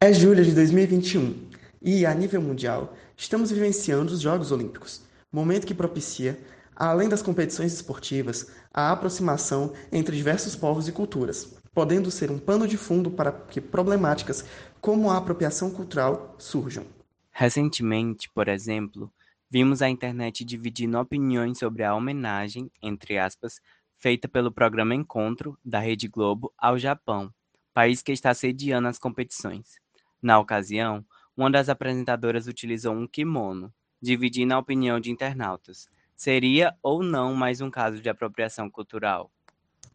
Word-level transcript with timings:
É 0.00 0.12
julho 0.12 0.44
de 0.44 0.54
2021 0.54 1.48
e, 1.82 2.06
a 2.06 2.14
nível 2.14 2.40
mundial, 2.40 2.94
estamos 3.16 3.50
vivenciando 3.50 4.12
os 4.12 4.20
Jogos 4.20 4.52
Olímpicos, 4.52 5.02
momento 5.32 5.66
que 5.66 5.74
propicia, 5.74 6.38
além 6.76 7.08
das 7.08 7.20
competições 7.20 7.72
esportivas, 7.72 8.48
a 8.72 8.92
aproximação 8.92 9.72
entre 9.90 10.16
diversos 10.16 10.54
povos 10.54 10.86
e 10.86 10.92
culturas, 10.92 11.58
podendo 11.74 12.12
ser 12.12 12.30
um 12.30 12.38
pano 12.38 12.68
de 12.68 12.76
fundo 12.76 13.10
para 13.10 13.32
que 13.32 13.60
problemáticas 13.60 14.44
como 14.80 15.10
a 15.10 15.16
apropriação 15.16 15.68
cultural 15.68 16.36
surjam. 16.38 16.84
Recentemente, 17.32 18.30
por 18.32 18.46
exemplo, 18.46 19.12
vimos 19.50 19.82
a 19.82 19.88
internet 19.88 20.44
dividindo 20.44 20.96
opiniões 20.96 21.58
sobre 21.58 21.82
a 21.82 21.92
homenagem, 21.92 22.70
entre 22.80 23.18
aspas, 23.18 23.60
feita 23.96 24.28
pelo 24.28 24.52
programa 24.52 24.94
Encontro, 24.94 25.58
da 25.64 25.80
Rede 25.80 26.06
Globo, 26.06 26.52
ao 26.56 26.78
Japão, 26.78 27.34
país 27.74 28.00
que 28.00 28.12
está 28.12 28.32
sediando 28.32 28.86
as 28.86 28.96
competições. 28.96 29.87
Na 30.20 30.38
ocasião, 30.38 31.04
uma 31.36 31.50
das 31.50 31.68
apresentadoras 31.68 32.48
utilizou 32.48 32.92
um 32.92 33.06
kimono, 33.06 33.72
dividindo 34.02 34.52
a 34.54 34.58
opinião 34.58 34.98
de 34.98 35.10
internautas. 35.10 35.88
Seria 36.16 36.74
ou 36.82 37.02
não 37.02 37.34
mais 37.34 37.60
um 37.60 37.70
caso 37.70 38.00
de 38.00 38.08
apropriação 38.08 38.68
cultural? 38.68 39.30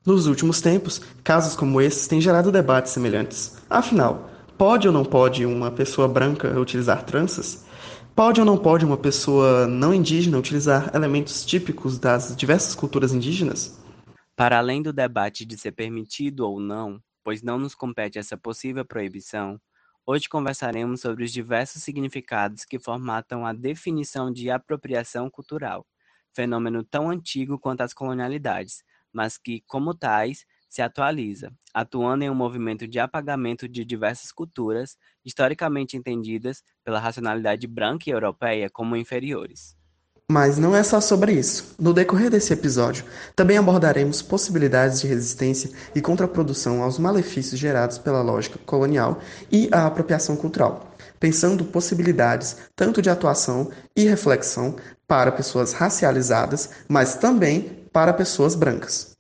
Nos 0.05 0.25
últimos 0.25 0.61
tempos, 0.61 0.99
casos 1.23 1.55
como 1.55 1.81
esses 1.81 2.07
têm 2.07 2.21
gerado 2.21 2.51
debates 2.51 2.93
semelhantes. 2.93 3.61
Afinal, 3.69 4.29
pode 4.57 4.87
ou 4.87 4.93
não 4.93 5.03
pode 5.03 5.45
uma 5.45 5.71
pessoa 5.71 6.07
branca 6.07 6.57
utilizar 6.57 7.03
tranças? 7.03 7.65
Pode 8.15 8.39
ou 8.39 8.45
não 8.45 8.57
pode 8.57 8.85
uma 8.85 8.97
pessoa 8.97 9.67
não 9.67 9.93
indígena 9.93 10.37
utilizar 10.37 10.95
elementos 10.95 11.45
típicos 11.45 11.99
das 11.99 12.35
diversas 12.35 12.75
culturas 12.75 13.11
indígenas? 13.11 13.77
Para 14.35 14.57
além 14.57 14.81
do 14.81 14.93
debate 14.93 15.45
de 15.45 15.57
ser 15.57 15.73
permitido 15.73 16.41
ou 16.41 16.59
não, 16.59 17.01
pois 17.23 17.41
não 17.41 17.57
nos 17.57 17.75
compete 17.75 18.17
essa 18.17 18.37
possível 18.37 18.85
proibição, 18.85 19.59
Hoje 20.05 20.27
conversaremos 20.29 21.01
sobre 21.01 21.23
os 21.25 21.31
diversos 21.31 21.83
significados 21.83 22.63
que 22.65 22.79
formatam 22.79 23.45
a 23.45 23.51
definição 23.53 24.31
de 24.31 24.49
apropriação 24.49 25.29
cultural, 25.29 25.85
fenômeno 26.33 26.83
tão 26.83 27.09
antigo 27.09 27.59
quanto 27.59 27.81
as 27.81 27.93
colonialidades, 27.93 28.83
mas 29.11 29.37
que, 29.37 29.61
como 29.67 29.93
tais, 29.93 30.45
se 30.69 30.81
atualiza, 30.81 31.53
atuando 31.73 32.23
em 32.23 32.29
um 32.29 32.35
movimento 32.35 32.87
de 32.87 32.99
apagamento 32.99 33.67
de 33.67 33.85
diversas 33.85 34.31
culturas, 34.31 34.97
historicamente 35.23 35.95
entendidas 35.95 36.63
pela 36.83 36.99
racionalidade 36.99 37.67
branca 37.67 38.09
e 38.09 38.13
europeia 38.13 38.69
como 38.69 38.95
inferiores. 38.97 39.77
Mas 40.31 40.57
não 40.57 40.75
é 40.75 40.81
só 40.83 41.01
sobre 41.01 41.33
isso. 41.33 41.75
No 41.77 41.93
decorrer 41.93 42.29
desse 42.29 42.53
episódio, 42.53 43.03
também 43.35 43.57
abordaremos 43.57 44.21
possibilidades 44.21 45.01
de 45.01 45.07
resistência 45.07 45.69
e 45.93 46.01
contraprodução 46.01 46.81
aos 46.81 46.97
malefícios 46.97 47.59
gerados 47.59 47.97
pela 47.97 48.21
lógica 48.21 48.57
colonial 48.65 49.19
e 49.51 49.69
a 49.71 49.85
apropriação 49.85 50.35
cultural, 50.35 50.91
pensando 51.19 51.65
possibilidades 51.65 52.57
tanto 52.75 53.01
de 53.01 53.09
atuação 53.09 53.69
e 53.95 54.05
reflexão 54.05 54.75
para 55.07 55.31
pessoas 55.31 55.73
racializadas, 55.73 56.69
mas 56.87 57.15
também 57.15 57.83
para 57.91 58.13
pessoas 58.13 58.55
brancas. 58.55 59.11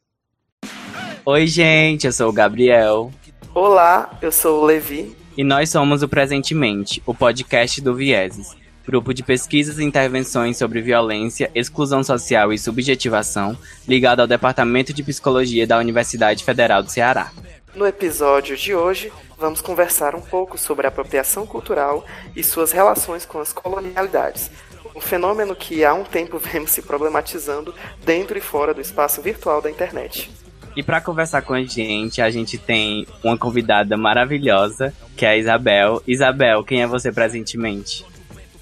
Oi, 1.25 1.47
gente, 1.47 2.07
eu 2.07 2.13
sou 2.13 2.29
o 2.29 2.33
Gabriel. 2.33 3.11
Olá, 3.53 4.17
eu 4.21 4.31
sou 4.31 4.61
o 4.61 4.65
Levi. 4.65 5.15
E 5.37 5.43
nós 5.43 5.69
somos 5.69 6.01
o 6.01 6.07
Presentemente, 6.07 7.03
o 7.05 7.13
podcast 7.13 7.81
do 7.81 7.93
Vieses 7.93 8.62
Grupo 8.85 9.13
de 9.13 9.23
pesquisas 9.23 9.79
e 9.79 9.83
intervenções 9.83 10.57
sobre 10.57 10.81
violência, 10.81 11.49
exclusão 11.55 12.03
social 12.03 12.51
e 12.51 12.57
subjetivação, 12.57 13.57
ligado 13.87 14.19
ao 14.19 14.27
Departamento 14.27 14.93
de 14.93 15.01
Psicologia 15.01 15.65
da 15.65 15.77
Universidade 15.77 16.43
Federal 16.43 16.83
do 16.83 16.91
Ceará. 16.91 17.31
No 17.73 17.87
episódio 17.87 18.57
de 18.57 18.75
hoje, 18.75 19.11
vamos 19.37 19.61
conversar 19.61 20.15
um 20.15 20.21
pouco 20.21 20.57
sobre 20.57 20.85
a 20.85 20.89
apropriação 20.89 21.47
cultural 21.47 22.05
e 22.35 22.43
suas 22.43 22.71
relações 22.73 23.25
com 23.25 23.39
as 23.39 23.53
colonialidades, 23.53 24.51
um 24.93 25.01
fenômeno 25.01 25.55
que 25.55 25.83
há 25.85 25.93
um 25.93 26.03
tempo 26.03 26.37
vemos 26.37 26.71
se 26.71 26.81
problematizando 26.81 27.73
dentro 28.05 28.37
e 28.37 28.41
fora 28.41 28.73
do 28.73 28.81
espaço 28.81 29.21
virtual 29.21 29.61
da 29.61 29.71
internet. 29.71 30.29
E 30.75 30.83
para 30.83 30.99
conversar 30.99 31.41
com 31.43 31.53
a 31.53 31.63
gente, 31.63 32.21
a 32.21 32.29
gente 32.29 32.57
tem 32.57 33.07
uma 33.23 33.37
convidada 33.37 33.95
maravilhosa, 33.95 34.93
que 35.15 35.25
é 35.25 35.29
a 35.29 35.37
Isabel. 35.37 36.01
Isabel, 36.05 36.63
quem 36.63 36.81
é 36.81 36.87
você 36.87 37.11
presentemente? 37.11 38.03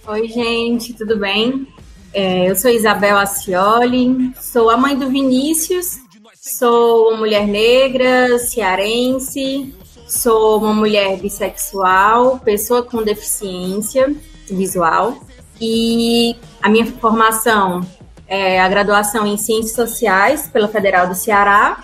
Oi, 0.07 0.27
gente, 0.27 0.93
tudo 0.93 1.15
bem? 1.15 1.67
É, 2.11 2.49
eu 2.49 2.55
sou 2.55 2.71
Isabel 2.71 3.19
Acioli, 3.19 4.33
sou 4.41 4.71
a 4.71 4.75
mãe 4.75 4.97
do 4.97 5.07
Vinícius, 5.09 5.99
sou 6.33 7.09
uma 7.09 7.17
mulher 7.17 7.45
negra, 7.47 8.39
cearense, 8.39 9.75
sou 10.07 10.57
uma 10.57 10.73
mulher 10.73 11.17
bissexual, 11.17 12.39
pessoa 12.39 12.81
com 12.81 13.03
deficiência 13.03 14.11
visual 14.49 15.19
e 15.61 16.35
a 16.63 16.67
minha 16.67 16.87
formação 16.87 17.81
é 18.27 18.59
a 18.59 18.67
graduação 18.67 19.27
em 19.27 19.37
Ciências 19.37 19.75
Sociais 19.75 20.49
pela 20.51 20.67
Federal 20.67 21.07
do 21.07 21.13
Ceará 21.13 21.83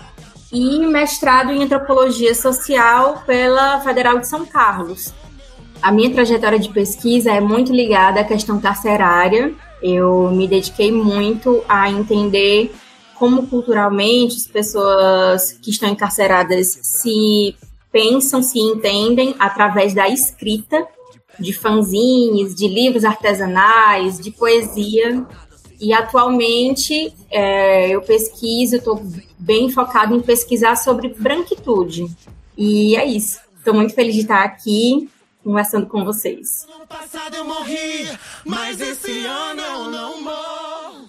e 0.52 0.80
mestrado 0.80 1.52
em 1.52 1.62
Antropologia 1.62 2.34
Social 2.34 3.22
pela 3.24 3.80
Federal 3.80 4.18
de 4.18 4.26
São 4.26 4.44
Carlos. 4.44 5.14
A 5.80 5.92
minha 5.92 6.12
trajetória 6.12 6.58
de 6.58 6.68
pesquisa 6.68 7.30
é 7.30 7.40
muito 7.40 7.72
ligada 7.72 8.20
à 8.20 8.24
questão 8.24 8.60
carcerária. 8.60 9.54
Eu 9.80 10.30
me 10.32 10.48
dediquei 10.48 10.90
muito 10.90 11.62
a 11.68 11.88
entender 11.88 12.72
como 13.14 13.46
culturalmente 13.46 14.36
as 14.36 14.46
pessoas 14.46 15.52
que 15.52 15.70
estão 15.70 15.88
encarceradas 15.88 16.78
se 16.82 17.54
pensam, 17.92 18.42
se 18.42 18.58
entendem 18.58 19.34
através 19.38 19.94
da 19.94 20.08
escrita, 20.08 20.86
de 21.38 21.52
fanzines, 21.52 22.54
de 22.54 22.66
livros 22.66 23.04
artesanais, 23.04 24.18
de 24.18 24.32
poesia. 24.32 25.24
E 25.80 25.92
atualmente 25.92 27.14
é, 27.30 27.90
eu 27.90 28.02
pesquiso, 28.02 28.76
estou 28.76 29.00
bem 29.38 29.70
focado 29.70 30.14
em 30.14 30.20
pesquisar 30.20 30.74
sobre 30.74 31.14
branquitude. 31.16 32.06
E 32.56 32.96
é 32.96 33.06
isso. 33.06 33.38
Estou 33.56 33.74
muito 33.74 33.94
feliz 33.94 34.14
de 34.16 34.22
estar 34.22 34.42
aqui 34.42 35.08
conversando 35.48 35.86
com 35.86 36.04
vocês. 36.04 36.66
No 36.78 36.86
passado 36.86 37.34
eu 37.34 37.42
morri, 37.42 38.06
mas 38.44 38.78
esse 38.82 39.24
ano 39.24 39.62
eu 39.62 39.90
não 39.90 40.20
morro. 40.20 41.08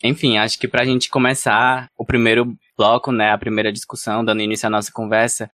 Enfim, 0.00 0.38
acho 0.38 0.56
que 0.56 0.68
para 0.68 0.82
a 0.82 0.84
gente 0.84 1.10
começar 1.10 1.90
o 1.98 2.06
primeiro 2.06 2.56
bloco, 2.78 3.10
né, 3.10 3.32
a 3.32 3.38
primeira 3.38 3.72
discussão, 3.72 4.24
dando 4.24 4.42
início 4.42 4.68
à 4.68 4.70
nossa 4.70 4.92
conversa, 4.92 5.50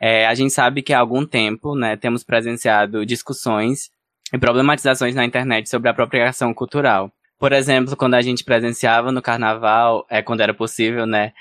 é, 0.00 0.26
a 0.26 0.34
gente 0.34 0.52
sabe 0.52 0.82
que 0.82 0.92
há 0.92 0.98
algum 0.98 1.24
tempo, 1.24 1.76
né, 1.76 1.96
temos 1.96 2.24
presenciado 2.24 3.06
discussões 3.06 3.88
e 4.32 4.36
problematizações 4.36 5.14
na 5.14 5.24
internet 5.24 5.68
sobre 5.68 5.86
a 5.86 5.92
apropriação 5.92 6.52
cultural. 6.52 7.08
Por 7.38 7.52
exemplo, 7.52 7.96
quando 7.96 8.14
a 8.14 8.20
gente 8.20 8.42
presenciava 8.42 9.12
no 9.12 9.22
carnaval, 9.22 10.04
é, 10.10 10.20
quando 10.22 10.40
era 10.40 10.52
possível, 10.52 11.06
né, 11.06 11.32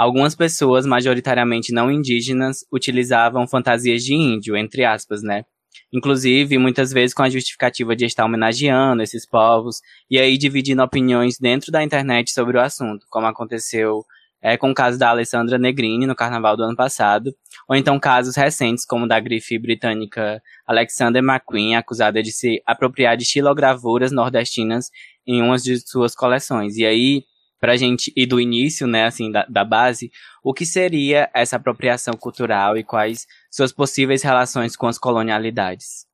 Algumas 0.00 0.34
pessoas, 0.34 0.86
majoritariamente 0.86 1.74
não 1.74 1.90
indígenas, 1.90 2.64
utilizavam 2.72 3.46
fantasias 3.46 4.02
de 4.02 4.14
índio, 4.14 4.56
entre 4.56 4.82
aspas, 4.82 5.22
né? 5.22 5.44
Inclusive, 5.92 6.56
muitas 6.56 6.90
vezes 6.90 7.12
com 7.12 7.22
a 7.22 7.28
justificativa 7.28 7.94
de 7.94 8.06
estar 8.06 8.24
homenageando 8.24 9.02
esses 9.02 9.28
povos, 9.28 9.82
e 10.10 10.18
aí 10.18 10.38
dividindo 10.38 10.82
opiniões 10.82 11.38
dentro 11.38 11.70
da 11.70 11.84
internet 11.84 12.32
sobre 12.32 12.56
o 12.56 12.60
assunto, 12.62 13.04
como 13.10 13.26
aconteceu 13.26 14.02
é, 14.40 14.56
com 14.56 14.70
o 14.70 14.74
caso 14.74 14.98
da 14.98 15.10
Alessandra 15.10 15.58
Negrini 15.58 16.06
no 16.06 16.16
carnaval 16.16 16.56
do 16.56 16.62
ano 16.62 16.74
passado, 16.74 17.34
ou 17.68 17.76
então 17.76 18.00
casos 18.00 18.36
recentes, 18.36 18.86
como 18.86 19.06
da 19.06 19.20
grife 19.20 19.58
britânica 19.58 20.42
Alexander 20.66 21.22
McQueen, 21.22 21.76
acusada 21.76 22.22
de 22.22 22.32
se 22.32 22.62
apropriar 22.64 23.18
de 23.18 23.24
estilogravuras 23.24 24.12
nordestinas 24.12 24.90
em 25.26 25.42
uma 25.42 25.58
de 25.58 25.78
suas 25.86 26.14
coleções. 26.14 26.78
E 26.78 26.86
aí, 26.86 27.24
para 27.60 27.72
a 27.72 27.76
gente 27.76 28.12
ir 28.16 28.26
do 28.26 28.40
início, 28.40 28.86
né, 28.86 29.04
assim, 29.04 29.30
da, 29.30 29.44
da 29.46 29.64
base, 29.64 30.10
o 30.42 30.54
que 30.54 30.64
seria 30.64 31.30
essa 31.34 31.56
apropriação 31.56 32.14
cultural 32.14 32.76
e 32.76 32.82
quais 32.82 33.26
suas 33.50 33.72
possíveis 33.72 34.22
relações 34.22 34.74
com 34.74 34.86
as 34.86 34.98
colonialidades? 34.98 36.06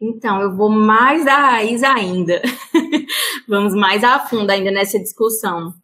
Então, 0.00 0.40
eu 0.40 0.54
vou 0.54 0.70
mais 0.70 1.24
da 1.24 1.36
raiz 1.36 1.82
ainda. 1.82 2.40
Vamos 3.48 3.74
mais 3.74 4.04
a 4.04 4.20
fundo 4.20 4.50
ainda 4.50 4.70
nessa 4.70 4.98
discussão. 4.98 5.74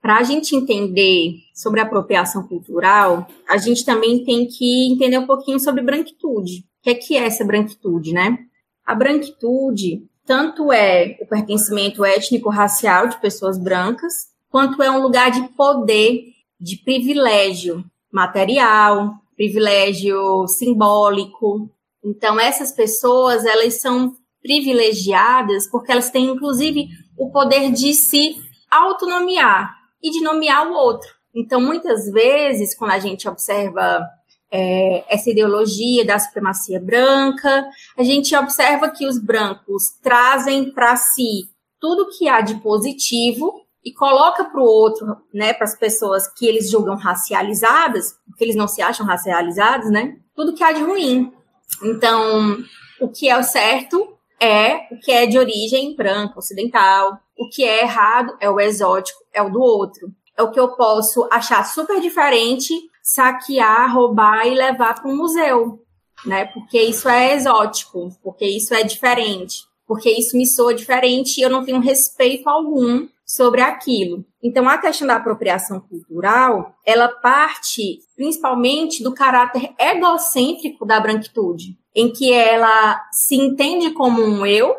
Para 0.00 0.16
a 0.16 0.22
gente 0.22 0.56
entender 0.56 1.34
sobre 1.54 1.80
apropriação 1.80 2.42
cultural, 2.48 3.28
a 3.46 3.58
gente 3.58 3.84
também 3.84 4.24
tem 4.24 4.46
que 4.46 4.90
entender 4.90 5.18
um 5.18 5.26
pouquinho 5.26 5.60
sobre 5.60 5.82
branquitude. 5.82 6.64
O 6.80 6.82
que 6.82 6.90
é, 6.90 6.94
que 6.94 7.16
é 7.16 7.26
essa 7.26 7.44
branquitude, 7.44 8.12
né? 8.12 8.38
A 8.84 8.94
branquitude 8.94 10.08
tanto 10.24 10.72
é 10.72 11.18
o 11.20 11.26
pertencimento 11.26 12.04
étnico-racial 12.04 13.08
de 13.08 13.20
pessoas 13.20 13.58
brancas, 13.58 14.30
quanto 14.50 14.82
é 14.82 14.90
um 14.90 15.00
lugar 15.00 15.30
de 15.30 15.48
poder, 15.50 16.24
de 16.60 16.76
privilégio 16.76 17.84
material, 18.12 19.14
privilégio 19.36 20.46
simbólico. 20.48 21.70
Então 22.04 22.38
essas 22.38 22.72
pessoas, 22.72 23.44
elas 23.44 23.80
são 23.80 24.14
privilegiadas 24.42 25.70
porque 25.70 25.92
elas 25.92 26.10
têm 26.10 26.26
inclusive 26.26 26.88
o 27.16 27.30
poder 27.30 27.70
de 27.70 27.94
se 27.94 28.36
autonomiar 28.70 29.74
e 30.02 30.10
de 30.10 30.20
nomear 30.20 30.68
o 30.68 30.74
outro. 30.74 31.08
Então 31.34 31.60
muitas 31.60 32.10
vezes 32.10 32.76
quando 32.76 32.90
a 32.90 32.98
gente 32.98 33.28
observa 33.28 34.04
é, 34.50 35.04
essa 35.08 35.30
ideologia 35.30 36.04
da 36.04 36.18
supremacia 36.18 36.80
branca. 36.80 37.64
A 37.96 38.02
gente 38.02 38.34
observa 38.34 38.90
que 38.90 39.06
os 39.06 39.18
brancos 39.18 39.90
trazem 40.02 40.72
para 40.72 40.96
si 40.96 41.48
tudo 41.78 42.10
que 42.18 42.28
há 42.28 42.40
de 42.40 42.56
positivo 42.56 43.64
e 43.84 43.92
coloca 43.92 44.44
para 44.44 44.60
o 44.60 44.64
outro, 44.64 45.16
né, 45.32 45.52
para 45.52 45.64
as 45.64 45.76
pessoas 45.76 46.28
que 46.28 46.46
eles 46.46 46.70
julgam 46.70 46.96
racializadas, 46.96 48.18
porque 48.26 48.44
eles 48.44 48.56
não 48.56 48.68
se 48.68 48.82
acham 48.82 49.06
racializados, 49.06 49.90
né, 49.90 50.16
tudo 50.34 50.54
que 50.54 50.62
há 50.62 50.72
de 50.72 50.82
ruim. 50.82 51.32
Então, 51.82 52.58
o 53.00 53.08
que 53.08 53.28
é 53.28 53.38
o 53.38 53.42
certo 53.42 54.16
é 54.40 54.88
o 54.90 54.98
que 54.98 55.12
é 55.12 55.26
de 55.26 55.38
origem 55.38 55.94
branca, 55.94 56.38
ocidental. 56.38 57.18
O 57.38 57.48
que 57.48 57.62
é 57.62 57.82
errado 57.82 58.34
é 58.40 58.48
o 58.48 58.58
exótico, 58.58 59.20
é 59.32 59.42
o 59.42 59.50
do 59.50 59.60
outro. 59.60 60.10
É 60.36 60.42
o 60.42 60.50
que 60.50 60.58
eu 60.58 60.68
posso 60.68 61.28
achar 61.30 61.64
super 61.64 62.00
diferente, 62.00 62.74
saquear, 63.02 63.94
roubar 63.94 64.46
e 64.46 64.54
levar 64.54 64.94
para 64.94 65.10
um 65.10 65.16
museu, 65.16 65.82
né? 66.24 66.46
Porque 66.46 66.80
isso 66.80 67.08
é 67.08 67.34
exótico, 67.34 68.08
porque 68.22 68.46
isso 68.46 68.72
é 68.74 68.82
diferente, 68.82 69.58
porque 69.86 70.10
isso 70.10 70.36
me 70.36 70.46
soa 70.46 70.74
diferente 70.74 71.38
e 71.38 71.42
eu 71.42 71.50
não 71.50 71.64
tenho 71.64 71.80
respeito 71.80 72.48
algum 72.48 73.06
sobre 73.30 73.60
aquilo. 73.60 74.24
Então, 74.42 74.68
a 74.68 74.76
questão 74.76 75.06
da 75.06 75.14
apropriação 75.14 75.78
cultural, 75.78 76.74
ela 76.84 77.06
parte 77.06 78.00
principalmente 78.16 79.04
do 79.04 79.14
caráter 79.14 79.70
egocêntrico 79.78 80.84
da 80.84 80.98
branquitude, 80.98 81.78
em 81.94 82.12
que 82.12 82.32
ela 82.32 83.00
se 83.12 83.36
entende 83.36 83.92
como 83.92 84.20
um 84.20 84.44
eu 84.44 84.74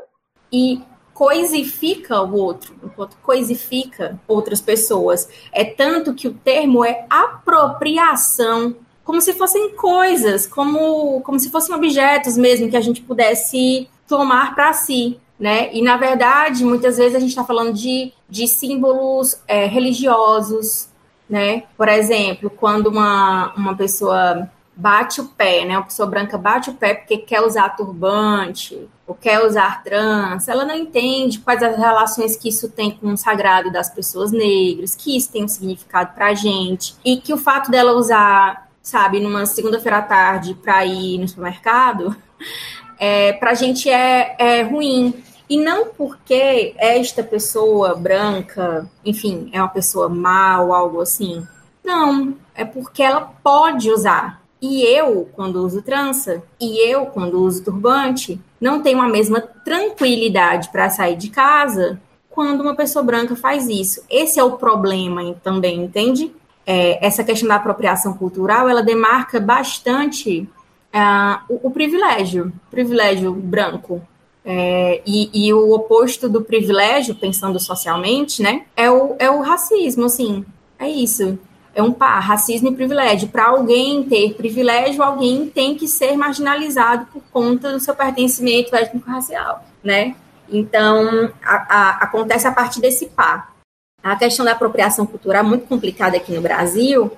e 0.51 0.81
coisifica 1.13 2.21
o 2.21 2.35
outro, 2.35 2.75
enquanto 2.83 3.15
coisifica 3.19 4.19
outras 4.27 4.59
pessoas. 4.59 5.29
É 5.53 5.63
tanto 5.63 6.13
que 6.13 6.27
o 6.27 6.33
termo 6.33 6.83
é 6.83 7.05
apropriação, 7.09 8.75
como 9.01 9.21
se 9.21 9.31
fossem 9.31 9.73
coisas, 9.77 10.45
como, 10.45 11.21
como 11.21 11.39
se 11.39 11.49
fossem 11.49 11.73
objetos 11.73 12.35
mesmo 12.35 12.69
que 12.69 12.77
a 12.77 12.81
gente 12.81 13.01
pudesse 13.01 13.87
tomar 14.05 14.53
para 14.53 14.73
si 14.73 15.21
né? 15.41 15.73
E 15.73 15.81
na 15.81 15.97
verdade, 15.97 16.63
muitas 16.63 16.97
vezes 16.97 17.15
a 17.15 17.19
gente 17.19 17.31
está 17.31 17.43
falando 17.43 17.73
de, 17.73 18.13
de 18.29 18.47
símbolos 18.47 19.41
é, 19.47 19.65
religiosos, 19.65 20.87
né? 21.27 21.63
Por 21.75 21.89
exemplo, 21.89 22.47
quando 22.47 22.85
uma, 22.85 23.51
uma 23.55 23.75
pessoa 23.75 24.47
bate 24.75 25.19
o 25.19 25.25
pé, 25.29 25.65
né? 25.65 25.75
Uma 25.75 25.85
pessoa 25.85 26.07
branca 26.07 26.37
bate 26.37 26.69
o 26.69 26.75
pé 26.75 26.93
porque 26.93 27.17
quer 27.17 27.41
usar 27.41 27.69
turbante 27.69 28.87
ou 29.07 29.15
quer 29.15 29.43
usar 29.43 29.83
trança, 29.83 30.51
ela 30.51 30.63
não 30.63 30.75
entende 30.75 31.39
quais 31.39 31.63
as 31.63 31.75
relações 31.75 32.35
que 32.35 32.47
isso 32.47 32.69
tem 32.69 32.91
com 32.91 33.11
o 33.11 33.17
sagrado 33.17 33.71
das 33.71 33.89
pessoas 33.89 34.31
negras, 34.31 34.95
que 34.95 35.17
isso 35.17 35.31
tem 35.31 35.43
um 35.43 35.47
significado 35.47 36.13
para 36.13 36.27
a 36.27 36.33
gente 36.35 36.95
e 37.03 37.17
que 37.17 37.33
o 37.33 37.37
fato 37.37 37.71
dela 37.71 37.93
usar, 37.93 38.69
sabe, 38.83 39.19
numa 39.19 39.47
segunda-feira 39.47 39.97
à 39.97 40.01
tarde 40.03 40.53
para 40.53 40.85
ir 40.85 41.17
no 41.17 41.27
supermercado, 41.27 42.15
é, 42.99 43.33
para 43.33 43.51
a 43.51 43.55
gente 43.55 43.89
é, 43.89 44.35
é 44.37 44.61
ruim, 44.61 45.23
e 45.51 45.57
não 45.57 45.87
porque 45.87 46.73
esta 46.77 47.21
pessoa 47.21 47.93
branca, 47.93 48.89
enfim, 49.03 49.49
é 49.51 49.61
uma 49.61 49.67
pessoa 49.67 50.07
mal, 50.07 50.71
algo 50.71 51.01
assim. 51.01 51.45
Não, 51.83 52.35
é 52.55 52.63
porque 52.63 53.03
ela 53.03 53.19
pode 53.43 53.91
usar. 53.91 54.41
E 54.61 54.81
eu, 54.81 55.27
quando 55.33 55.57
uso 55.57 55.81
trança, 55.81 56.41
e 56.57 56.79
eu, 56.89 57.05
quando 57.07 57.41
uso 57.41 57.65
turbante, 57.65 58.39
não 58.61 58.81
tenho 58.81 59.01
a 59.01 59.09
mesma 59.09 59.41
tranquilidade 59.41 60.69
para 60.69 60.89
sair 60.89 61.17
de 61.17 61.29
casa 61.29 61.99
quando 62.29 62.61
uma 62.61 62.73
pessoa 62.73 63.03
branca 63.03 63.35
faz 63.35 63.67
isso. 63.67 64.05
Esse 64.09 64.39
é 64.39 64.43
o 64.45 64.53
problema 64.53 65.33
também, 65.43 65.83
entende? 65.83 66.31
É, 66.65 67.05
essa 67.05 67.25
questão 67.25 67.49
da 67.49 67.55
apropriação 67.55 68.13
cultural, 68.13 68.69
ela 68.69 68.81
demarca 68.81 69.37
bastante 69.37 70.47
uh, 70.95 71.43
o, 71.49 71.67
o 71.67 71.71
privilégio, 71.71 72.53
privilégio 72.69 73.33
branco. 73.33 74.01
É, 74.43 75.01
e, 75.05 75.47
e, 75.47 75.53
o 75.53 75.71
oposto 75.71 76.27
do 76.27 76.41
privilégio, 76.41 77.13
pensando 77.13 77.59
socialmente, 77.59 78.41
né, 78.41 78.63
é 78.75 78.89
o, 78.89 79.15
é 79.19 79.29
o 79.29 79.41
racismo, 79.41 80.05
assim, 80.05 80.43
é 80.79 80.89
isso. 80.89 81.37
É 81.73 81.81
um 81.81 81.93
par, 81.93 82.19
racismo 82.19 82.67
e 82.67 82.75
privilégio. 82.75 83.29
Para 83.29 83.45
alguém 83.45 84.03
ter 84.03 84.33
privilégio, 84.33 85.01
alguém 85.01 85.47
tem 85.47 85.75
que 85.75 85.87
ser 85.87 86.17
marginalizado 86.17 87.05
por 87.13 87.21
conta 87.31 87.71
do 87.71 87.79
seu 87.79 87.95
pertencimento 87.95 88.75
étnico-racial, 88.75 89.63
né? 89.81 90.15
Então, 90.49 91.31
a, 91.41 91.55
a, 91.55 91.89
acontece 92.03 92.45
a 92.45 92.51
partir 92.51 92.81
desse 92.81 93.05
par. 93.05 93.55
A 94.03 94.17
questão 94.17 94.43
da 94.43 94.51
apropriação 94.51 95.05
cultural 95.05 95.45
é 95.45 95.47
muito 95.47 95.65
complicada 95.65 96.17
aqui 96.17 96.33
no 96.33 96.41
Brasil, 96.41 97.09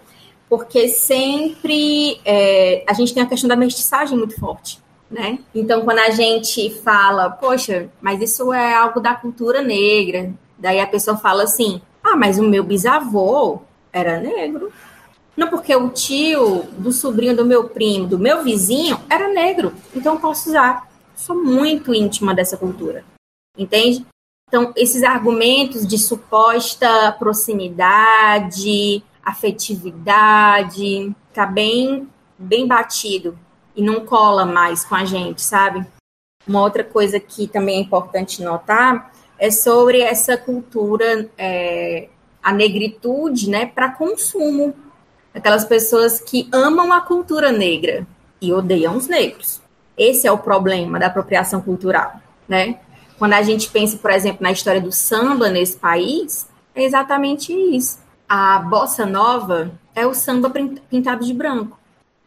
porque 0.48 0.88
sempre 0.88 2.20
é, 2.24 2.84
a 2.88 2.94
gente 2.94 3.12
tem 3.12 3.24
a 3.24 3.26
questão 3.26 3.48
da 3.48 3.56
mestiçagem 3.56 4.16
muito 4.16 4.40
forte 4.40 4.83
né? 5.14 5.40
Então, 5.54 5.82
quando 5.82 6.00
a 6.00 6.10
gente 6.10 6.70
fala, 6.82 7.30
poxa, 7.30 7.90
mas 8.02 8.22
isso 8.22 8.52
é 8.52 8.74
algo 8.74 9.00
da 9.00 9.14
cultura 9.14 9.62
negra, 9.62 10.34
daí 10.58 10.82
a 10.82 10.88
pessoa 10.88 11.16
fala 11.16 11.44
assim, 11.44 11.82
ah, 12.04 12.18
mas 12.18 12.40
o 12.40 12.44
meu 12.44 12.64
bisavô 12.64 13.62
era 13.92 14.20
negro. 14.20 14.74
Não, 15.38 15.48
porque 15.50 15.76
o 15.76 15.90
tio 15.90 16.64
do 16.78 16.92
sobrinho 16.92 17.36
do 17.36 17.46
meu 17.46 17.70
primo, 17.70 18.08
do 18.08 18.20
meu 18.20 18.44
vizinho, 18.44 19.00
era 19.10 19.30
negro. 19.30 19.74
Então, 19.96 20.16
eu 20.16 20.20
posso 20.20 20.50
usar. 20.50 20.90
Sou 21.16 21.36
muito 21.36 21.94
íntima 21.94 22.34
dessa 22.34 22.58
cultura. 22.58 23.06
Entende? 23.58 24.06
Então, 24.48 24.74
esses 24.76 25.04
argumentos 25.04 25.88
de 25.88 25.98
suposta 25.98 27.12
proximidade, 27.18 29.04
afetividade, 29.24 31.16
tá 31.34 31.46
bem, 31.46 32.08
bem 32.38 32.68
batido 32.68 33.38
e 33.76 33.82
não 33.82 34.06
cola 34.06 34.46
mais 34.46 34.84
com 34.84 34.96
a 34.96 35.06
gente, 35.06 35.42
sabe? 35.42 35.86
Uma 36.48 36.62
outra 36.62 36.84
coisa 36.84 37.20
que 37.20 37.48
também 37.48 37.78
é 37.78 37.82
importante 37.82 38.44
notar 38.44 39.12
é 39.40 39.50
sobre 39.50 40.02
essa 40.02 40.38
cultura, 40.38 41.30
é, 41.38 42.10
a 42.42 42.52
negritude, 42.52 43.50
né, 43.50 43.66
para 43.66 43.90
consumo. 43.90 44.76
Aquelas 45.34 45.66
pessoas 45.66 46.20
que 46.20 46.48
amam 46.52 46.94
a 46.94 47.02
cultura 47.02 47.52
negra 47.52 48.06
e 48.40 48.54
odeiam 48.54 48.96
os 48.96 49.08
negros. 49.08 49.62
Esse 49.98 50.28
é 50.28 50.32
o 50.32 50.38
problema 50.38 51.00
da 51.00 51.08
apropriação 51.08 51.62
cultural, 51.62 52.14
né? 52.48 52.80
Quando 53.18 53.34
a 53.34 53.42
gente 53.42 53.70
pensa, 53.70 53.98
por 53.98 54.12
exemplo, 54.12 54.44
na 54.44 54.52
história 54.52 54.82
do 54.82 54.92
samba 54.92 55.50
nesse 55.50 55.78
país, 55.78 56.48
é 56.76 56.84
exatamente 56.84 57.54
isso. 57.54 58.00
A 58.28 58.60
bossa 58.60 59.06
nova 59.06 59.72
é 59.96 60.06
o 60.06 60.14
samba 60.14 60.52
pintado 60.90 61.26
de 61.26 61.34
branco 61.34 61.78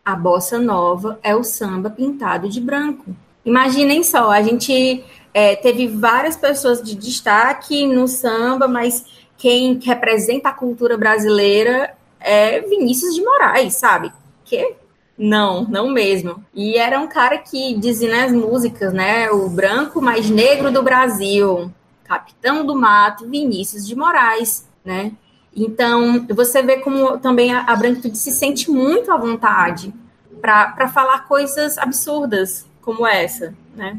a 0.06 0.14
bossa 0.14 0.56
nova 0.56 1.18
é 1.20 1.34
o 1.34 1.42
samba 1.42 1.90
pintado 1.90 2.48
de 2.48 2.60
branco. 2.60 3.06
Imaginem 3.44 4.04
só, 4.04 4.30
a 4.30 4.40
gente 4.40 5.04
é, 5.34 5.56
teve 5.56 5.88
várias 5.88 6.36
pessoas 6.36 6.80
de 6.80 6.94
destaque 6.94 7.84
no 7.88 8.06
samba, 8.06 8.68
mas 8.68 9.04
quem 9.36 9.80
representa 9.82 10.50
a 10.50 10.52
cultura 10.52 10.96
brasileira 10.96 11.92
é 12.20 12.60
Vinícius 12.60 13.16
de 13.16 13.22
Moraes, 13.22 13.74
sabe? 13.74 14.12
Que 14.44 14.76
não, 15.18 15.64
não 15.64 15.88
mesmo. 15.88 16.44
E 16.54 16.78
era 16.78 17.00
um 17.00 17.08
cara 17.08 17.38
que 17.38 17.74
dizia 17.74 18.08
nas 18.08 18.30
músicas, 18.30 18.92
né? 18.92 19.28
O 19.32 19.48
branco 19.48 20.00
mais 20.00 20.30
negro 20.30 20.70
do 20.70 20.84
Brasil, 20.84 21.68
capitão 22.04 22.64
do 22.64 22.76
mato, 22.76 23.28
Vinícius 23.28 23.84
de 23.84 23.96
Moraes, 23.96 24.68
né? 24.84 25.10
Então, 25.56 26.26
você 26.28 26.62
vê 26.62 26.76
como 26.76 27.18
também 27.18 27.52
a, 27.52 27.62
a 27.62 27.74
branquitude 27.74 28.18
se 28.18 28.30
sente 28.30 28.70
muito 28.70 29.10
à 29.10 29.16
vontade 29.16 29.92
para 30.40 30.86
falar 30.88 31.26
coisas 31.26 31.78
absurdas 31.78 32.66
como 32.82 33.06
essa, 33.06 33.54
né? 33.74 33.98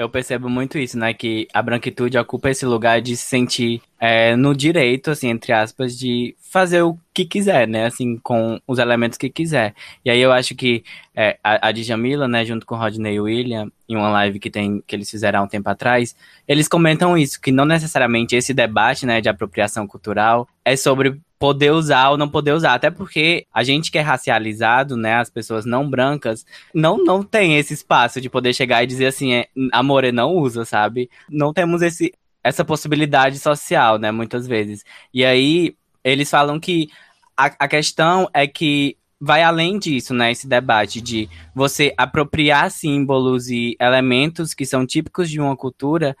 Eu 0.00 0.08
percebo 0.08 0.48
muito 0.48 0.78
isso, 0.78 0.98
né? 0.98 1.12
Que 1.12 1.46
a 1.52 1.60
branquitude 1.60 2.16
ocupa 2.16 2.48
esse 2.48 2.64
lugar 2.64 3.02
de 3.02 3.14
se 3.14 3.26
sentir 3.26 3.82
é, 4.00 4.34
no 4.34 4.54
direito, 4.56 5.10
assim, 5.10 5.28
entre 5.28 5.52
aspas, 5.52 5.94
de 5.94 6.34
fazer 6.40 6.80
o 6.80 6.98
que 7.12 7.26
quiser, 7.26 7.68
né? 7.68 7.84
Assim, 7.84 8.16
com 8.16 8.58
os 8.66 8.78
elementos 8.78 9.18
que 9.18 9.28
quiser. 9.28 9.74
E 10.02 10.10
aí 10.10 10.18
eu 10.18 10.32
acho 10.32 10.54
que 10.54 10.82
é, 11.14 11.38
a, 11.44 11.68
a 11.68 11.70
Djamila, 11.70 12.26
né, 12.26 12.46
junto 12.46 12.64
com 12.64 12.76
Rodney 12.76 13.16
e 13.16 13.20
William, 13.20 13.70
em 13.86 13.94
uma 13.94 14.08
live 14.08 14.40
que, 14.40 14.48
tem, 14.48 14.82
que 14.86 14.96
eles 14.96 15.10
fizeram 15.10 15.40
há 15.40 15.42
um 15.42 15.48
tempo 15.48 15.68
atrás, 15.68 16.16
eles 16.48 16.66
comentam 16.66 17.18
isso, 17.18 17.38
que 17.38 17.52
não 17.52 17.66
necessariamente 17.66 18.34
esse 18.34 18.54
debate, 18.54 19.04
né, 19.04 19.20
de 19.20 19.28
apropriação 19.28 19.86
cultural 19.86 20.48
é 20.64 20.76
sobre 20.76 21.20
poder 21.40 21.72
usar 21.72 22.10
ou 22.10 22.18
não 22.18 22.28
poder 22.28 22.52
usar. 22.52 22.74
Até 22.74 22.90
porque 22.90 23.46
a 23.52 23.64
gente 23.64 23.90
que 23.90 23.96
é 23.96 24.02
racializado, 24.02 24.94
né, 24.94 25.14
as 25.14 25.30
pessoas 25.30 25.64
não 25.64 25.88
brancas, 25.88 26.44
não, 26.72 26.98
não 26.98 27.22
tem 27.22 27.56
esse 27.56 27.72
espaço 27.72 28.20
de 28.20 28.28
poder 28.28 28.52
chegar 28.52 28.84
e 28.84 28.86
dizer 28.86 29.06
assim, 29.06 29.32
é, 29.32 29.48
amor, 29.72 30.04
não 30.12 30.36
usa, 30.36 30.66
sabe? 30.66 31.10
Não 31.30 31.50
temos 31.54 31.80
esse, 31.80 32.12
essa 32.44 32.62
possibilidade 32.62 33.38
social, 33.38 33.98
né, 33.98 34.12
muitas 34.12 34.46
vezes. 34.46 34.84
E 35.14 35.24
aí, 35.24 35.74
eles 36.04 36.30
falam 36.30 36.60
que 36.60 36.90
a, 37.34 37.46
a 37.46 37.66
questão 37.66 38.28
é 38.34 38.46
que 38.46 38.98
vai 39.18 39.42
além 39.42 39.78
disso, 39.78 40.12
né? 40.12 40.32
Esse 40.32 40.46
debate 40.46 41.00
de 41.00 41.28
você 41.54 41.94
apropriar 41.96 42.70
símbolos 42.70 43.48
e 43.48 43.76
elementos 43.80 44.52
que 44.52 44.66
são 44.66 44.86
típicos 44.86 45.30
de 45.30 45.40
uma 45.40 45.56
cultura 45.56 46.14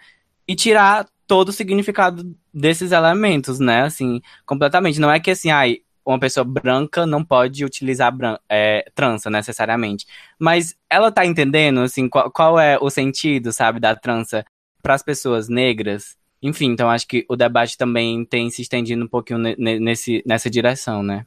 e 0.48 0.54
tirar 0.54 1.06
todo 1.30 1.50
o 1.50 1.52
significado 1.52 2.34
desses 2.52 2.90
elementos, 2.90 3.60
né? 3.60 3.82
Assim, 3.82 4.20
completamente. 4.44 4.98
Não 4.98 5.08
é 5.08 5.20
que 5.20 5.30
assim, 5.30 5.48
ai, 5.48 5.78
uma 6.04 6.18
pessoa 6.18 6.42
branca 6.42 7.06
não 7.06 7.24
pode 7.24 7.64
utilizar 7.64 8.12
é, 8.48 8.90
trança 8.96 9.30
necessariamente. 9.30 10.06
Mas 10.40 10.74
ela 10.90 11.12
tá 11.12 11.24
entendendo, 11.24 11.82
assim, 11.82 12.08
qual, 12.08 12.28
qual 12.32 12.58
é 12.58 12.76
o 12.80 12.90
sentido, 12.90 13.52
sabe, 13.52 13.78
da 13.78 13.94
trança 13.94 14.44
para 14.82 14.94
as 14.94 15.04
pessoas 15.04 15.48
negras? 15.48 16.16
Enfim, 16.42 16.72
então 16.72 16.90
acho 16.90 17.06
que 17.06 17.24
o 17.28 17.36
debate 17.36 17.78
também 17.78 18.24
tem 18.24 18.50
se 18.50 18.62
estendido 18.62 19.04
um 19.04 19.08
pouquinho 19.08 19.38
nesse, 19.38 20.24
nessa 20.26 20.50
direção, 20.50 21.00
né? 21.00 21.24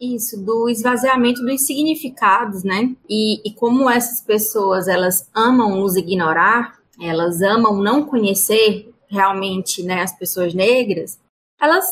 Isso, 0.00 0.42
do 0.42 0.70
esvaziamento 0.70 1.44
dos 1.44 1.66
significados, 1.66 2.64
né? 2.64 2.96
E, 3.06 3.46
e 3.46 3.52
como 3.52 3.90
essas 3.90 4.22
pessoas, 4.22 4.88
elas 4.88 5.28
amam 5.34 5.76
nos 5.76 5.96
ignorar, 5.96 6.78
elas 6.98 7.42
amam 7.42 7.82
não 7.82 8.06
conhecer 8.06 8.88
realmente 9.08 9.82
né, 9.82 10.02
as 10.02 10.16
pessoas 10.16 10.54
negras, 10.54 11.18
elas 11.60 11.84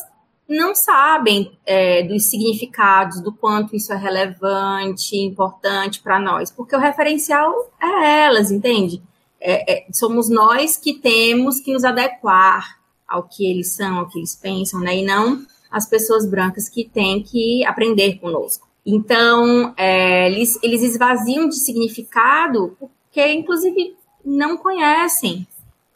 não 0.49 0.75
sabem 0.75 1.59
é, 1.67 2.05
dos 2.05 2.31
significados, 2.31 3.21
do 3.21 3.33
quanto 3.33 3.75
isso 3.75 3.93
é 3.93 3.97
relevante, 3.97 5.17
importante 5.17 6.01
para 6.01 6.21
nós, 6.21 6.51
porque 6.51 6.77
o 6.77 6.79
referencial 6.79 7.53
é 7.83 8.25
elas, 8.25 8.51
entende? 8.51 9.03
É, 9.41 9.73
é, 9.73 9.87
somos 9.93 10.29
nós 10.29 10.77
que 10.77 10.95
temos 10.95 11.61
que 11.61 11.73
nos 11.73 11.85
adequar 11.85 12.79
ao 13.07 13.25
que 13.25 13.49
eles 13.49 13.73
são, 13.73 13.99
ao 13.99 14.09
que 14.09 14.19
eles 14.19 14.35
pensam, 14.37 14.81
né? 14.81 14.97
E 14.97 15.05
não 15.05 15.45
as 15.71 15.89
pessoas 15.89 16.29
brancas 16.29 16.69
que 16.69 16.89
têm 16.89 17.23
que 17.23 17.65
aprender 17.65 18.19
conosco. 18.19 18.67
Então, 18.85 19.75
é, 19.77 20.31
eles, 20.31 20.59
eles 20.63 20.83
esvaziam 20.83 21.49
de 21.49 21.57
significado 21.57 22.77
porque, 22.79 23.33
inclusive, 23.33 23.97
não 24.25 24.57
conhecem, 24.57 25.47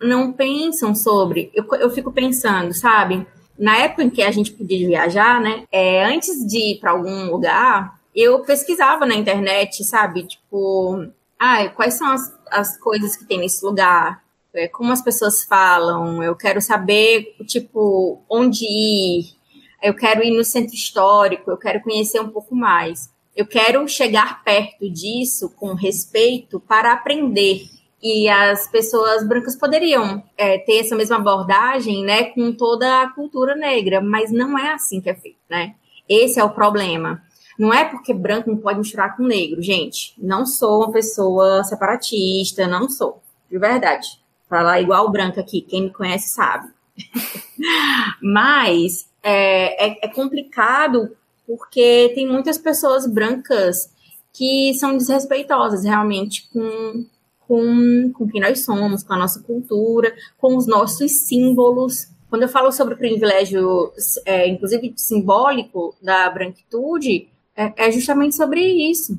não 0.00 0.32
pensam 0.32 0.94
sobre. 0.94 1.50
Eu, 1.54 1.64
eu 1.74 1.90
fico 1.90 2.12
pensando, 2.12 2.72
sabe? 2.72 3.26
Na 3.58 3.76
época 3.76 4.02
em 4.02 4.10
que 4.10 4.22
a 4.22 4.30
gente 4.30 4.52
podia 4.52 4.86
viajar, 4.86 5.40
né? 5.40 5.64
É, 5.70 6.04
antes 6.04 6.46
de 6.46 6.72
ir 6.72 6.80
para 6.80 6.92
algum 6.92 7.30
lugar, 7.30 8.00
eu 8.14 8.40
pesquisava 8.40 9.04
na 9.04 9.14
internet, 9.14 9.84
sabe? 9.84 10.26
Tipo, 10.26 11.06
ah, 11.38 11.68
quais 11.68 11.94
são 11.94 12.10
as, 12.10 12.38
as 12.50 12.78
coisas 12.78 13.16
que 13.16 13.24
tem 13.24 13.38
nesse 13.38 13.64
lugar? 13.64 14.22
É, 14.54 14.66
como 14.66 14.92
as 14.92 15.02
pessoas 15.02 15.44
falam? 15.44 16.22
Eu 16.22 16.34
quero 16.34 16.60
saber, 16.60 17.36
tipo, 17.46 18.20
onde 18.28 18.64
ir 18.64 19.40
eu 19.82 19.94
quero 19.94 20.22
ir 20.22 20.30
no 20.30 20.44
centro 20.44 20.74
histórico, 20.74 21.50
eu 21.50 21.56
quero 21.56 21.80
conhecer 21.80 22.20
um 22.20 22.28
pouco 22.28 22.54
mais. 22.54 23.10
Eu 23.34 23.46
quero 23.46 23.86
chegar 23.88 24.44
perto 24.44 24.90
disso 24.90 25.48
com 25.56 25.72
respeito 25.72 26.60
para 26.60 26.92
aprender. 26.92 27.62
E 28.02 28.28
as 28.28 28.66
pessoas 28.66 29.26
brancas 29.26 29.56
poderiam 29.56 30.22
é, 30.36 30.58
ter 30.58 30.78
essa 30.78 30.96
mesma 30.96 31.16
abordagem, 31.16 32.02
né, 32.02 32.24
com 32.24 32.52
toda 32.52 33.02
a 33.02 33.10
cultura 33.10 33.54
negra, 33.54 34.00
mas 34.00 34.32
não 34.32 34.58
é 34.58 34.72
assim 34.72 35.00
que 35.00 35.10
é 35.10 35.14
feito, 35.14 35.38
né? 35.48 35.74
Esse 36.08 36.40
é 36.40 36.44
o 36.44 36.50
problema. 36.50 37.22
Não 37.58 37.74
é 37.74 37.84
porque 37.84 38.14
branco 38.14 38.50
não 38.50 38.56
pode 38.56 38.78
misturar 38.78 39.16
com 39.16 39.22
negro, 39.22 39.60
gente. 39.60 40.14
Não 40.16 40.46
sou 40.46 40.78
uma 40.78 40.92
pessoa 40.92 41.62
separatista, 41.62 42.66
não 42.66 42.88
sou, 42.88 43.22
de 43.50 43.58
verdade. 43.58 44.18
Falar 44.48 44.80
igual 44.80 45.10
branco 45.10 45.38
aqui, 45.38 45.60
quem 45.60 45.82
me 45.82 45.90
conhece 45.90 46.30
sabe. 46.30 46.68
Mas 48.22 49.08
é, 49.22 49.88
é, 49.88 49.98
é 50.02 50.08
complicado 50.08 51.14
porque 51.46 52.12
tem 52.14 52.26
muitas 52.26 52.56
pessoas 52.56 53.06
brancas 53.06 53.92
que 54.32 54.72
são 54.74 54.96
desrespeitosas 54.96 55.84
realmente 55.84 56.48
com, 56.52 57.04
com, 57.50 58.12
com 58.14 58.28
quem 58.28 58.40
nós 58.40 58.64
somos, 58.64 59.02
com 59.02 59.12
a 59.12 59.18
nossa 59.18 59.42
cultura, 59.42 60.14
com 60.38 60.56
os 60.56 60.68
nossos 60.68 61.10
símbolos. 61.10 62.06
Quando 62.28 62.42
eu 62.42 62.48
falo 62.48 62.70
sobre 62.70 62.94
o 62.94 62.96
privilégio, 62.96 63.92
é, 64.24 64.46
inclusive 64.46 64.94
simbólico, 64.96 65.92
da 66.00 66.30
branquitude, 66.30 67.26
é, 67.56 67.72
é, 67.88 67.90
justamente 67.90 68.36
sobre 68.36 68.60
isso, 68.60 69.18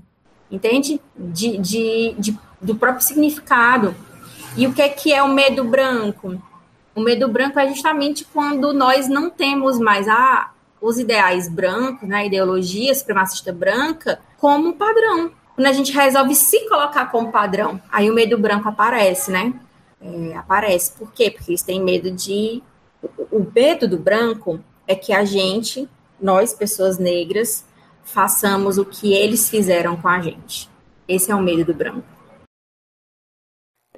entende? 0.49 1.01
De, 1.13 1.57
de, 1.57 2.15
de, 2.17 2.37
do 2.61 2.73
próprio 2.73 3.03
significado. 3.03 3.93
E 4.55 4.65
o 4.65 4.73
que 4.73 4.81
é 4.81 4.87
que 4.87 5.11
é 5.11 5.21
o 5.21 5.27
medo 5.27 5.65
branco? 5.65 6.41
O 6.95 7.01
medo 7.01 7.27
branco 7.27 7.59
é 7.59 7.67
justamente 7.67 8.23
quando 8.23 8.71
nós 8.71 9.09
não 9.09 9.29
temos 9.29 9.77
mais 9.77 10.07
ah, 10.07 10.53
os 10.79 10.97
ideais 10.97 11.49
brancos, 11.49 12.07
né, 12.07 12.19
a 12.19 12.25
ideologia 12.25 12.95
supremacista 12.95 13.51
branca, 13.51 14.21
como 14.37 14.77
padrão. 14.77 15.31
Quando 15.55 15.67
a 15.67 15.73
gente 15.73 15.91
resolve 15.91 16.33
se 16.35 16.67
colocar 16.67 17.07
como 17.07 17.31
padrão, 17.31 17.81
aí 17.91 18.09
o 18.09 18.13
medo 18.13 18.37
branco 18.37 18.69
aparece, 18.69 19.31
né? 19.31 19.53
É, 20.01 20.35
aparece. 20.35 20.93
Por 20.97 21.11
quê? 21.11 21.29
Porque 21.29 21.51
eles 21.51 21.61
têm 21.61 21.81
medo 21.81 22.09
de. 22.11 22.63
O 23.31 23.45
medo 23.53 23.87
do 23.87 23.97
branco 23.97 24.59
é 24.87 24.95
que 24.95 25.13
a 25.13 25.23
gente, 25.25 25.87
nós, 26.19 26.53
pessoas 26.53 26.97
negras, 26.97 27.65
façamos 28.03 28.77
o 28.77 28.85
que 28.85 29.13
eles 29.13 29.49
fizeram 29.49 29.95
com 29.95 30.07
a 30.07 30.19
gente. 30.19 30.69
Esse 31.07 31.31
é 31.31 31.35
o 31.35 31.41
medo 31.41 31.65
do 31.65 31.73
branco. 31.73 32.05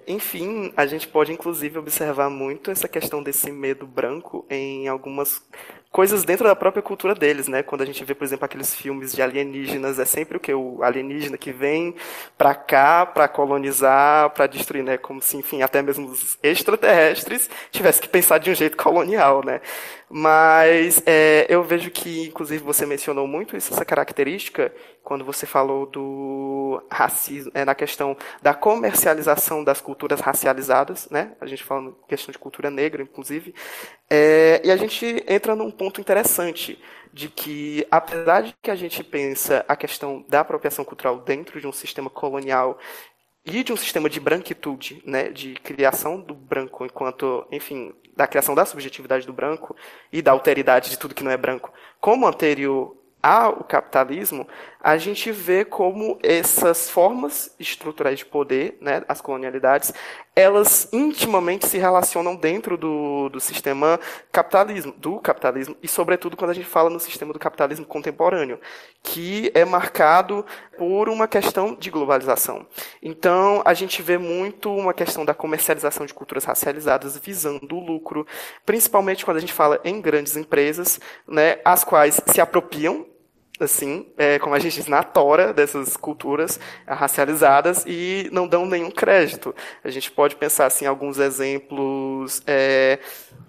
Enfim, 0.06 0.74
a 0.76 0.86
gente 0.86 1.08
pode 1.08 1.32
inclusive 1.32 1.80
observar 1.80 2.30
muito 2.30 2.70
essa 2.70 2.90
questão 2.90 3.24
desse 3.24 3.52
medo 3.52 3.88
branco 3.88 4.46
em 4.50 4.88
algumas 4.88 5.42
coisas 5.94 6.24
dentro 6.24 6.46
da 6.48 6.56
própria 6.56 6.82
cultura 6.82 7.14
deles, 7.14 7.48
né? 7.48 7.62
Quando 7.62 7.82
a 7.82 7.86
gente 7.86 8.04
vê, 8.04 8.16
por 8.16 8.24
exemplo, 8.24 8.44
aqueles 8.46 8.74
filmes 8.74 9.14
de 9.14 9.22
alienígenas, 9.22 10.00
é 10.00 10.06
sempre 10.06 10.38
o 10.38 10.40
que 10.40 10.52
o 10.52 10.82
alienígena 10.82 11.38
que 11.38 11.52
vem 11.52 11.94
para 12.36 12.56
cá 12.56 13.06
para 13.06 13.28
colonizar, 13.28 14.32
para 14.32 14.48
destruir, 14.48 14.84
né? 14.84 14.98
Como 14.98 15.22
se, 15.22 15.38
enfim, 15.38 15.62
até 15.62 15.84
mesmo 15.84 16.08
os 16.10 16.36
extraterrestres 16.42 17.48
tivessem 17.70 18.02
que 18.02 18.10
pensar 18.10 18.40
de 18.40 18.50
um 18.50 18.56
jeito 18.56 18.76
colonial, 18.76 19.46
né? 19.46 19.62
Mas 20.10 21.02
é, 21.06 21.46
eu 21.50 21.64
vejo 21.64 21.90
que, 21.92 22.28
inclusive, 22.28 22.64
você 22.64 22.86
mencionou 22.86 23.28
muito 23.28 23.56
isso, 23.56 23.74
essa 23.74 23.86
característica, 23.86 24.74
quando 25.04 25.24
você 25.24 25.46
falou 25.46 25.86
do 25.86 26.84
racismo, 26.92 27.52
é, 27.54 27.66
na 27.66 27.76
questão 27.76 28.16
da 28.42 28.54
comercialização 28.54 29.64
das 29.64 29.82
culturas 29.82 30.20
racializadas, 30.20 31.08
né? 31.10 31.34
A 31.42 31.46
gente 31.46 31.64
falando 31.64 31.98
questão 32.08 32.32
de 32.32 32.40
cultura 32.40 32.72
negra, 32.72 33.04
inclusive. 33.04 33.54
É, 34.16 34.62
e 34.64 34.70
a 34.70 34.76
gente 34.76 35.26
entra 35.28 35.56
num 35.56 35.72
ponto 35.72 36.00
interessante 36.00 36.80
de 37.12 37.30
que, 37.30 37.84
apesar 37.90 38.44
de 38.44 38.54
que 38.62 38.70
a 38.70 38.76
gente 38.76 39.04
pensa 39.04 39.66
a 39.68 39.76
questão 39.76 40.24
da 40.30 40.42
apropriação 40.42 40.86
cultural 40.86 41.18
dentro 41.18 41.60
de 41.60 41.66
um 41.66 41.72
sistema 41.72 42.12
colonial 42.12 42.78
e 43.44 43.64
de 43.64 43.74
um 43.74 43.76
sistema 43.76 44.08
de 44.08 44.20
branquitude, 44.20 45.02
né, 45.04 45.30
de 45.30 45.56
criação 45.56 46.22
do 46.22 46.36
branco 46.36 46.86
enquanto, 46.86 47.44
enfim, 47.52 47.92
da 48.16 48.28
criação 48.28 48.54
da 48.54 48.66
subjetividade 48.66 49.26
do 49.26 49.34
branco 49.34 49.76
e 50.12 50.22
da 50.22 50.32
alteridade 50.32 50.92
de 50.92 51.00
tudo 51.00 51.16
que 51.16 51.24
não 51.24 51.32
é 51.32 51.38
branco, 51.38 51.74
como 52.00 52.28
anterior 52.28 52.96
ao 53.20 53.64
capitalismo, 53.64 54.48
a 54.84 54.98
gente 54.98 55.32
vê 55.32 55.64
como 55.64 56.20
essas 56.22 56.90
formas 56.90 57.56
estruturais 57.58 58.20
de 58.20 58.26
poder, 58.26 58.78
né, 58.82 59.02
as 59.08 59.22
colonialidades, 59.22 59.94
elas 60.36 60.90
intimamente 60.92 61.66
se 61.68 61.78
relacionam 61.78 62.36
dentro 62.36 62.76
do, 62.76 63.30
do 63.30 63.40
sistema 63.40 63.98
capitalismo, 64.30 64.92
do 64.98 65.20
capitalismo, 65.20 65.78
e 65.82 65.88
sobretudo 65.88 66.36
quando 66.36 66.52
a 66.52 66.54
gente 66.54 66.68
fala 66.68 66.90
no 66.90 67.00
sistema 67.00 67.32
do 67.32 67.40
capitalismo 67.40 67.86
contemporâneo, 67.86 68.60
que 69.02 69.50
é 69.54 69.64
marcado 69.64 70.46
por 70.78 71.08
uma 71.08 71.30
questão 71.30 71.76
de 71.76 71.90
globalização. 71.90 72.68
Então, 73.02 73.62
a 73.64 73.74
gente 73.74 74.02
vê 74.02 74.18
muito 74.18 74.76
uma 74.76 74.94
questão 74.94 75.24
da 75.24 75.34
comercialização 75.34 76.06
de 76.06 76.14
culturas 76.14 76.44
racializadas 76.44 77.18
visando 77.18 77.74
o 77.74 77.86
lucro, 77.86 78.28
principalmente 78.66 79.24
quando 79.24 79.38
a 79.38 79.42
gente 79.42 79.54
fala 79.54 79.80
em 79.86 80.02
grandes 80.02 80.36
empresas, 80.36 81.00
né, 81.26 81.60
as 81.64 81.86
quais 81.86 82.20
se 82.26 82.42
apropriam 82.42 83.13
assim, 83.60 84.08
é, 84.18 84.40
como 84.40 84.56
a 84.56 84.60
gente 84.60 84.76
diz, 84.76 84.88
na 84.88 85.04
tora 85.04 85.54
dessas 85.54 85.96
culturas 85.96 86.60
racializadas 86.88 87.84
e 87.86 88.30
não 88.32 88.48
dão 88.48 88.66
nenhum 88.66 88.90
crédito. 88.90 89.56
A 89.84 89.90
gente 89.90 90.12
pode 90.12 90.36
pensar 90.36 90.66
assim, 90.66 90.86
alguns 90.86 91.20
exemplos 91.20 92.42
é, 92.48 93.00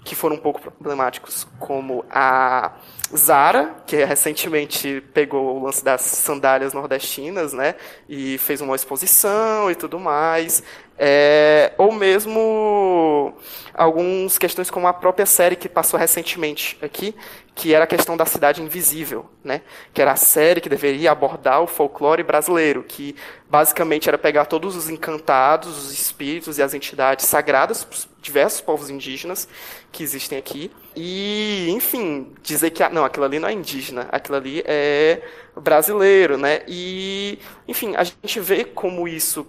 que 0.04 0.14
foram 0.14 0.36
um 0.36 0.38
pouco 0.38 0.60
problemáticos, 0.60 1.46
como 1.58 2.04
a 2.10 2.72
Zara, 3.16 3.74
que 3.86 4.04
recentemente 4.04 5.02
pegou 5.14 5.56
o 5.56 5.64
lance 5.64 5.82
das 5.82 6.02
sandálias 6.02 6.74
nordestinas, 6.74 7.52
né, 7.52 7.74
e 8.08 8.36
fez 8.38 8.60
uma 8.60 8.76
exposição 8.76 9.70
e 9.70 9.74
tudo 9.74 9.98
mais. 9.98 10.62
É, 10.96 11.72
ou 11.76 11.90
mesmo 11.90 13.34
algumas 13.72 14.38
questões 14.38 14.70
como 14.70 14.86
a 14.86 14.92
própria 14.92 15.26
série 15.26 15.56
que 15.56 15.68
passou 15.68 15.98
recentemente 15.98 16.78
aqui, 16.80 17.14
que 17.54 17.74
era 17.74 17.84
a 17.84 17.86
questão 17.86 18.16
da 18.16 18.24
cidade 18.24 18.62
invisível, 18.62 19.28
né? 19.42 19.62
Que 19.92 20.00
era 20.00 20.12
a 20.12 20.16
série 20.16 20.60
que 20.60 20.68
deveria 20.68 21.10
abordar 21.10 21.60
o 21.62 21.66
folclore 21.66 22.22
brasileiro, 22.22 22.84
que 22.84 23.16
basicamente 23.50 24.08
era 24.08 24.16
pegar 24.16 24.44
todos 24.44 24.76
os 24.76 24.88
encantados, 24.88 25.86
os 25.86 25.92
espíritos 25.92 26.58
e 26.58 26.62
as 26.62 26.74
entidades 26.74 27.26
sagradas 27.26 27.86
diversos 28.20 28.60
povos 28.60 28.88
indígenas 28.88 29.46
que 29.92 30.02
existem 30.02 30.38
aqui 30.38 30.70
e, 30.96 31.68
enfim, 31.70 32.32
dizer 32.42 32.70
que 32.70 32.88
não, 32.88 33.04
aquilo 33.04 33.26
ali 33.26 33.38
não 33.38 33.48
é 33.48 33.52
indígena, 33.52 34.08
aquilo 34.10 34.36
ali 34.36 34.62
é 34.64 35.22
brasileiro, 35.54 36.38
né? 36.38 36.62
E, 36.66 37.38
enfim, 37.68 37.94
a 37.96 38.02
gente 38.02 38.40
vê 38.40 38.64
como 38.64 39.06
isso 39.06 39.46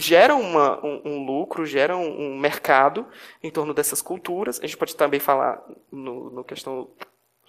gera 0.00 0.34
uma, 0.34 0.84
um, 0.84 1.02
um, 1.04 1.26
lucro, 1.26 1.66
gera 1.66 1.96
um, 1.96 2.32
um, 2.32 2.38
mercado 2.38 3.06
em 3.42 3.50
torno 3.50 3.74
dessas 3.74 4.02
culturas. 4.02 4.58
A 4.58 4.62
gente 4.62 4.76
pode 4.76 4.96
também 4.96 5.20
falar 5.20 5.62
no, 5.92 6.30
no 6.30 6.44
questão 6.44 6.88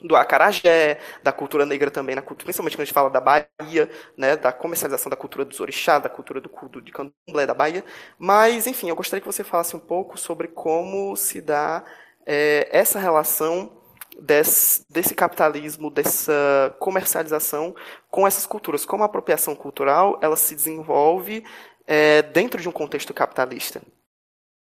do 0.01 0.15
acarajé, 0.15 0.99
da 1.21 1.31
cultura 1.31 1.65
negra 1.65 1.91
também, 1.91 2.15
na 2.15 2.21
cultura, 2.21 2.45
principalmente 2.45 2.75
quando 2.75 2.81
a 2.81 2.85
gente 2.85 2.93
fala 2.93 3.09
da 3.09 3.21
Bahia, 3.21 3.89
né, 4.17 4.35
da 4.35 4.51
comercialização 4.51 5.09
da 5.09 5.15
cultura 5.15 5.45
dos 5.45 5.59
orixás, 5.59 6.01
da 6.01 6.09
cultura 6.09 6.41
do 6.41 6.49
culto 6.49 6.81
de 6.81 6.91
candomblé 6.91 7.45
da 7.45 7.53
Bahia. 7.53 7.83
Mas, 8.17 8.65
enfim, 8.65 8.89
eu 8.89 8.95
gostaria 8.95 9.21
que 9.21 9.31
você 9.31 9.43
falasse 9.43 9.75
um 9.75 9.79
pouco 9.79 10.17
sobre 10.17 10.47
como 10.47 11.15
se 11.15 11.39
dá 11.39 11.83
é, 12.25 12.67
essa 12.71 12.99
relação 12.99 13.71
desse, 14.19 14.85
desse 14.89 15.13
capitalismo, 15.13 15.89
dessa 15.89 16.75
comercialização 16.79 17.75
com 18.09 18.27
essas 18.27 18.45
culturas. 18.45 18.85
Como 18.85 19.03
a 19.03 19.05
apropriação 19.05 19.55
cultural 19.55 20.17
ela 20.21 20.35
se 20.35 20.55
desenvolve 20.55 21.43
é, 21.93 22.21
dentro 22.21 22.61
de 22.61 22.69
um 22.69 22.71
contexto 22.71 23.13
capitalista. 23.13 23.81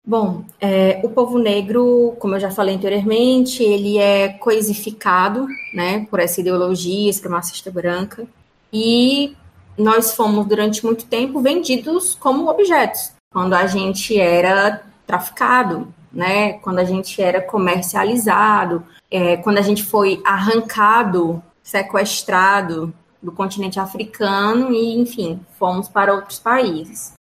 Bom, 0.05 0.45
é, 0.61 1.01
o 1.05 1.11
povo 1.11 1.39
negro, 1.39 2.17
como 2.19 2.35
eu 2.35 2.41
já 2.41 2.51
falei 2.51 2.75
anteriormente, 2.75 3.63
ele 3.63 3.99
é 3.99 4.31
coisificado, 4.31 5.47
né, 5.73 6.07
por 6.11 6.19
essa 6.19 6.41
ideologia 6.41 7.13
supremacista 7.13 7.71
branca, 7.71 8.27
e 8.73 9.37
nós 9.79 10.17
fomos 10.17 10.45
durante 10.47 10.85
muito 10.85 11.07
tempo 11.07 11.41
vendidos 11.41 12.17
como 12.17 12.51
objetos, 12.51 13.13
quando 13.33 13.55
a 13.55 13.69
gente 13.69 14.19
era 14.19 14.83
traficado, 15.07 15.87
né, 16.13 16.55
quando 16.55 16.81
a 16.81 16.85
gente 16.85 17.23
era 17.23 17.41
comercializado, 17.41 18.85
é, 19.09 19.37
quando 19.37 19.59
a 19.59 19.63
gente 19.63 19.85
foi 19.85 20.21
arrancado, 20.25 21.41
sequestrado 21.63 22.93
do 23.23 23.31
continente 23.31 23.79
africano 23.79 24.73
e, 24.73 24.99
enfim, 24.99 25.39
fomos 25.57 25.89
para 25.89 26.13
outros 26.13 26.41
países. 26.41 27.20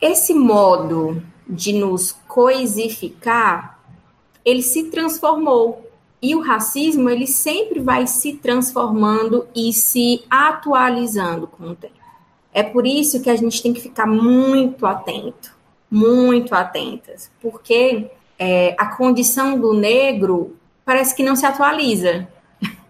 Esse 0.00 0.32
modo 0.32 1.22
de 1.46 1.72
nos 1.72 2.12
coisificar, 2.26 3.78
ele 4.44 4.62
se 4.62 4.84
transformou. 4.84 5.86
E 6.22 6.34
o 6.34 6.40
racismo, 6.40 7.08
ele 7.08 7.26
sempre 7.26 7.80
vai 7.80 8.06
se 8.06 8.34
transformando 8.34 9.46
e 9.54 9.72
se 9.72 10.22
atualizando 10.30 11.46
com 11.46 11.64
o 11.64 11.74
tempo. 11.74 11.94
É 12.52 12.62
por 12.62 12.86
isso 12.86 13.20
que 13.20 13.30
a 13.30 13.36
gente 13.36 13.62
tem 13.62 13.72
que 13.72 13.80
ficar 13.80 14.06
muito 14.06 14.84
atento, 14.84 15.54
muito 15.90 16.54
atentas, 16.54 17.30
porque 17.40 18.10
é, 18.38 18.74
a 18.78 18.96
condição 18.96 19.58
do 19.58 19.72
negro 19.72 20.56
parece 20.84 21.14
que 21.14 21.22
não 21.22 21.36
se 21.36 21.46
atualiza. 21.46 22.28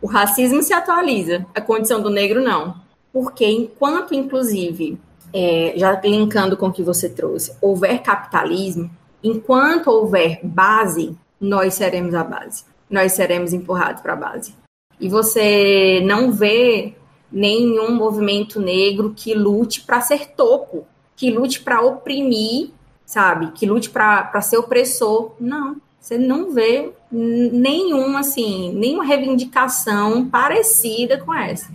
O 0.00 0.06
racismo 0.06 0.62
se 0.62 0.72
atualiza, 0.72 1.44
a 1.52 1.60
condição 1.60 2.00
do 2.00 2.08
negro 2.08 2.40
não. 2.40 2.76
Porque 3.12 3.44
enquanto, 3.44 4.14
inclusive, 4.14 4.96
é, 5.32 5.74
já 5.76 6.00
linkando 6.00 6.56
com 6.56 6.68
o 6.68 6.72
que 6.72 6.82
você 6.82 7.08
trouxe, 7.08 7.54
houver 7.60 8.02
capitalismo, 8.02 8.90
enquanto 9.22 9.88
houver 9.88 10.40
base, 10.42 11.16
nós 11.40 11.74
seremos 11.74 12.14
a 12.14 12.24
base. 12.24 12.64
Nós 12.90 13.12
seremos 13.12 13.52
empurrados 13.52 14.02
para 14.02 14.14
a 14.14 14.16
base. 14.16 14.54
E 15.00 15.08
você 15.08 16.00
não 16.04 16.32
vê 16.32 16.94
nenhum 17.30 17.94
movimento 17.94 18.60
negro 18.60 19.12
que 19.14 19.34
lute 19.34 19.82
para 19.82 20.00
ser 20.00 20.28
topo, 20.28 20.86
que 21.14 21.30
lute 21.30 21.60
para 21.60 21.82
oprimir, 21.82 22.70
sabe? 23.04 23.52
Que 23.52 23.66
lute 23.66 23.90
para 23.90 24.40
ser 24.40 24.56
opressor. 24.56 25.32
Não. 25.38 25.76
Você 26.00 26.16
não 26.16 26.52
vê 26.52 26.92
nenhum, 27.12 28.16
assim, 28.16 28.72
nenhuma 28.72 29.04
reivindicação 29.04 30.26
parecida 30.28 31.18
com 31.18 31.34
essa. 31.34 31.70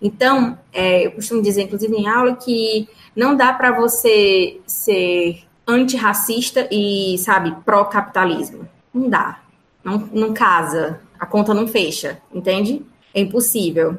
Então, 0.00 0.58
é, 0.72 1.06
eu 1.06 1.12
costumo 1.12 1.42
dizer, 1.42 1.62
inclusive 1.62 1.94
em 1.94 2.06
aula, 2.06 2.36
que 2.36 2.88
não 3.14 3.34
dá 3.36 3.52
para 3.52 3.72
você 3.72 4.60
ser 4.66 5.42
antirracista 5.66 6.68
e, 6.70 7.16
sabe, 7.18 7.54
pró-capitalismo. 7.64 8.68
Não 8.92 9.08
dá. 9.08 9.40
Não, 9.82 9.98
não 10.12 10.34
casa. 10.34 11.00
A 11.18 11.26
conta 11.26 11.54
não 11.54 11.66
fecha, 11.66 12.20
entende? 12.32 12.82
É 13.14 13.20
impossível. 13.20 13.98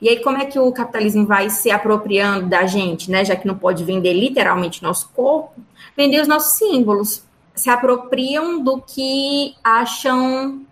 E 0.00 0.08
aí, 0.08 0.22
como 0.22 0.38
é 0.38 0.46
que 0.46 0.58
o 0.58 0.72
capitalismo 0.72 1.26
vai 1.26 1.50
se 1.50 1.70
apropriando 1.70 2.48
da 2.48 2.66
gente, 2.66 3.10
né? 3.10 3.24
Já 3.24 3.36
que 3.36 3.46
não 3.46 3.56
pode 3.56 3.84
vender 3.84 4.12
literalmente 4.12 4.82
nosso 4.82 5.10
corpo, 5.10 5.52
vender 5.96 6.20
os 6.20 6.28
nossos 6.28 6.58
símbolos. 6.58 7.22
Se 7.54 7.70
apropriam 7.70 8.62
do 8.62 8.80
que 8.80 9.54
acham 9.62 10.66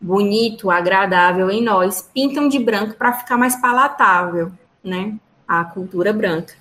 bonito, 0.00 0.70
agradável 0.70 1.50
em 1.50 1.62
nós, 1.62 2.08
pintam 2.14 2.48
de 2.48 2.58
branco 2.58 2.94
para 2.94 3.12
ficar 3.12 3.36
mais 3.36 3.56
palatável, 3.56 4.52
né? 4.82 5.14
A 5.46 5.64
cultura 5.64 6.12
branca. 6.12 6.54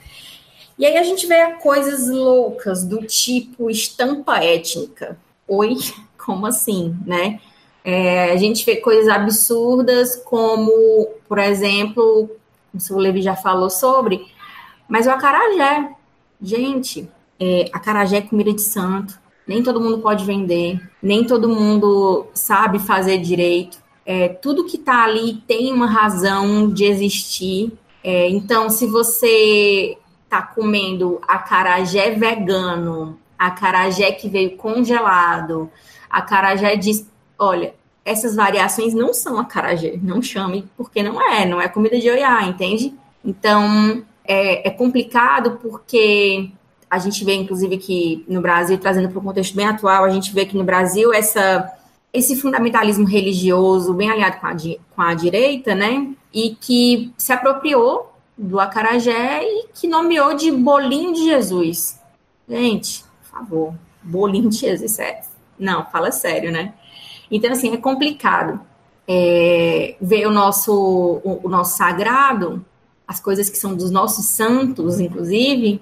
E 0.78 0.86
aí 0.86 0.98
a 0.98 1.04
gente 1.04 1.26
vê 1.26 1.54
coisas 1.54 2.10
loucas 2.10 2.84
do 2.84 3.06
tipo 3.06 3.70
estampa 3.70 4.44
étnica. 4.44 5.18
Oi, 5.48 5.78
como 6.18 6.46
assim, 6.46 6.96
né? 7.06 7.40
É, 7.84 8.32
a 8.32 8.36
gente 8.36 8.66
vê 8.66 8.78
coisas 8.78 9.08
absurdas 9.08 10.16
como, 10.16 11.08
por 11.28 11.38
exemplo, 11.38 12.30
o 12.90 12.98
Levi 12.98 13.22
já 13.22 13.36
falou 13.36 13.70
sobre, 13.70 14.26
mas 14.88 15.06
o 15.06 15.12
acarajé. 15.12 15.92
Gente, 16.42 17.08
é, 17.40 17.70
acarajé 17.72 18.18
é 18.18 18.22
comida 18.22 18.52
de 18.52 18.62
santo 18.62 19.20
nem 19.48 19.62
todo 19.62 19.82
mundo 19.82 20.00
pode 20.00 20.26
vender, 20.26 20.80
nem 21.02 21.24
todo 21.24 21.48
mundo 21.48 22.28
sabe 22.34 22.80
fazer 22.80 23.20
direito. 23.20 23.78
É, 24.06 24.30
tudo 24.30 24.66
que 24.66 24.78
está 24.78 25.04
ali 25.04 25.42
tem 25.48 25.74
uma 25.74 25.88
razão 25.88 26.70
de 26.72 26.86
existir. 26.86 27.74
É, 28.04 28.30
então, 28.30 28.70
se 28.70 28.86
você 28.86 29.98
está 30.24 30.42
comendo 30.42 31.20
acarajé 31.28 32.12
vegano, 32.12 33.18
acarajé 33.38 34.12
que 34.12 34.30
veio 34.30 34.58
congelado, 34.58 35.70
acarajé 36.10 36.76
diz, 36.76 37.10
olha, 37.38 37.74
essas 38.04 38.36
variações 38.36 38.94
não 38.94 39.14
são 39.14 39.40
acarajé, 39.40 39.98
não 40.02 40.22
chame, 40.22 40.68
porque 40.78 41.02
não 41.02 41.20
é, 41.22 41.46
não 41.46 41.60
é 41.60 41.68
comida 41.68 42.00
de 42.00 42.10
oiá, 42.10 42.44
entende? 42.44 42.94
Então, 43.24 44.04
é, 44.24 44.68
é 44.68 44.72
complicado 44.72 45.60
porque 45.62 46.52
a 46.90 47.00
gente 47.00 47.24
vê, 47.26 47.34
inclusive, 47.34 47.78
que 47.78 48.26
no 48.28 48.42
Brasil, 48.42 48.78
trazendo 48.78 49.10
para 49.10 49.20
um 49.20 49.24
contexto 49.24 49.56
bem 49.56 49.68
atual, 49.68 50.04
a 50.04 50.10
gente 50.10 50.34
vê 50.34 50.46
que 50.46 50.58
no 50.58 50.64
Brasil 50.64 51.14
essa, 51.14 51.72
esse 52.14 52.36
fundamentalismo 52.36 53.06
religioso 53.06 53.94
bem 53.94 54.10
aliado 54.10 54.38
com 54.40 54.48
a, 54.48 54.56
com 54.96 55.02
a 55.02 55.14
direita, 55.14 55.76
né? 55.76 56.14
E 56.34 56.56
que 56.56 57.14
se 57.18 57.34
apropriou 57.34 58.14
do 58.38 58.60
acarajé 58.60 59.44
e 59.44 59.68
que 59.74 59.88
nomeou 59.88 60.34
de 60.36 60.52
bolinho 60.52 61.14
de 61.14 61.24
Jesus. 61.26 62.00
Gente, 62.48 63.04
por 63.04 63.40
favor, 63.40 63.74
bolinho 64.04 64.50
de 64.50 64.58
Jesus, 64.58 65.00
é... 65.00 65.22
Não, 65.58 65.86
fala 65.86 66.12
sério, 66.12 66.52
né? 66.52 66.74
Então, 67.32 67.52
assim, 67.52 67.74
é 67.74 67.78
complicado 67.78 68.60
é, 69.08 69.96
ver 70.02 70.28
o 70.28 70.32
nosso, 70.32 70.74
o, 71.24 71.40
o 71.44 71.50
nosso 71.50 71.78
sagrado, 71.78 72.64
as 73.08 73.20
coisas 73.20 73.50
que 73.50 73.58
são 73.58 73.76
dos 73.76 73.90
nossos 73.92 74.26
santos, 74.26 75.00
inclusive, 75.00 75.82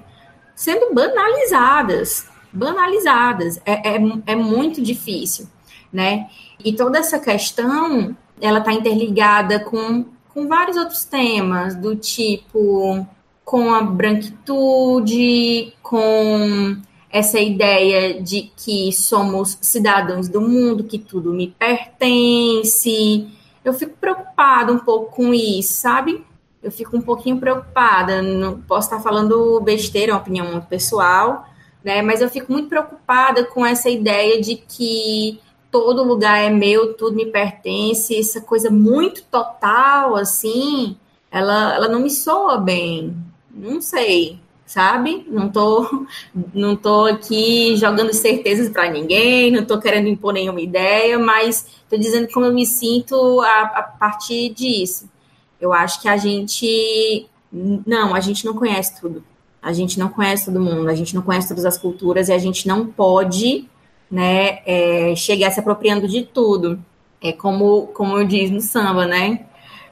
sendo 0.56 0.94
banalizadas, 0.94 2.28
banalizadas. 2.52 3.62
É, 3.66 3.96
é, 3.96 4.00
é 4.28 4.36
muito 4.36 4.82
difícil, 4.82 5.48
né? 5.92 6.28
E 6.64 6.74
toda 6.74 7.00
essa 7.00 7.20
questão, 7.20 8.16
ela 8.40 8.60
está 8.60 8.74
interligada 8.74 9.60
com, 9.60 10.06
com 10.34 10.48
vários 10.48 10.78
outros 10.78 11.04
temas, 11.04 11.76
do 11.76 11.96
tipo 11.96 13.06
com 13.44 13.74
a 13.74 13.82
branquitude, 13.82 15.74
com 15.82 16.78
essa 17.10 17.40
ideia 17.40 18.22
de 18.22 18.52
que 18.58 18.92
somos 18.92 19.58
cidadãos 19.62 20.28
do 20.28 20.42
mundo, 20.42 20.84
que 20.84 20.98
tudo 20.98 21.32
me 21.32 21.50
pertence. 21.60 23.28
Eu 23.64 23.74
fico 23.74 23.96
preocupada 24.00 24.74
um 24.74 24.80
pouco 24.80 25.16
com 25.16 25.34
isso, 25.34 25.74
sabe? 25.74 26.26
Eu 26.64 26.72
fico 26.72 26.96
um 26.96 27.02
pouquinho 27.02 27.40
preocupada. 27.40 28.22
Não 28.22 28.62
posso 28.62 28.88
estar 28.88 29.02
falando 29.02 29.60
besteira, 29.60 30.12
é 30.12 30.16
uma 30.16 30.22
opinião 30.22 30.50
muito 30.50 30.68
pessoal, 30.68 31.46
né? 31.84 32.02
Mas 32.02 32.22
eu 32.22 32.30
fico 32.30 32.52
muito 32.52 32.70
preocupada 32.70 33.44
com 33.44 33.66
essa 33.66 33.90
ideia 33.90 34.42
de 34.42 34.56
que 34.56 35.40
todo 35.70 36.04
lugar 36.04 36.40
é 36.40 36.50
meu, 36.50 36.94
tudo 36.94 37.16
me 37.16 37.26
pertence, 37.26 38.18
essa 38.18 38.40
coisa 38.40 38.70
muito 38.70 39.24
total, 39.24 40.16
assim, 40.16 40.96
ela, 41.32 41.74
ela 41.74 41.88
não 41.90 42.00
me 42.00 42.12
soa 42.12 42.58
bem. 42.58 43.16
Não 43.52 43.82
sei, 43.82 44.40
sabe? 44.66 45.26
Não 45.28 45.50
tô, 45.50 46.06
não 46.54 46.76
tô 46.76 47.06
aqui 47.06 47.76
jogando 47.76 48.14
certezas 48.14 48.70
para 48.70 48.90
ninguém, 48.90 49.52
não 49.52 49.66
tô 49.66 49.80
querendo 49.80 50.08
impor 50.08 50.34
nenhuma 50.34 50.62
ideia, 50.62 51.18
mas 51.20 51.66
tô 51.90 51.98
dizendo 51.98 52.28
como 52.32 52.46
eu 52.46 52.54
me 52.54 52.66
sinto 52.66 53.42
a, 53.42 53.62
a 53.62 53.84
partir 53.84 54.50
disso. 54.50 55.10
Eu 55.64 55.72
acho 55.72 56.02
que 56.02 56.10
a 56.10 56.18
gente. 56.18 57.26
Não, 57.50 58.14
a 58.14 58.20
gente 58.20 58.46
não 58.46 58.54
conhece 58.54 59.00
tudo. 59.00 59.24
A 59.62 59.72
gente 59.72 59.98
não 59.98 60.10
conhece 60.10 60.44
todo 60.44 60.60
mundo, 60.60 60.90
a 60.90 60.94
gente 60.94 61.16
não 61.16 61.22
conhece 61.22 61.48
todas 61.48 61.64
as 61.64 61.78
culturas 61.78 62.28
e 62.28 62.34
a 62.34 62.38
gente 62.38 62.68
não 62.68 62.86
pode 62.86 63.70
né, 64.12 64.60
é, 64.66 65.16
chegar 65.16 65.52
se 65.52 65.62
apropriando 65.62 66.06
de 66.06 66.24
tudo. 66.24 66.84
É 67.22 67.32
como, 67.32 67.88
como 67.94 68.18
eu 68.18 68.28
diz 68.28 68.52
no 68.52 68.60
samba, 68.60 69.06
né? 69.06 69.46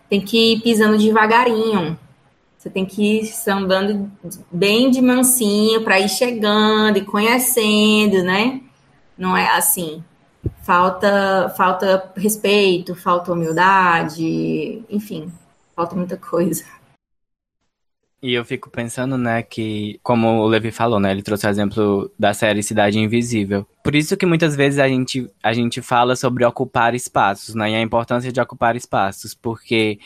Tem 0.10 0.20
que 0.20 0.56
ir 0.56 0.62
pisando 0.62 0.98
devagarinho. 0.98 1.98
Você 2.58 2.70
tem 2.70 2.86
que 2.86 3.22
ir 3.22 3.32
andando 3.48 4.12
bem 4.52 4.92
de 4.92 5.02
mansinho 5.02 5.86
para 5.86 6.02
ir 6.02 6.10
chegando 6.10 6.98
e 6.98 7.06
conhecendo, 7.06 8.24
né? 8.24 8.60
Não 9.18 9.38
é 9.38 9.48
assim. 9.56 10.04
falta, 10.64 11.54
falta 11.56 12.12
respeito, 12.18 12.94
falta 12.94 13.32
humildade, 13.32 14.84
enfim, 14.90 15.32
falta 15.82 15.96
muita 15.96 16.18
coisa. 16.18 16.64
E 18.22 18.36
eu 18.36 18.46
fico 18.46 18.70
pensando, 18.70 19.18
né, 19.18 19.42
que, 19.42 20.00
como 20.04 20.42
o 20.42 20.48
Levi 20.48 20.70
falou, 20.70 21.00
né, 21.00 21.10
ele 21.10 21.24
trouxe 21.24 21.48
o 21.48 21.50
exemplo 21.50 22.12
da 22.20 22.36
série 22.36 22.62
Cidade 22.62 23.00
Invisível. 23.00 23.66
Por 23.84 23.96
isso 23.96 24.16
que 24.16 24.28
muitas 24.28 24.56
vezes 24.56 24.78
a 24.78 24.88
gente, 24.88 25.28
a 25.42 25.54
gente 25.54 25.82
fala 25.82 26.16
sobre 26.16 26.46
ocupar 26.46 26.94
espaços, 26.94 27.56
né, 27.56 27.72
e 27.72 27.76
a 27.76 27.82
importância 27.82 28.32
de 28.32 28.40
ocupar 28.40 28.76
espaços, 28.76 29.34
porque 29.34 29.98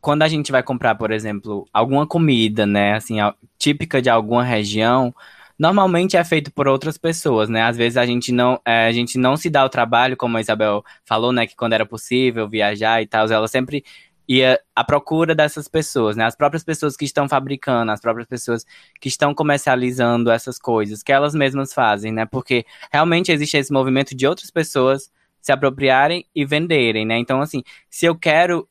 quando 0.00 0.22
a 0.22 0.28
gente 0.28 0.52
vai 0.52 0.62
comprar, 0.62 0.94
por 0.94 1.10
exemplo, 1.10 1.66
alguma 1.72 2.06
comida, 2.06 2.64
né, 2.64 2.94
assim, 2.94 3.16
típica 3.58 4.00
de 4.00 4.08
alguma 4.08 4.44
região, 4.44 5.12
normalmente 5.58 6.16
é 6.16 6.22
feito 6.22 6.52
por 6.52 6.68
outras 6.68 6.96
pessoas, 6.96 7.48
né? 7.48 7.62
Às 7.62 7.76
vezes 7.76 7.96
a 7.96 8.06
gente 8.06 8.30
não, 8.30 8.60
é, 8.64 8.86
a 8.86 8.92
gente 8.92 9.18
não 9.18 9.36
se 9.36 9.48
dá 9.50 9.64
o 9.64 9.68
trabalho, 9.68 10.16
como 10.16 10.36
a 10.36 10.40
Isabel 10.40 10.84
falou, 11.04 11.32
né, 11.32 11.46
que 11.46 11.56
quando 11.56 11.72
era 11.72 11.86
possível 11.86 12.48
viajar 12.48 13.02
e 13.02 13.06
tal, 13.06 13.26
ela 13.26 13.48
sempre 13.48 13.82
ia 14.28 14.58
à 14.74 14.82
procura 14.82 15.34
dessas 15.34 15.68
pessoas, 15.68 16.16
né? 16.16 16.24
As 16.24 16.34
próprias 16.34 16.64
pessoas 16.64 16.96
que 16.96 17.04
estão 17.04 17.28
fabricando, 17.28 17.92
as 17.92 18.00
próprias 18.00 18.28
pessoas 18.28 18.64
que 19.00 19.08
estão 19.08 19.34
comercializando 19.34 20.30
essas 20.30 20.58
coisas, 20.58 21.02
que 21.02 21.12
elas 21.12 21.34
mesmas 21.34 21.72
fazem, 21.72 22.12
né? 22.12 22.26
Porque 22.26 22.64
realmente 22.92 23.30
existe 23.30 23.56
esse 23.56 23.72
movimento 23.72 24.14
de 24.14 24.26
outras 24.26 24.50
pessoas 24.50 25.10
se 25.40 25.52
apropriarem 25.52 26.26
e 26.34 26.44
venderem, 26.44 27.06
né? 27.06 27.18
Então, 27.18 27.40
assim, 27.40 27.62
se 27.88 28.04
eu 28.04 28.16
quero, 28.16 28.68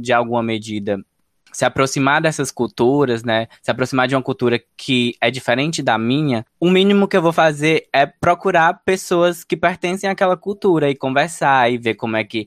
de 0.00 0.12
alguma 0.12 0.42
medida, 0.42 0.98
se 1.52 1.64
aproximar 1.64 2.20
dessas 2.20 2.50
culturas, 2.50 3.22
né? 3.22 3.46
Se 3.62 3.70
aproximar 3.70 4.08
de 4.08 4.14
uma 4.14 4.22
cultura 4.22 4.60
que 4.76 5.14
é 5.20 5.30
diferente 5.30 5.82
da 5.82 5.96
minha, 5.96 6.44
o 6.60 6.68
mínimo 6.68 7.08
que 7.08 7.16
eu 7.16 7.22
vou 7.22 7.32
fazer 7.32 7.88
é 7.92 8.04
procurar 8.04 8.82
pessoas 8.84 9.42
que 9.42 9.56
pertencem 9.56 10.10
àquela 10.10 10.36
cultura 10.36 10.90
e 10.90 10.94
conversar 10.94 11.72
e 11.72 11.78
ver 11.78 11.94
como 11.94 12.16
é 12.16 12.24
que 12.24 12.46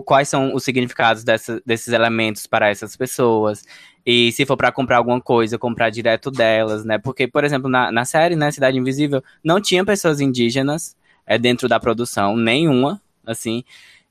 quais 0.00 0.28
são 0.28 0.54
os 0.54 0.64
significados 0.64 1.24
dessa, 1.24 1.60
desses 1.66 1.92
elementos 1.92 2.46
para 2.46 2.70
essas 2.70 2.96
pessoas. 2.96 3.64
E 4.06 4.32
se 4.32 4.46
for 4.46 4.56
para 4.56 4.72
comprar 4.72 4.96
alguma 4.96 5.20
coisa, 5.20 5.58
comprar 5.58 5.90
direto 5.90 6.30
delas, 6.30 6.84
né? 6.84 6.98
Porque, 6.98 7.26
por 7.28 7.44
exemplo, 7.44 7.68
na, 7.68 7.92
na 7.92 8.04
série, 8.04 8.34
né, 8.34 8.50
Cidade 8.50 8.78
Invisível, 8.78 9.22
não 9.44 9.60
tinha 9.60 9.84
pessoas 9.84 10.20
indígenas 10.20 10.96
é, 11.26 11.38
dentro 11.38 11.68
da 11.68 11.78
produção, 11.78 12.36
nenhuma, 12.36 13.00
assim, 13.26 13.62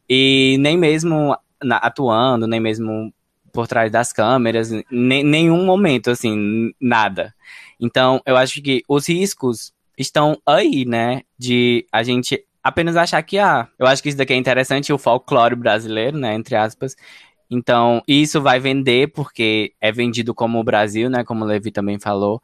e 0.07 0.57
nem 0.59 0.77
mesmo 0.77 1.35
na, 1.63 1.77
atuando, 1.77 2.47
nem 2.47 2.59
mesmo 2.59 3.13
por 3.51 3.67
trás 3.67 3.91
das 3.91 4.13
câmeras, 4.13 4.71
nem, 4.89 5.23
nenhum 5.23 5.65
momento, 5.65 6.09
assim, 6.09 6.73
nada. 6.79 7.33
Então, 7.79 8.21
eu 8.25 8.37
acho 8.37 8.61
que 8.61 8.83
os 8.87 9.07
riscos 9.09 9.73
estão 9.97 10.41
aí, 10.45 10.85
né, 10.85 11.21
de 11.37 11.85
a 11.91 12.01
gente 12.03 12.45
apenas 12.63 12.95
achar 12.95 13.21
que, 13.23 13.37
ah, 13.39 13.67
eu 13.79 13.85
acho 13.87 14.01
que 14.03 14.09
isso 14.09 14.17
daqui 14.17 14.33
é 14.33 14.37
interessante, 14.37 14.93
o 14.93 14.97
folclore 14.97 15.55
brasileiro, 15.55 16.17
né, 16.17 16.33
entre 16.35 16.55
aspas. 16.55 16.95
Então, 17.49 18.01
isso 18.07 18.41
vai 18.41 18.59
vender 18.59 19.11
porque 19.13 19.73
é 19.81 19.91
vendido 19.91 20.33
como 20.33 20.59
o 20.59 20.63
Brasil, 20.63 21.09
né, 21.09 21.23
como 21.23 21.43
o 21.43 21.47
Levi 21.47 21.71
também 21.71 21.99
falou. 21.99 22.41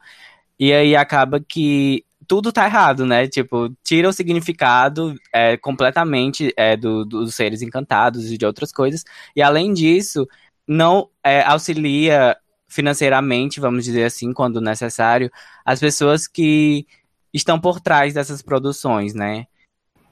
E 0.60 0.74
aí 0.74 0.96
acaba 0.96 1.40
que 1.40 2.06
tudo 2.28 2.52
tá 2.52 2.66
errado, 2.66 3.06
né? 3.06 3.28
Tipo, 3.28 3.70
tira 3.84 4.10
o 4.10 4.14
significado 4.14 5.16
é, 5.34 5.56
completamente 5.58 6.54
é, 6.58 6.76
do, 6.76 7.06
dos 7.06 7.36
seres 7.36 7.62
encantados 7.62 8.32
e 8.32 8.38
de 8.38 8.46
outras 8.46 8.72
coisas. 8.72 9.04
E 9.36 9.42
além 9.42 9.74
disso, 9.74 10.28
não 10.68 11.10
é, 11.24 11.42
auxilia 11.44 12.38
financeiramente, 12.68 13.60
vamos 13.62 13.86
dizer 13.86 14.04
assim, 14.06 14.34
quando 14.34 14.60
necessário, 14.60 15.32
as 15.66 15.80
pessoas 15.80 16.28
que 16.28 16.86
estão 17.34 17.60
por 17.60 17.80
trás 17.80 18.14
dessas 18.14 18.42
produções, 18.42 19.14
né? 19.14 19.48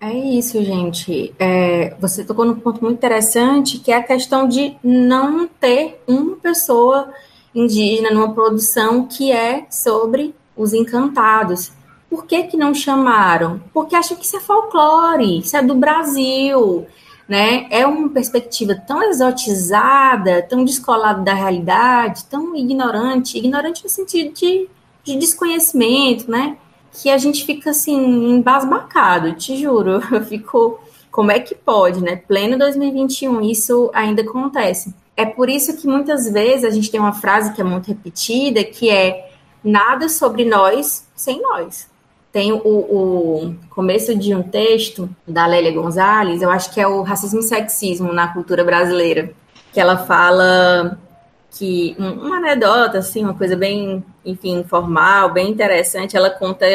É 0.08 0.14
isso, 0.14 0.64
gente. 0.64 1.34
É, 1.40 1.96
você 2.00 2.24
tocou 2.24 2.46
num 2.46 2.60
ponto 2.60 2.80
muito 2.80 2.96
interessante, 2.96 3.80
que 3.80 3.92
é 3.92 3.96
a 3.96 4.04
questão 4.04 4.48
de 4.48 4.78
não 4.84 5.48
ter 5.48 6.00
uma 6.08 6.36
pessoa 6.36 7.12
indígena 7.56 8.12
numa 8.12 8.32
produção 8.32 9.08
que 9.08 9.32
é 9.32 9.66
sobre 9.68 10.36
os 10.56 10.74
encantados. 10.74 11.72
Por 12.08 12.28
que, 12.28 12.44
que 12.44 12.56
não 12.56 12.72
chamaram? 12.72 13.60
Porque 13.74 13.96
acham 13.96 14.16
que 14.16 14.26
isso 14.26 14.38
é 14.38 14.40
folclore, 14.40 15.40
isso 15.40 15.58
é 15.58 15.64
do 15.64 15.74
Brasil, 15.74 16.86
né? 17.28 17.66
É 17.72 17.88
uma 17.88 18.08
perspectiva 18.10 18.76
tão 18.76 19.02
exotizada, 19.02 20.44
tão 20.44 20.64
descolada 20.64 21.24
da 21.24 21.34
realidade, 21.34 22.26
tão 22.26 22.56
ignorante, 22.56 23.40
ignorante 23.40 23.84
no 23.84 23.90
sentido 23.90 24.36
de, 24.36 24.70
de 25.04 25.16
desconhecimento, 25.16 26.30
né? 26.30 26.58
Que 27.02 27.10
a 27.10 27.18
gente 27.18 27.46
fica 27.46 27.72
assim, 27.72 27.96
embasbacado, 28.32 29.34
te 29.34 29.58
juro. 29.58 30.02
Eu 30.12 30.24
fico, 30.24 30.80
como 31.12 31.32
é 31.32 31.40
que 31.40 31.54
pode, 31.54 32.02
né? 32.02 32.16
Pleno 32.16 32.58
2021, 32.58 33.42
isso 33.42 33.92
ainda 33.94 34.22
acontece. 34.22 34.94
É 35.18 35.26
por 35.26 35.50
isso 35.50 35.78
que 35.78 35.88
muitas 35.88 36.30
vezes 36.30 36.66
a 36.66 36.70
gente 36.70 36.92
tem 36.92 37.00
uma 37.00 37.14
frase 37.14 37.54
que 37.54 37.62
é 37.62 37.64
muito 37.64 37.88
repetida, 37.88 38.64
que 38.64 38.90
é 38.90 39.30
nada 39.64 40.10
sobre 40.10 40.46
nós 40.46 41.08
sem 41.16 41.42
nós. 41.42 41.88
Tem 42.32 42.52
o, 42.52 42.60
o 42.60 43.56
começo 43.70 44.14
de 44.14 44.36
um 44.36 44.44
texto 44.44 45.10
da 45.26 45.46
Lélia 45.48 45.72
Gonzalez, 45.72 46.42
eu 46.42 46.50
acho 46.50 46.74
que 46.74 46.82
é 46.82 46.88
o 46.88 47.02
racismo 47.02 47.40
e 47.40 47.44
sexismo 47.44 48.12
na 48.12 48.28
cultura 48.28 48.62
brasileira, 48.62 49.32
que 49.72 49.80
ela 49.80 49.98
fala 49.98 51.00
que 51.50 51.96
uma 51.98 52.38
anedota, 52.38 52.98
assim, 52.98 53.24
uma 53.24 53.34
coisa 53.34 53.56
bem, 53.56 54.04
enfim, 54.26 54.60
informal, 54.60 55.32
bem 55.32 55.50
interessante. 55.50 56.18
Ela 56.18 56.30
conta 56.30 56.66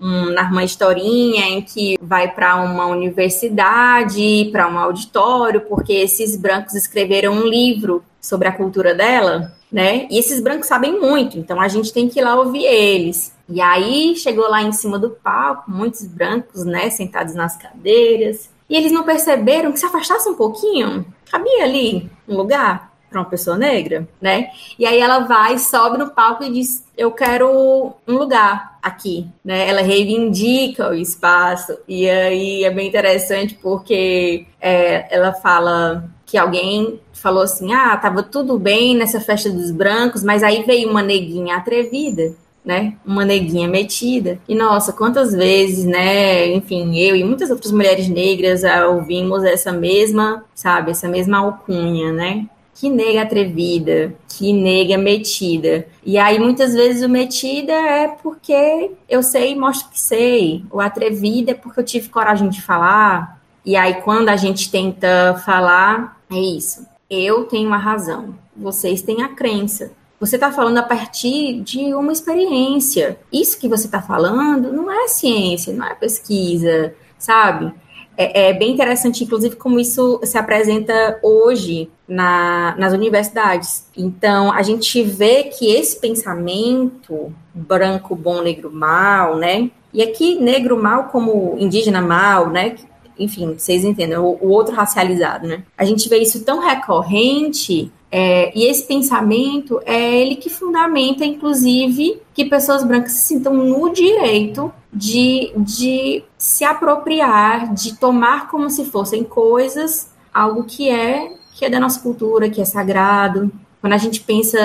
um, 0.00 0.30
uma 0.30 0.64
historinha 0.64 1.46
em 1.46 1.62
que 1.62 1.96
vai 2.00 2.30
para 2.30 2.56
uma 2.56 2.86
universidade, 2.86 4.48
para 4.52 4.68
um 4.68 4.78
auditório, 4.78 5.62
porque 5.62 5.92
esses 5.92 6.36
brancos 6.36 6.74
escreveram 6.74 7.32
um 7.32 7.46
livro 7.46 8.04
sobre 8.20 8.48
a 8.48 8.52
cultura 8.52 8.94
dela, 8.94 9.52
né? 9.70 10.06
E 10.10 10.18
esses 10.18 10.40
brancos 10.40 10.66
sabem 10.66 10.98
muito, 10.98 11.38
então 11.38 11.60
a 11.60 11.68
gente 11.68 11.92
tem 11.92 12.08
que 12.08 12.20
ir 12.20 12.22
lá 12.22 12.36
ouvir 12.36 12.64
eles. 12.64 13.34
E 13.48 13.60
aí 13.60 14.16
chegou 14.16 14.48
lá 14.48 14.62
em 14.62 14.72
cima 14.72 14.98
do 14.98 15.10
palco, 15.10 15.70
muitos 15.70 16.06
brancos, 16.06 16.64
né, 16.64 16.88
sentados 16.88 17.34
nas 17.34 17.56
cadeiras, 17.56 18.48
e 18.68 18.76
eles 18.76 18.92
não 18.92 19.02
perceberam 19.02 19.72
que 19.72 19.78
se 19.78 19.84
afastasse 19.84 20.26
um 20.28 20.34
pouquinho, 20.34 21.04
cabia 21.30 21.64
ali 21.64 22.10
um 22.26 22.36
lugar 22.36 22.93
para 23.14 23.20
uma 23.20 23.30
pessoa 23.30 23.56
negra, 23.56 24.08
né? 24.20 24.48
E 24.76 24.84
aí 24.84 24.98
ela 25.00 25.20
vai, 25.20 25.56
sobe 25.56 25.96
no 25.96 26.10
palco 26.10 26.42
e 26.42 26.52
diz: 26.52 26.84
Eu 26.98 27.12
quero 27.12 27.94
um 28.06 28.12
lugar 28.12 28.76
aqui, 28.82 29.28
né? 29.44 29.68
Ela 29.68 29.82
reivindica 29.82 30.90
o 30.90 30.94
espaço. 30.94 31.78
E 31.86 32.10
aí 32.10 32.64
é 32.64 32.70
bem 32.70 32.88
interessante 32.88 33.56
porque 33.62 34.46
é, 34.60 35.06
ela 35.14 35.32
fala 35.32 36.10
que 36.26 36.36
alguém 36.36 37.00
falou 37.12 37.44
assim: 37.44 37.72
Ah, 37.72 37.96
tava 37.96 38.24
tudo 38.24 38.58
bem 38.58 38.96
nessa 38.96 39.20
festa 39.20 39.48
dos 39.48 39.70
brancos, 39.70 40.24
mas 40.24 40.42
aí 40.42 40.64
veio 40.64 40.90
uma 40.90 41.02
neguinha 41.02 41.56
atrevida 41.56 42.34
né? 42.64 42.94
Uma 43.04 43.24
neguinha 43.24 43.68
metida. 43.68 44.38
E 44.48 44.54
nossa, 44.54 44.92
quantas 44.92 45.34
vezes, 45.34 45.84
né? 45.84 46.48
Enfim, 46.54 46.96
eu 46.98 47.14
e 47.14 47.22
muitas 47.22 47.50
outras 47.50 47.70
mulheres 47.70 48.08
negras 48.08 48.62
ouvimos 48.88 49.44
essa 49.44 49.70
mesma, 49.70 50.42
sabe, 50.54 50.90
essa 50.90 51.06
mesma 51.06 51.38
alcunha, 51.38 52.10
né? 52.10 52.46
Que 52.74 52.90
nega 52.90 53.22
atrevida, 53.22 54.14
que 54.28 54.52
nega 54.52 54.98
metida. 54.98 55.86
E 56.04 56.18
aí 56.18 56.38
muitas 56.38 56.74
vezes 56.74 57.02
o 57.02 57.08
metida 57.08 57.72
é 57.72 58.08
porque 58.08 58.90
eu 59.08 59.22
sei 59.22 59.52
e 59.52 59.56
mostro 59.56 59.90
que 59.90 60.00
sei. 60.00 60.64
O 60.70 60.80
atrevida 60.80 61.52
é 61.52 61.54
porque 61.54 61.80
eu 61.80 61.84
tive 61.84 62.08
coragem 62.08 62.48
de 62.48 62.60
falar. 62.60 63.40
E 63.64 63.76
aí 63.76 64.02
quando 64.02 64.28
a 64.28 64.36
gente 64.36 64.70
tenta 64.70 65.40
falar, 65.44 66.20
é 66.30 66.38
isso. 66.38 66.86
Eu 67.08 67.44
tenho 67.44 67.72
a 67.72 67.78
razão, 67.78 68.34
vocês 68.56 69.02
têm 69.02 69.22
a 69.22 69.28
crença. 69.28 69.92
Você 70.18 70.36
está 70.36 70.50
falando 70.50 70.78
a 70.78 70.82
partir 70.82 71.60
de 71.60 71.92
uma 71.92 72.12
experiência. 72.12 73.18
Isso 73.32 73.58
que 73.58 73.68
você 73.68 73.86
está 73.86 74.00
falando 74.00 74.72
não 74.72 74.90
é 74.90 75.06
ciência, 75.06 75.72
não 75.72 75.86
é 75.86 75.94
pesquisa, 75.94 76.94
sabe? 77.18 77.72
É, 78.16 78.48
é, 78.48 78.52
bem 78.52 78.72
interessante, 78.72 79.24
inclusive, 79.24 79.56
como 79.56 79.80
isso 79.80 80.20
se 80.22 80.38
apresenta 80.38 81.18
hoje 81.22 81.90
na, 82.06 82.74
nas 82.78 82.92
universidades. 82.92 83.86
Então, 83.96 84.52
a 84.52 84.62
gente 84.62 85.02
vê 85.02 85.44
que 85.44 85.70
esse 85.70 85.98
pensamento 86.00 87.32
branco, 87.52 88.14
bom, 88.14 88.42
negro, 88.42 88.70
mal, 88.72 89.36
né? 89.36 89.70
E 89.92 90.02
aqui, 90.02 90.38
negro 90.40 90.80
mal 90.80 91.04
como 91.04 91.56
indígena 91.58 92.00
mal, 92.00 92.50
né? 92.50 92.76
Enfim, 93.18 93.54
vocês 93.56 93.84
entendem, 93.84 94.18
o, 94.18 94.38
o 94.40 94.48
outro 94.48 94.74
racializado, 94.74 95.46
né? 95.46 95.62
A 95.76 95.84
gente 95.84 96.08
vê 96.08 96.18
isso 96.18 96.44
tão 96.44 96.58
recorrente 96.60 97.92
é, 98.10 98.56
e 98.56 98.64
esse 98.64 98.86
pensamento 98.86 99.80
é 99.84 100.20
ele 100.20 100.36
que 100.36 100.48
fundamenta, 100.48 101.24
inclusive, 101.24 102.20
que 102.32 102.44
pessoas 102.44 102.84
brancas 102.84 103.12
se 103.12 103.26
sintam 103.26 103.54
no 103.54 103.92
direito 103.92 104.72
de, 104.92 105.52
de 105.56 106.22
se 106.38 106.64
apropriar, 106.64 107.74
de 107.74 107.96
tomar 107.96 108.48
como 108.48 108.70
se 108.70 108.84
fossem 108.84 109.24
coisas 109.24 110.12
algo 110.32 110.64
que 110.64 110.88
é 110.90 111.32
que 111.54 111.64
é 111.64 111.70
da 111.70 111.78
nossa 111.78 112.00
cultura, 112.00 112.50
que 112.50 112.60
é 112.60 112.64
sagrado. 112.64 113.50
Quando 113.80 113.92
a 113.92 113.98
gente 113.98 114.20
pensa 114.20 114.58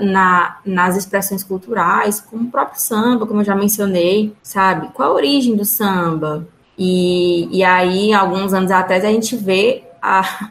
na, 0.00 0.58
nas 0.64 0.96
expressões 0.96 1.42
culturais, 1.42 2.20
como 2.20 2.44
o 2.44 2.50
próprio 2.50 2.80
samba, 2.80 3.26
como 3.26 3.40
eu 3.40 3.44
já 3.44 3.54
mencionei, 3.54 4.34
sabe? 4.42 4.88
Qual 4.92 5.10
a 5.10 5.14
origem 5.14 5.56
do 5.56 5.64
samba? 5.64 6.46
E, 6.78 7.48
e 7.56 7.62
aí, 7.64 8.12
alguns 8.12 8.52
anos 8.52 8.70
atrás, 8.70 9.04
a 9.04 9.10
gente 9.10 9.36
vê 9.36 9.84
a, 10.02 10.50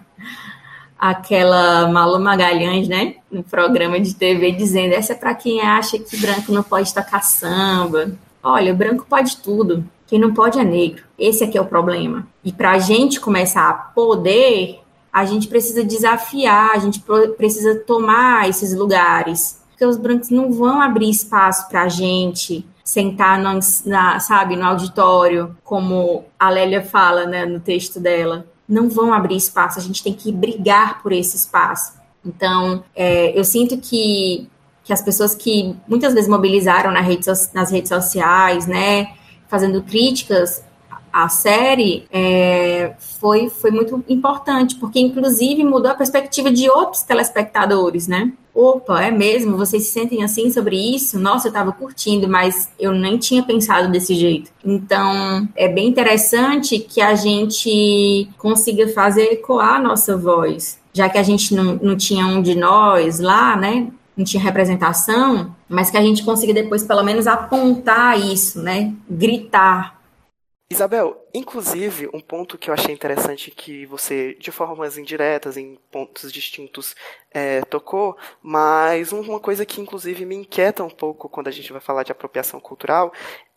aquela 0.98 1.88
Malu 1.88 2.20
Magalhães, 2.20 2.88
né, 2.88 3.16
no 3.32 3.44
programa 3.44 4.00
de 4.00 4.14
TV, 4.16 4.52
dizendo: 4.52 4.94
essa 4.94 5.14
é 5.14 5.16
para 5.16 5.36
quem 5.36 5.62
acha 5.62 6.00
que 6.00 6.18
branco 6.18 6.52
não 6.52 6.64
pode 6.64 6.94
tocar 6.94 7.22
samba. 7.22 8.12
Olha, 8.42 8.74
branco 8.74 9.06
pode 9.08 9.38
tudo. 9.38 9.86
Quem 10.06 10.20
não 10.20 10.34
pode 10.34 10.60
é 10.60 10.64
negro. 10.64 11.04
Esse 11.18 11.44
aqui 11.44 11.58
é 11.58 11.62
o 11.62 11.66
problema. 11.66 12.28
E 12.44 12.52
para 12.52 12.72
a 12.72 12.80
gente 12.80 13.20
começar 13.20 13.70
a 13.70 13.74
poder, 13.74 14.80
a 15.12 15.26
gente 15.26 15.48
precisa 15.48 15.84
desafiar, 15.84 16.72
a 16.72 16.80
gente 16.80 17.02
precisa 17.38 17.76
tomar 17.76 18.50
esses 18.50 18.76
lugares. 18.76 19.62
Porque 19.70 19.86
os 19.86 19.98
brancos 19.98 20.30
não 20.30 20.52
vão 20.52 20.82
abrir 20.82 21.10
espaço 21.10 21.68
para 21.70 21.84
a 21.84 21.90
gente 21.90 22.66
sentar, 22.84 23.40
no, 23.40 23.60
na, 23.86 24.20
sabe, 24.20 24.56
no 24.56 24.66
auditório, 24.66 25.56
como 25.64 26.26
a 26.38 26.50
Lélia 26.50 26.84
fala 26.84 27.26
né, 27.26 27.46
no 27.46 27.60
texto 27.60 28.00
dela 28.00 28.46
não 28.68 28.90
vão 28.90 29.14
abrir 29.14 29.36
espaço, 29.36 29.80
a 29.80 29.82
gente 29.82 30.04
tem 30.04 30.14
que 30.14 30.32
brigar 30.32 31.02
por 31.02 31.12
esse 31.12 31.36
espaço. 31.36 31.94
Então, 32.26 32.84
é, 32.96 33.38
eu 33.38 33.44
sinto 33.44 33.78
que, 33.78 34.50
que 34.84 34.94
as 34.94 35.02
pessoas 35.02 35.36
que 35.36 35.76
muitas 35.88 36.14
vezes 36.14 36.30
mobilizaram 36.30 36.92
na 36.92 37.02
rede, 37.02 37.26
nas 37.54 37.72
redes 37.72 37.90
sociais, 37.90 38.66
né, 38.66 39.14
fazendo 39.48 39.84
críticas 39.84 40.64
à 41.12 41.28
série, 41.30 42.08
é, 42.12 42.96
foi, 43.20 43.50
foi 43.50 43.70
muito 43.70 44.04
importante, 44.08 44.76
porque 44.76 45.00
inclusive 45.00 45.64
mudou 45.64 45.92
a 45.92 45.96
perspectiva 45.96 46.50
de 46.50 46.70
outros 46.70 47.04
telespectadores, 47.04 48.08
né? 48.08 48.32
Opa, 48.54 49.02
é 49.02 49.10
mesmo? 49.10 49.58
Vocês 49.58 49.84
se 49.84 49.92
sentem 49.92 50.24
assim 50.24 50.52
sobre 50.52 50.76
isso? 50.76 51.20
Nossa, 51.20 51.48
eu 51.48 51.50
estava 51.50 51.72
curtindo, 51.72 52.28
mas 52.28 52.70
eu 52.80 52.92
nem 52.92 53.18
tinha 53.18 53.42
pensado 53.42 53.92
desse 53.92 54.14
jeito. 54.14 54.52
Então, 54.64 55.48
é 55.56 55.68
bem 55.68 55.88
interessante 55.88 56.78
que 56.78 57.02
a 57.02 57.16
gente 57.16 58.30
consiga 58.38 58.88
fazer 58.90 59.24
ecoar 59.34 59.78
a 59.78 59.80
nossa 59.80 60.16
voz, 60.16 60.80
já 60.94 61.10
que 61.10 61.18
a 61.18 61.24
gente 61.24 61.56
não, 61.56 61.76
não 61.82 61.98
tinha 61.98 62.28
um 62.28 62.44
de 62.44 62.54
nós 62.54 63.20
lá, 63.20 63.56
né? 63.56 63.88
Não 64.16 64.24
tinha 64.24 64.44
representação, 64.44 65.56
mas 65.68 65.90
que 65.90 65.98
a 65.98 66.02
gente 66.04 66.24
consiga 66.24 66.54
depois, 66.54 66.84
pelo 66.84 67.04
menos, 67.04 67.26
apontar 67.26 68.20
isso, 68.20 68.62
né? 68.62 68.94
Gritar 69.10 70.03
Isabel, 70.74 71.26
inclusive, 71.34 72.10
um 72.14 72.20
ponto 72.20 72.58
que 72.58 72.70
eu 72.70 72.74
achei 72.74 72.94
interessante 72.94 73.52
que 73.52 73.86
você, 73.86 74.34
de 74.36 74.52
formas 74.52 74.98
indiretas, 74.98 75.56
em 75.56 75.78
pontos 75.92 76.32
distintos, 76.32 76.96
é, 77.32 77.62
tocou, 77.66 78.18
mas 78.42 79.12
uma 79.12 79.40
coisa 79.40 79.66
que, 79.66 79.80
inclusive, 79.80 80.26
me 80.26 80.36
inquieta 80.36 80.84
um 80.84 80.90
pouco 80.90 81.30
quando 81.30 81.48
a 81.48 81.52
gente 81.52 81.72
vai 81.72 81.80
falar 81.80 82.04
de 82.04 82.12
apropriação 82.12 82.60
cultural 82.60 83.14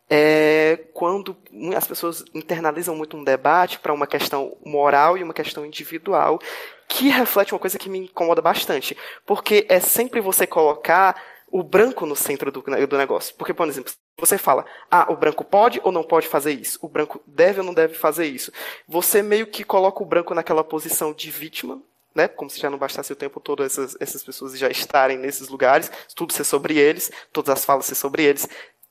é 0.08 0.78
quando 0.94 1.36
as 1.76 1.86
pessoas 1.86 2.24
internalizam 2.32 2.94
muito 2.94 3.16
um 3.16 3.24
debate 3.24 3.80
para 3.80 3.92
uma 3.92 4.06
questão 4.06 4.56
moral 4.64 5.18
e 5.18 5.22
uma 5.22 5.34
questão 5.34 5.66
individual, 5.66 6.38
que 6.86 7.08
reflete 7.08 7.52
uma 7.52 7.58
coisa 7.58 7.78
que 7.78 7.88
me 7.88 7.98
incomoda 7.98 8.40
bastante, 8.40 8.96
porque 9.24 9.66
é 9.68 9.80
sempre 9.80 10.20
você 10.20 10.46
colocar 10.46 11.20
o 11.50 11.62
branco 11.62 12.04
no 12.06 12.16
centro 12.16 12.50
do, 12.50 12.62
do 12.62 12.98
negócio. 12.98 13.34
Porque, 13.36 13.54
por 13.54 13.68
exemplo, 13.68 13.92
você 14.18 14.36
fala, 14.36 14.64
ah, 14.90 15.06
o 15.10 15.16
branco 15.16 15.44
pode 15.44 15.80
ou 15.84 15.92
não 15.92 16.02
pode 16.02 16.26
fazer 16.26 16.52
isso? 16.52 16.78
O 16.82 16.88
branco 16.88 17.20
deve 17.26 17.60
ou 17.60 17.66
não 17.66 17.74
deve 17.74 17.94
fazer 17.94 18.26
isso? 18.26 18.52
Você 18.88 19.22
meio 19.22 19.46
que 19.46 19.64
coloca 19.64 20.02
o 20.02 20.06
branco 20.06 20.34
naquela 20.34 20.64
posição 20.64 21.12
de 21.12 21.30
vítima, 21.30 21.80
né? 22.14 22.26
Como 22.26 22.50
se 22.50 22.58
já 22.58 22.70
não 22.70 22.78
bastasse 22.78 23.12
o 23.12 23.16
tempo 23.16 23.40
todo 23.40 23.62
essas, 23.62 23.96
essas 24.00 24.22
pessoas 24.22 24.58
já 24.58 24.68
estarem 24.68 25.18
nesses 25.18 25.48
lugares, 25.48 25.90
tudo 26.14 26.32
ser 26.32 26.44
sobre 26.44 26.78
eles, 26.78 27.10
todas 27.32 27.50
as 27.50 27.64
falas 27.64 27.86
ser 27.86 27.94
sobre 27.94 28.24
eles 28.24 28.48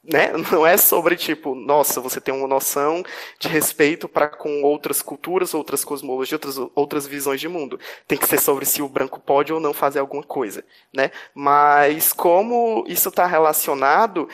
né? 0.07 0.31
Não 0.51 0.65
é 0.65 0.77
sobre 0.77 1.15
tipo, 1.15 1.55
nossa, 1.55 1.99
você 1.99 2.21
tem 2.21 2.33
uma 2.33 2.47
noção 2.47 3.03
de 3.39 3.47
respeito 3.47 4.07
para 4.07 4.27
com 4.27 4.61
outras 4.63 5.01
culturas, 5.01 5.53
outras 5.53 5.83
cosmologias, 5.83 6.33
outras, 6.33 6.71
outras 6.75 7.07
visões 7.07 7.41
de 7.41 7.47
mundo. 7.47 7.79
Tem 8.07 8.17
que 8.17 8.27
ser 8.27 8.39
sobre 8.39 8.65
se 8.65 8.81
o 8.81 8.89
branco 8.89 9.19
pode 9.19 9.51
ou 9.51 9.59
não 9.59 9.73
fazer 9.73 9.99
alguma 9.99 10.23
coisa, 10.23 10.63
né? 10.93 11.11
Mas 11.33 12.13
como 12.13 12.85
isso 12.87 13.09
está 13.09 13.25
relacionado 13.25 14.29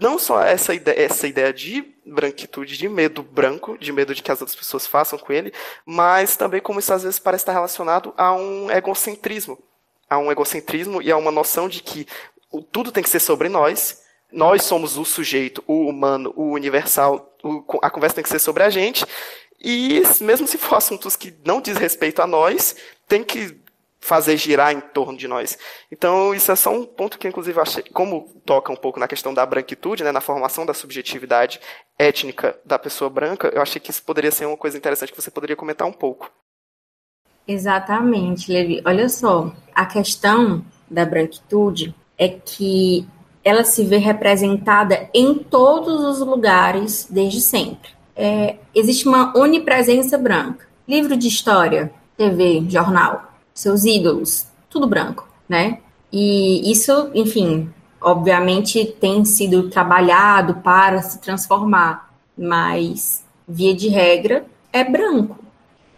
não 0.00 0.16
só 0.16 0.40
essa 0.42 0.72
ideia, 0.72 1.06
essa 1.06 1.26
ideia 1.26 1.52
de 1.52 1.82
branquitude, 2.06 2.78
de 2.78 2.88
medo 2.88 3.20
branco, 3.20 3.76
de 3.76 3.92
medo 3.92 4.14
de 4.14 4.22
que 4.22 4.30
as 4.30 4.40
outras 4.40 4.56
pessoas 4.56 4.86
façam 4.86 5.18
com 5.18 5.32
ele, 5.32 5.52
mas 5.84 6.36
também 6.36 6.60
como 6.60 6.78
isso 6.78 6.94
às 6.94 7.02
vezes 7.02 7.18
parece 7.18 7.42
estar 7.42 7.52
relacionado 7.52 8.14
a 8.16 8.32
um 8.32 8.70
egocentrismo, 8.70 9.58
a 10.08 10.16
um 10.16 10.30
egocentrismo 10.30 11.02
e 11.02 11.10
a 11.10 11.16
uma 11.16 11.32
noção 11.32 11.68
de 11.68 11.82
que 11.82 12.06
tudo 12.70 12.92
tem 12.92 13.02
que 13.02 13.10
ser 13.10 13.18
sobre 13.18 13.48
nós 13.48 14.06
nós 14.32 14.62
somos 14.62 14.96
o 14.96 15.04
sujeito, 15.04 15.62
o 15.66 15.88
humano, 15.88 16.32
o 16.36 16.52
universal, 16.52 17.34
o, 17.42 17.64
a 17.82 17.90
conversa 17.90 18.16
tem 18.16 18.24
que 18.24 18.30
ser 18.30 18.38
sobre 18.38 18.62
a 18.62 18.70
gente, 18.70 19.04
e 19.60 20.02
mesmo 20.20 20.46
se 20.46 20.58
for 20.58 20.76
assuntos 20.78 21.16
que 21.16 21.34
não 21.44 21.60
diz 21.60 21.76
respeito 21.76 22.20
a 22.22 22.26
nós, 22.26 22.76
tem 23.06 23.24
que 23.24 23.58
fazer 24.00 24.36
girar 24.36 24.72
em 24.72 24.80
torno 24.80 25.18
de 25.18 25.26
nós. 25.26 25.58
Então, 25.90 26.32
isso 26.32 26.52
é 26.52 26.56
só 26.56 26.72
um 26.72 26.84
ponto 26.86 27.18
que, 27.18 27.26
inclusive, 27.26 27.60
achei, 27.60 27.82
como 27.92 28.40
toca 28.46 28.72
um 28.72 28.76
pouco 28.76 29.00
na 29.00 29.08
questão 29.08 29.34
da 29.34 29.44
branquitude, 29.44 30.04
né, 30.04 30.12
na 30.12 30.20
formação 30.20 30.64
da 30.64 30.72
subjetividade 30.72 31.60
étnica 31.98 32.58
da 32.64 32.78
pessoa 32.78 33.10
branca, 33.10 33.50
eu 33.52 33.60
achei 33.60 33.80
que 33.80 33.90
isso 33.90 34.02
poderia 34.02 34.30
ser 34.30 34.46
uma 34.46 34.56
coisa 34.56 34.78
interessante 34.78 35.12
que 35.12 35.20
você 35.20 35.30
poderia 35.30 35.56
comentar 35.56 35.86
um 35.86 35.92
pouco. 35.92 36.30
Exatamente, 37.46 38.52
Levi. 38.52 38.82
Olha 38.84 39.08
só, 39.08 39.52
a 39.74 39.86
questão 39.86 40.64
da 40.88 41.04
branquitude 41.04 41.94
é 42.16 42.28
que 42.28 43.06
ela 43.48 43.64
se 43.64 43.84
vê 43.84 43.96
representada 43.96 45.08
em 45.12 45.34
todos 45.34 46.04
os 46.04 46.20
lugares 46.20 47.06
desde 47.10 47.40
sempre. 47.40 47.90
É, 48.14 48.56
existe 48.74 49.08
uma 49.08 49.36
onipresença 49.36 50.18
branca. 50.18 50.66
Livro 50.86 51.16
de 51.16 51.28
história, 51.28 51.92
TV, 52.16 52.64
jornal, 52.68 53.32
seus 53.54 53.84
ídolos, 53.84 54.46
tudo 54.68 54.86
branco, 54.86 55.28
né? 55.48 55.78
E 56.12 56.70
isso, 56.70 57.10
enfim, 57.14 57.72
obviamente 58.00 58.84
tem 58.84 59.24
sido 59.24 59.68
trabalhado 59.68 60.54
para 60.56 61.02
se 61.02 61.20
transformar, 61.20 62.12
mas 62.36 63.24
via 63.46 63.74
de 63.74 63.88
regra 63.88 64.46
é 64.72 64.84
branco. 64.84 65.38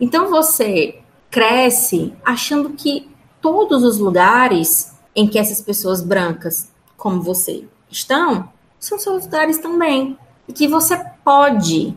Então 0.00 0.30
você 0.30 0.98
cresce 1.30 2.12
achando 2.24 2.70
que 2.70 3.08
todos 3.40 3.84
os 3.84 3.98
lugares 3.98 4.92
em 5.14 5.26
que 5.26 5.38
essas 5.38 5.60
pessoas 5.60 6.02
brancas 6.02 6.70
como 7.00 7.22
você 7.22 7.64
estão, 7.90 8.48
são 8.78 8.98
lugares 9.16 9.58
também. 9.58 10.16
E 10.46 10.52
que 10.52 10.68
você 10.68 10.96
pode. 11.24 11.96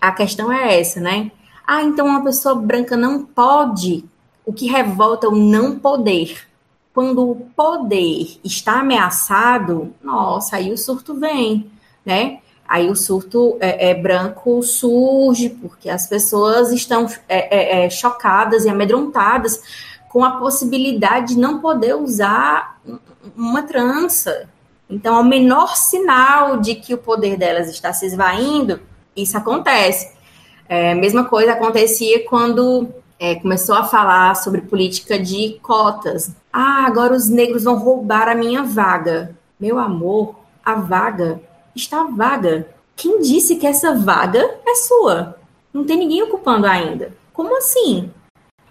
A 0.00 0.12
questão 0.12 0.52
é 0.52 0.80
essa, 0.80 1.00
né? 1.00 1.32
Ah, 1.66 1.82
então 1.82 2.06
uma 2.06 2.22
pessoa 2.22 2.54
branca 2.54 2.96
não 2.96 3.24
pode. 3.24 4.04
O 4.44 4.52
que 4.52 4.66
revolta 4.68 5.26
é 5.26 5.30
o 5.30 5.34
não 5.34 5.78
poder. 5.78 6.46
Quando 6.94 7.28
o 7.28 7.34
poder 7.56 8.38
está 8.44 8.80
ameaçado, 8.80 9.92
nossa, 10.02 10.56
aí 10.56 10.72
o 10.72 10.78
surto 10.78 11.14
vem, 11.14 11.70
né? 12.04 12.38
Aí 12.68 12.88
o 12.88 12.96
surto 12.96 13.56
é, 13.60 13.90
é 13.90 13.94
branco 13.94 14.62
surge, 14.62 15.50
porque 15.50 15.90
as 15.90 16.08
pessoas 16.08 16.72
estão 16.72 17.06
é, 17.28 17.82
é, 17.82 17.86
é 17.86 17.90
chocadas 17.90 18.64
e 18.64 18.68
amedrontadas 18.68 19.60
com 20.16 20.24
a 20.24 20.38
possibilidade 20.38 21.34
de 21.34 21.38
não 21.38 21.60
poder 21.60 21.94
usar 21.94 22.80
uma 23.36 23.62
trança. 23.62 24.48
Então, 24.88 25.14
ao 25.14 25.22
menor 25.22 25.76
sinal 25.76 26.56
de 26.56 26.74
que 26.74 26.94
o 26.94 26.98
poder 26.98 27.36
delas 27.36 27.68
está 27.68 27.92
se 27.92 28.06
esvaindo, 28.06 28.80
isso 29.14 29.36
acontece. 29.36 30.10
É, 30.66 30.94
mesma 30.94 31.24
coisa 31.24 31.52
acontecia 31.52 32.26
quando 32.26 32.88
é, 33.20 33.34
começou 33.34 33.74
a 33.74 33.84
falar 33.84 34.34
sobre 34.36 34.62
política 34.62 35.18
de 35.18 35.60
cotas. 35.62 36.34
Ah, 36.50 36.86
agora 36.86 37.14
os 37.14 37.28
negros 37.28 37.64
vão 37.64 37.76
roubar 37.76 38.26
a 38.26 38.34
minha 38.34 38.62
vaga. 38.62 39.36
Meu 39.60 39.78
amor, 39.78 40.34
a 40.64 40.76
vaga 40.76 41.42
está 41.74 42.04
vaga. 42.04 42.66
Quem 42.96 43.20
disse 43.20 43.56
que 43.56 43.66
essa 43.66 43.94
vaga 43.94 44.60
é 44.66 44.74
sua? 44.76 45.36
Não 45.74 45.84
tem 45.84 45.98
ninguém 45.98 46.22
ocupando 46.22 46.66
ainda. 46.66 47.12
Como 47.34 47.54
assim? 47.58 48.10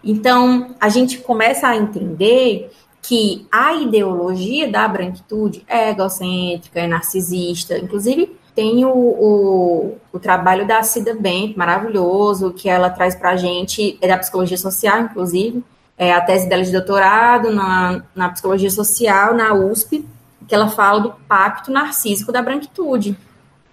Então, 0.05 0.75
a 0.79 0.87
gente 0.87 1.17
começa 1.17 1.67
a 1.67 1.75
entender 1.75 2.71
que 3.01 3.47
a 3.51 3.73
ideologia 3.73 4.71
da 4.71 4.87
branquitude 4.87 5.63
é 5.67 5.89
egocêntrica, 5.89 6.79
é 6.79 6.87
narcisista. 6.87 7.77
Inclusive, 7.77 8.35
tem 8.53 8.85
o, 8.85 8.91
o, 8.91 9.97
o 10.13 10.19
trabalho 10.19 10.67
da 10.67 10.81
Cida 10.83 11.15
Bent, 11.15 11.57
maravilhoso, 11.57 12.53
que 12.53 12.69
ela 12.69 12.89
traz 12.89 13.15
para 13.15 13.31
a 13.31 13.35
gente, 13.35 13.97
é 13.99 14.07
da 14.07 14.17
psicologia 14.17 14.57
social, 14.57 15.01
inclusive, 15.01 15.63
é 15.97 16.13
a 16.13 16.21
tese 16.21 16.47
dela 16.47 16.63
de 16.63 16.71
doutorado 16.71 17.51
na, 17.51 18.03
na 18.15 18.29
psicologia 18.29 18.69
social, 18.69 19.33
na 19.33 19.53
USP, 19.53 20.05
que 20.47 20.53
ela 20.53 20.69
fala 20.69 20.99
do 20.99 21.11
pacto 21.27 21.71
narcísico 21.71 22.31
da 22.31 22.41
branquitude, 22.41 23.17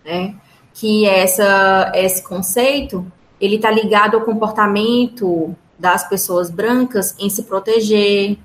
né? 0.04 0.34
Que 0.72 1.06
essa, 1.06 1.92
esse 1.94 2.22
conceito, 2.22 3.04
ele 3.40 3.56
está 3.56 3.70
ligado 3.70 4.16
ao 4.16 4.22
comportamento 4.22 5.54
das 5.82 6.08
pessoas 6.08 6.48
brancas 6.48 7.16
em 7.18 7.28
se 7.28 7.42
proteger, 7.42 8.38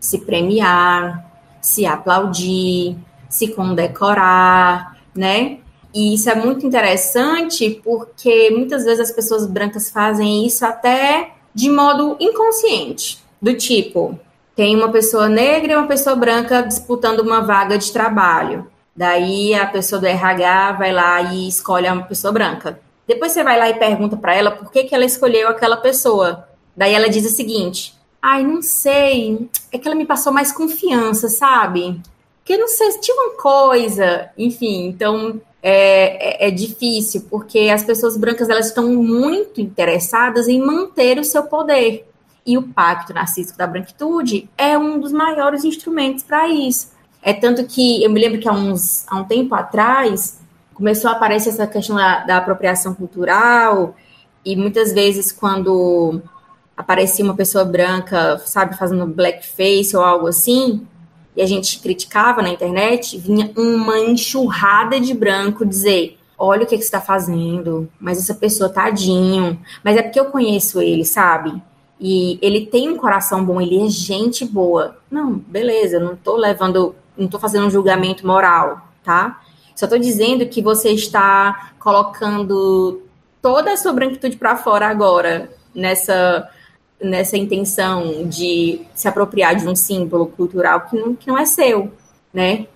se 0.00 0.18
premiar, 0.20 1.22
se 1.60 1.84
aplaudir, 1.84 2.96
se 3.28 3.48
condecorar, 3.48 4.96
né? 5.14 5.58
E 5.94 6.14
isso 6.14 6.30
é 6.30 6.34
muito 6.34 6.66
interessante 6.66 7.78
porque 7.84 8.50
muitas 8.50 8.84
vezes 8.84 9.10
as 9.10 9.12
pessoas 9.14 9.46
brancas 9.46 9.90
fazem 9.90 10.46
isso 10.46 10.64
até 10.64 11.32
de 11.54 11.70
modo 11.70 12.16
inconsciente. 12.18 13.22
Do 13.40 13.52
tipo, 13.52 14.18
tem 14.56 14.74
uma 14.74 14.90
pessoa 14.90 15.28
negra 15.28 15.72
e 15.72 15.76
uma 15.76 15.86
pessoa 15.86 16.16
branca 16.16 16.62
disputando 16.62 17.20
uma 17.20 17.42
vaga 17.42 17.76
de 17.76 17.92
trabalho. 17.92 18.66
Daí 18.96 19.54
a 19.54 19.66
pessoa 19.66 20.00
do 20.00 20.06
RH 20.06 20.72
vai 20.72 20.90
lá 20.90 21.20
e 21.20 21.48
escolhe 21.48 21.86
uma 21.86 22.04
pessoa 22.04 22.32
branca. 22.32 22.80
Depois 23.06 23.32
você 23.32 23.44
vai 23.44 23.58
lá 23.58 23.68
e 23.68 23.74
pergunta 23.74 24.16
para 24.16 24.34
ela 24.34 24.50
por 24.50 24.72
que, 24.72 24.84
que 24.84 24.94
ela 24.94 25.04
escolheu 25.04 25.48
aquela 25.48 25.76
pessoa. 25.76 26.48
Daí 26.76 26.94
ela 26.94 27.08
diz 27.08 27.24
o 27.26 27.34
seguinte: 27.34 27.94
Ai, 28.20 28.44
não 28.44 28.62
sei, 28.62 29.48
é 29.70 29.78
que 29.78 29.86
ela 29.86 29.96
me 29.96 30.06
passou 30.06 30.32
mais 30.32 30.52
confiança, 30.52 31.28
sabe? 31.28 32.00
Porque 32.38 32.56
não 32.56 32.68
sei, 32.68 32.90
tinha 32.98 33.16
uma 33.16 33.36
coisa, 33.36 34.30
enfim, 34.36 34.86
então 34.86 35.40
é, 35.62 36.46
é, 36.46 36.48
é, 36.48 36.50
difícil, 36.50 37.26
porque 37.30 37.70
as 37.72 37.84
pessoas 37.84 38.16
brancas 38.16 38.48
elas 38.48 38.66
estão 38.66 38.92
muito 38.94 39.60
interessadas 39.60 40.48
em 40.48 40.60
manter 40.60 41.18
o 41.18 41.24
seu 41.24 41.44
poder. 41.44 42.08
E 42.44 42.58
o 42.58 42.62
Pacto 42.62 43.14
Narcísico 43.14 43.56
da 43.56 43.66
Branquitude 43.66 44.50
é 44.58 44.76
um 44.76 44.98
dos 44.98 45.12
maiores 45.12 45.64
instrumentos 45.64 46.24
para 46.24 46.48
isso. 46.48 46.90
É 47.22 47.32
tanto 47.32 47.64
que 47.64 48.02
eu 48.02 48.10
me 48.10 48.20
lembro 48.20 48.40
que 48.40 48.48
há, 48.48 48.52
uns, 48.52 49.06
há 49.08 49.16
um 49.16 49.24
tempo 49.24 49.54
atrás 49.54 50.40
começou 50.74 51.10
a 51.10 51.14
aparecer 51.14 51.50
essa 51.50 51.66
questão 51.66 51.94
da, 51.94 52.24
da 52.24 52.36
apropriação 52.38 52.92
cultural, 52.94 53.94
e 54.44 54.56
muitas 54.56 54.92
vezes 54.92 55.30
quando 55.30 56.20
aparecia 56.82 57.24
uma 57.24 57.34
pessoa 57.34 57.64
branca, 57.64 58.38
sabe, 58.44 58.76
fazendo 58.76 59.06
blackface 59.06 59.96
ou 59.96 60.02
algo 60.02 60.26
assim, 60.26 60.86
e 61.34 61.40
a 61.40 61.46
gente 61.46 61.78
criticava 61.78 62.42
na 62.42 62.50
internet, 62.50 63.16
vinha 63.18 63.50
uma 63.56 63.98
enxurrada 63.98 65.00
de 65.00 65.14
branco 65.14 65.64
dizer: 65.64 66.18
olha 66.36 66.64
o 66.64 66.66
que, 66.66 66.76
que 66.76 66.82
você 66.82 66.88
está 66.88 67.00
fazendo, 67.00 67.88
mas 67.98 68.18
essa 68.18 68.34
pessoa 68.34 68.68
tadinho, 68.68 69.58
mas 69.82 69.96
é 69.96 70.02
porque 70.02 70.20
eu 70.20 70.26
conheço 70.26 70.80
ele, 70.80 71.04
sabe? 71.04 71.62
E 71.98 72.38
ele 72.42 72.66
tem 72.66 72.90
um 72.90 72.96
coração 72.96 73.44
bom, 73.44 73.60
ele 73.60 73.80
é 73.80 73.88
gente 73.88 74.44
boa. 74.44 74.96
Não, 75.10 75.34
beleza, 75.34 76.00
não 76.00 76.14
estou 76.14 76.36
levando, 76.36 76.96
não 77.16 77.28
tô 77.28 77.38
fazendo 77.38 77.66
um 77.66 77.70
julgamento 77.70 78.26
moral, 78.26 78.88
tá? 79.04 79.40
Só 79.76 79.86
estou 79.86 79.98
dizendo 79.98 80.46
que 80.46 80.60
você 80.60 80.90
está 80.90 81.72
colocando 81.78 83.02
toda 83.40 83.72
a 83.72 83.76
sua 83.76 83.92
branquitude 83.92 84.36
para 84.36 84.56
fora 84.56 84.88
agora, 84.88 85.50
nessa 85.74 86.48
nessa 87.02 87.36
intenção 87.36 88.28
de 88.28 88.80
se 88.94 89.08
apropriar 89.08 89.54
de 89.56 89.68
um 89.68 89.74
símbolo 89.74 90.26
cultural 90.26 90.82
que 90.82 90.96
não, 90.96 91.14
que 91.14 91.28
não 91.28 91.38
é 91.38 91.44
seu, 91.44 91.92
né? 92.32 92.66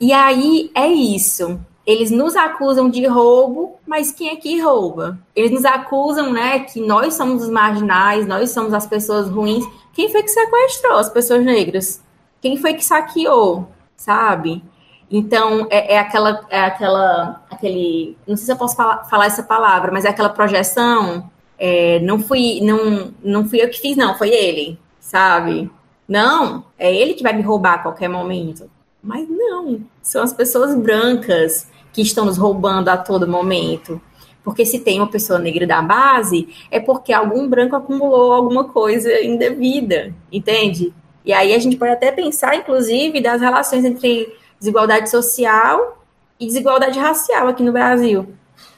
E 0.00 0.12
aí 0.12 0.70
é 0.74 0.86
isso. 0.86 1.60
Eles 1.86 2.10
nos 2.10 2.34
acusam 2.34 2.88
de 2.88 3.06
roubo, 3.06 3.78
mas 3.86 4.10
quem 4.10 4.30
é 4.30 4.36
que 4.36 4.58
rouba? 4.58 5.18
Eles 5.36 5.50
nos 5.50 5.64
acusam, 5.64 6.32
né, 6.32 6.60
que 6.60 6.80
nós 6.80 7.14
somos 7.14 7.42
os 7.42 7.50
marginais, 7.50 8.26
nós 8.26 8.50
somos 8.50 8.72
as 8.72 8.86
pessoas 8.86 9.28
ruins. 9.28 9.64
Quem 9.92 10.10
foi 10.10 10.22
que 10.22 10.30
sequestrou 10.30 10.96
as 10.96 11.10
pessoas 11.10 11.44
negras? 11.44 12.02
Quem 12.40 12.56
foi 12.56 12.74
que 12.74 12.84
saqueou, 12.84 13.68
sabe? 13.96 14.64
Então 15.10 15.66
é, 15.70 15.94
é 15.94 15.98
aquela, 15.98 16.46
é 16.48 16.60
aquela, 16.60 17.42
aquele, 17.50 18.16
não 18.26 18.36
sei 18.36 18.46
se 18.46 18.52
eu 18.52 18.56
posso 18.56 18.74
falar, 18.74 19.04
falar 19.04 19.26
essa 19.26 19.42
palavra, 19.42 19.92
mas 19.92 20.04
é 20.04 20.08
aquela 20.08 20.30
projeção 20.30 21.30
é, 21.58 22.00
não 22.00 22.18
fui 22.18 22.60
não, 22.60 23.12
não 23.22 23.48
fui 23.48 23.62
eu 23.62 23.68
que 23.68 23.80
fiz, 23.80 23.96
não, 23.96 24.16
foi 24.16 24.30
ele, 24.30 24.78
sabe? 25.00 25.70
Não, 26.08 26.64
é 26.78 26.94
ele 26.94 27.14
que 27.14 27.22
vai 27.22 27.32
me 27.32 27.42
roubar 27.42 27.74
a 27.74 27.78
qualquer 27.78 28.08
momento. 28.08 28.70
Mas 29.02 29.28
não, 29.28 29.80
são 30.02 30.22
as 30.22 30.32
pessoas 30.32 30.74
brancas 30.74 31.68
que 31.92 32.02
estão 32.02 32.24
nos 32.24 32.36
roubando 32.36 32.88
a 32.88 32.96
todo 32.96 33.28
momento. 33.28 34.00
Porque 34.42 34.66
se 34.66 34.80
tem 34.80 35.00
uma 35.00 35.10
pessoa 35.10 35.38
negra 35.38 35.66
da 35.66 35.80
base, 35.80 36.48
é 36.70 36.78
porque 36.78 37.12
algum 37.12 37.48
branco 37.48 37.76
acumulou 37.76 38.32
alguma 38.32 38.64
coisa 38.64 39.22
indevida, 39.22 40.14
entende? 40.30 40.92
E 41.24 41.32
aí 41.32 41.54
a 41.54 41.58
gente 41.58 41.76
pode 41.76 41.92
até 41.92 42.12
pensar, 42.12 42.54
inclusive, 42.54 43.22
das 43.22 43.40
relações 43.40 43.84
entre 43.84 44.36
desigualdade 44.58 45.08
social 45.08 46.04
e 46.38 46.46
desigualdade 46.46 46.98
racial 46.98 47.48
aqui 47.48 47.62
no 47.62 47.72
Brasil. 47.72 48.28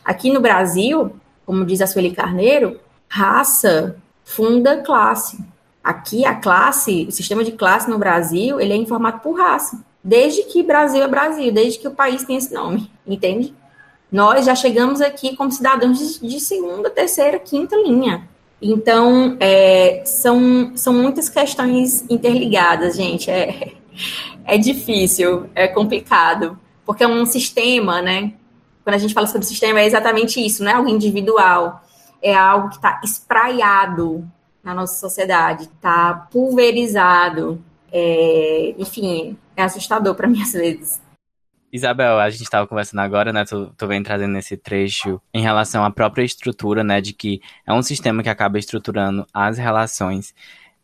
Aqui 0.04 0.30
no 0.30 0.40
Brasil, 0.40 1.12
como 1.46 1.64
diz 1.64 1.80
a 1.80 1.86
Sueli 1.86 2.10
Carneiro, 2.10 2.78
raça 3.08 3.96
funda 4.24 4.82
classe. 4.82 5.38
Aqui 5.82 6.26
a 6.26 6.34
classe, 6.34 7.06
o 7.08 7.12
sistema 7.12 7.44
de 7.44 7.52
classe 7.52 7.88
no 7.88 7.96
Brasil, 7.96 8.60
ele 8.60 8.72
é 8.72 8.76
informado 8.76 9.20
por 9.20 9.38
raça. 9.38 9.82
Desde 10.02 10.42
que 10.42 10.62
Brasil 10.62 11.02
é 11.02 11.08
Brasil, 11.08 11.52
desde 11.52 11.78
que 11.78 11.86
o 11.86 11.92
país 11.92 12.24
tem 12.24 12.36
esse 12.36 12.52
nome, 12.52 12.90
entende? 13.06 13.54
Nós 14.10 14.44
já 14.46 14.54
chegamos 14.54 15.00
aqui 15.00 15.36
como 15.36 15.50
cidadãos 15.50 16.20
de, 16.20 16.40
segunda, 16.40 16.90
terceira, 16.90 17.38
quinta 17.38 17.76
linha. 17.76 18.28
Então, 18.60 19.36
é, 19.38 20.02
são, 20.04 20.72
são 20.76 20.92
muitas 20.92 21.28
questões 21.28 22.04
interligadas, 22.08 22.96
gente. 22.96 23.30
É, 23.30 23.72
é 24.44 24.58
difícil, 24.58 25.46
é 25.54 25.68
complicado, 25.68 26.58
porque 26.84 27.04
é 27.04 27.08
um 27.08 27.26
sistema, 27.26 28.00
né? 28.00 28.32
Quando 28.86 28.94
a 28.94 28.98
gente 28.98 29.14
fala 29.14 29.26
sobre 29.26 29.44
sistema, 29.44 29.80
é 29.80 29.84
exatamente 29.84 30.38
isso, 30.38 30.62
não 30.62 30.70
é 30.70 30.74
algo 30.74 30.88
individual, 30.88 31.82
é 32.22 32.32
algo 32.32 32.68
que 32.68 32.76
está 32.76 33.00
espraiado 33.02 34.24
na 34.62 34.72
nossa 34.72 34.94
sociedade, 35.00 35.64
está 35.64 36.28
pulverizado. 36.30 37.60
É, 37.90 38.76
enfim, 38.78 39.36
é 39.56 39.64
assustador 39.64 40.14
para 40.14 40.28
mim 40.28 40.40
às 40.40 40.52
vezes. 40.52 41.02
Isabel, 41.72 42.20
a 42.20 42.30
gente 42.30 42.44
estava 42.44 42.64
conversando 42.64 43.00
agora, 43.00 43.32
né? 43.32 43.44
Tu, 43.44 43.74
tu 43.76 43.88
vem 43.88 44.04
trazendo 44.04 44.38
esse 44.38 44.56
trecho 44.56 45.20
em 45.34 45.42
relação 45.42 45.84
à 45.84 45.90
própria 45.90 46.22
estrutura, 46.22 46.84
né? 46.84 47.00
De 47.00 47.12
que 47.12 47.40
é 47.66 47.72
um 47.72 47.82
sistema 47.82 48.22
que 48.22 48.28
acaba 48.28 48.56
estruturando 48.56 49.26
as 49.34 49.58
relações. 49.58 50.32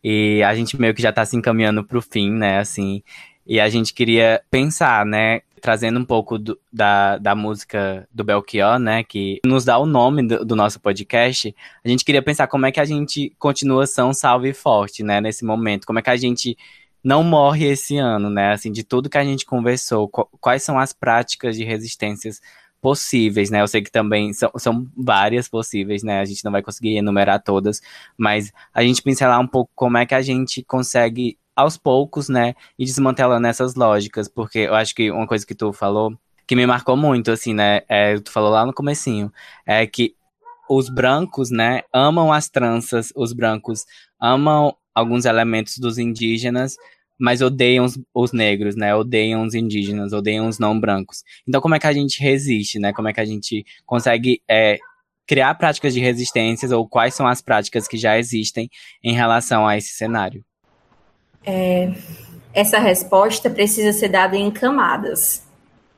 E 0.03 0.43
a 0.43 0.53
gente 0.53 0.77
meio 0.77 0.93
que 0.93 1.01
já 1.01 1.11
está 1.11 1.23
se 1.23 1.37
encaminhando 1.37 1.85
para 1.85 1.97
o 1.97 2.01
fim, 2.01 2.29
né? 2.31 2.59
Assim, 2.59 3.01
e 3.45 3.59
a 3.59 3.69
gente 3.69 3.93
queria 3.93 4.41
pensar, 4.49 5.05
né? 5.05 5.41
Trazendo 5.61 5.99
um 5.99 6.05
pouco 6.05 6.37
do, 6.37 6.59
da, 6.71 7.17
da 7.17 7.35
música 7.35 8.07
do 8.13 8.23
Belchior, 8.23 8.79
né? 8.79 9.03
Que 9.03 9.39
nos 9.45 9.63
dá 9.63 9.77
o 9.77 9.85
nome 9.85 10.27
do, 10.27 10.43
do, 10.43 10.55
nosso 10.55 10.79
podcast. 10.79 11.55
A 11.83 11.87
gente 11.87 12.03
queria 12.03 12.21
pensar 12.21 12.47
como 12.47 12.65
é 12.65 12.71
que 12.71 12.79
a 12.79 12.85
gente 12.85 13.33
continua 13.39 13.87
são 13.87 14.13
salve 14.13 14.49
e 14.49 14.53
forte, 14.53 15.03
né? 15.03 15.21
Nesse 15.21 15.45
momento. 15.45 15.85
Como 15.85 15.99
é 15.99 16.01
que 16.01 16.09
a 16.09 16.17
gente 16.17 16.57
não 17.03 17.23
morre 17.23 17.65
esse 17.67 17.97
ano, 17.97 18.29
né? 18.29 18.53
Assim, 18.53 18.71
de 18.71 18.83
tudo 18.83 19.09
que 19.09 19.17
a 19.17 19.23
gente 19.23 19.45
conversou. 19.45 20.09
Quais 20.09 20.63
são 20.63 20.79
as 20.79 20.93
práticas 20.93 21.55
de 21.55 21.63
resistências 21.63 22.41
possíveis, 22.81 23.49
né? 23.49 23.61
Eu 23.61 23.67
sei 23.67 23.81
que 23.81 23.89
também 23.89 24.33
são, 24.33 24.51
são 24.57 24.85
várias 24.95 25.47
possíveis, 25.47 26.03
né? 26.03 26.19
A 26.19 26.25
gente 26.25 26.43
não 26.43 26.51
vai 26.51 26.61
conseguir 26.61 26.97
enumerar 26.97 27.41
todas, 27.41 27.81
mas 28.17 28.51
a 28.73 28.83
gente 28.83 29.01
pincelar 29.01 29.39
um 29.39 29.47
pouco 29.47 29.71
como 29.73 29.97
é 29.97 30.05
que 30.05 30.13
a 30.13 30.21
gente 30.21 30.61
consegue 30.63 31.37
aos 31.55 31.77
poucos, 31.77 32.29
né, 32.29 32.55
e 32.77 32.85
desmantelando 32.85 33.47
essas 33.47 33.75
lógicas, 33.75 34.27
porque 34.27 34.59
eu 34.59 34.75
acho 34.75 34.95
que 34.95 35.11
uma 35.11 35.27
coisa 35.27 35.45
que 35.45 35.55
tu 35.55 35.71
falou, 35.71 36.17
que 36.47 36.55
me 36.55 36.65
marcou 36.65 36.97
muito, 36.97 37.31
assim, 37.31 37.53
né, 37.53 37.81
é, 37.87 38.19
tu 38.19 38.31
falou 38.31 38.49
lá 38.49 38.65
no 38.65 38.73
comecinho, 38.73 39.31
é 39.65 39.85
que 39.85 40.15
os 40.69 40.89
brancos, 40.89 41.51
né, 41.51 41.81
amam 41.93 42.31
as 42.31 42.49
tranças, 42.49 43.11
os 43.15 43.33
brancos 43.33 43.85
amam 44.19 44.75
alguns 44.95 45.25
elementos 45.25 45.77
dos 45.77 45.97
indígenas, 45.97 46.75
mas 47.19 47.41
odeiam 47.41 47.85
os, 47.85 47.99
os, 48.13 48.31
negros, 48.31 48.75
né? 48.75 48.93
Odeiam 48.95 49.43
os 49.43 49.53
indígenas, 49.53 50.13
odeiam 50.13 50.47
os 50.47 50.59
não 50.59 50.79
brancos. 50.79 51.23
Então, 51.47 51.61
como 51.61 51.75
é 51.75 51.79
que 51.79 51.87
a 51.87 51.93
gente 51.93 52.21
resiste, 52.21 52.79
né? 52.79 52.91
Como 52.91 53.07
é 53.07 53.13
que 53.13 53.19
a 53.19 53.25
gente 53.25 53.65
consegue 53.85 54.41
é, 54.49 54.77
criar 55.27 55.55
práticas 55.55 55.93
de 55.93 55.99
resistências 55.99 56.71
ou 56.71 56.87
quais 56.87 57.13
são 57.13 57.27
as 57.27 57.41
práticas 57.41 57.87
que 57.87 57.97
já 57.97 58.17
existem 58.17 58.69
em 59.03 59.13
relação 59.13 59.67
a 59.67 59.77
esse 59.77 59.93
cenário? 59.93 60.43
É, 61.45 61.93
essa 62.53 62.77
resposta 62.77 63.49
precisa 63.49 63.91
ser 63.97 64.09
dada 64.09 64.35
em 64.35 64.51
camadas. 64.51 65.43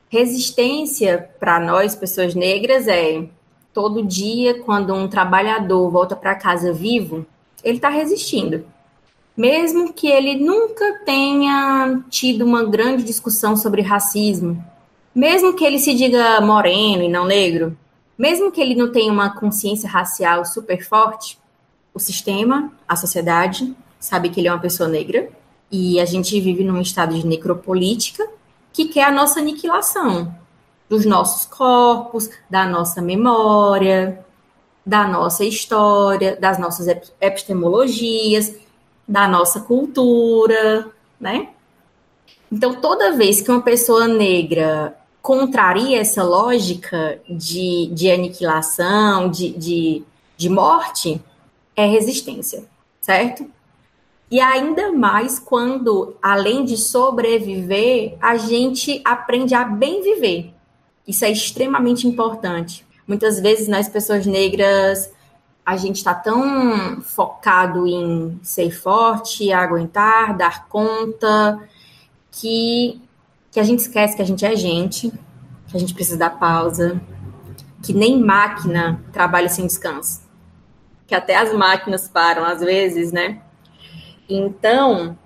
Resistência 0.08 1.30
para 1.38 1.60
nós, 1.60 1.94
pessoas 1.94 2.34
negras, 2.34 2.88
é 2.88 3.26
todo 3.74 4.06
dia, 4.06 4.62
quando 4.62 4.94
um 4.94 5.06
trabalhador 5.06 5.90
volta 5.90 6.16
para 6.16 6.34
casa 6.34 6.72
vivo, 6.72 7.26
ele 7.62 7.76
está 7.76 7.90
resistindo. 7.90 8.64
Mesmo 9.36 9.92
que 9.92 10.06
ele 10.06 10.36
nunca 10.36 11.00
tenha 11.04 12.02
tido 12.08 12.42
uma 12.42 12.64
grande 12.64 13.02
discussão 13.02 13.54
sobre 13.54 13.82
racismo, 13.82 14.64
mesmo 15.14 15.54
que 15.54 15.64
ele 15.64 15.78
se 15.78 15.92
diga 15.92 16.40
moreno 16.40 17.02
e 17.02 17.08
não 17.08 17.26
negro, 17.26 17.76
mesmo 18.16 18.50
que 18.50 18.62
ele 18.62 18.74
não 18.74 18.90
tenha 18.90 19.12
uma 19.12 19.38
consciência 19.38 19.88
racial 19.88 20.44
super 20.46 20.82
forte, 20.82 21.38
o 21.92 21.98
sistema, 21.98 22.72
a 22.88 22.96
sociedade, 22.96 23.74
sabe 23.98 24.30
que 24.30 24.40
ele 24.40 24.48
é 24.48 24.52
uma 24.52 24.60
pessoa 24.60 24.88
negra 24.88 25.28
e 25.70 25.98
a 26.00 26.04
gente 26.04 26.40
vive 26.40 26.62
num 26.64 26.80
estado 26.80 27.14
de 27.14 27.26
necropolítica 27.26 28.26
que 28.72 28.86
quer 28.86 29.04
a 29.04 29.10
nossa 29.10 29.40
aniquilação 29.40 30.34
dos 30.88 31.04
nossos 31.04 31.46
corpos, 31.46 32.30
da 32.48 32.66
nossa 32.66 33.02
memória, 33.02 34.24
da 34.84 35.08
nossa 35.08 35.44
história, 35.44 36.36
das 36.36 36.58
nossas 36.58 36.86
epistemologias, 37.20 38.54
da 39.06 39.26
nossa 39.26 39.60
cultura, 39.60 40.88
né? 41.20 41.48
Então, 42.50 42.80
toda 42.80 43.16
vez 43.16 43.40
que 43.40 43.50
uma 43.50 43.62
pessoa 43.62 44.06
negra 44.06 44.96
contraria 45.20 46.00
essa 46.00 46.22
lógica 46.22 47.20
de, 47.28 47.90
de 47.92 48.10
aniquilação, 48.10 49.28
de, 49.28 49.50
de, 49.50 50.04
de 50.36 50.48
morte, 50.48 51.20
é 51.74 51.84
resistência, 51.84 52.64
certo? 53.00 53.50
E 54.30 54.40
ainda 54.40 54.92
mais 54.92 55.38
quando, 55.38 56.16
além 56.20 56.64
de 56.64 56.76
sobreviver, 56.76 58.16
a 58.20 58.36
gente 58.36 59.00
aprende 59.04 59.54
a 59.54 59.64
bem 59.64 60.02
viver. 60.02 60.52
Isso 61.06 61.24
é 61.24 61.30
extremamente 61.30 62.08
importante. 62.08 62.84
Muitas 63.06 63.38
vezes 63.38 63.68
nós, 63.68 63.88
pessoas 63.88 64.26
negras, 64.26 65.12
a 65.64 65.76
gente 65.76 65.96
está 65.96 66.12
tão 66.12 67.00
focado 67.02 67.86
em 67.86 68.38
ser 68.42 68.70
forte, 68.70 69.52
aguentar, 69.52 70.36
dar 70.36 70.66
conta, 70.66 71.60
que, 72.32 73.00
que 73.52 73.60
a 73.60 73.62
gente 73.62 73.80
esquece 73.80 74.16
que 74.16 74.22
a 74.22 74.26
gente 74.26 74.44
é 74.44 74.56
gente, 74.56 75.12
que 75.68 75.76
a 75.76 75.80
gente 75.80 75.94
precisa 75.94 76.18
dar 76.18 76.30
pausa, 76.30 77.00
que 77.82 77.92
nem 77.92 78.20
máquina 78.20 79.00
trabalha 79.12 79.48
sem 79.48 79.66
descanso. 79.66 80.22
Que 81.06 81.14
até 81.14 81.36
as 81.36 81.54
máquinas 81.54 82.08
param 82.08 82.44
às 82.44 82.60
vezes, 82.60 83.12
né? 83.12 83.40
Então, 84.28 85.16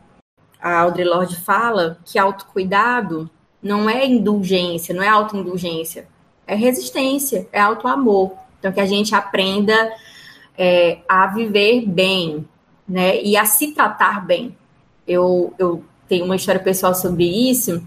a 0.60 0.80
Audre 0.80 1.04
Lorde 1.04 1.36
fala 1.36 1.98
que 2.04 2.18
autocuidado 2.18 3.30
não 3.62 3.88
é 3.88 4.06
indulgência, 4.06 4.94
não 4.94 5.02
é 5.02 5.08
autoindulgência, 5.08 6.06
é 6.46 6.54
resistência, 6.54 7.48
é 7.52 7.60
autoamor. 7.60 8.32
Então, 8.58 8.72
que 8.72 8.80
a 8.80 8.86
gente 8.86 9.14
aprenda 9.14 9.74
é, 10.56 10.98
a 11.08 11.26
viver 11.28 11.86
bem, 11.86 12.46
né, 12.86 13.22
e 13.22 13.36
a 13.36 13.44
se 13.44 13.72
tratar 13.72 14.24
bem. 14.26 14.56
Eu, 15.06 15.54
eu 15.58 15.84
tenho 16.08 16.24
uma 16.24 16.36
história 16.36 16.60
pessoal 16.60 16.94
sobre 16.94 17.24
isso. 17.24 17.82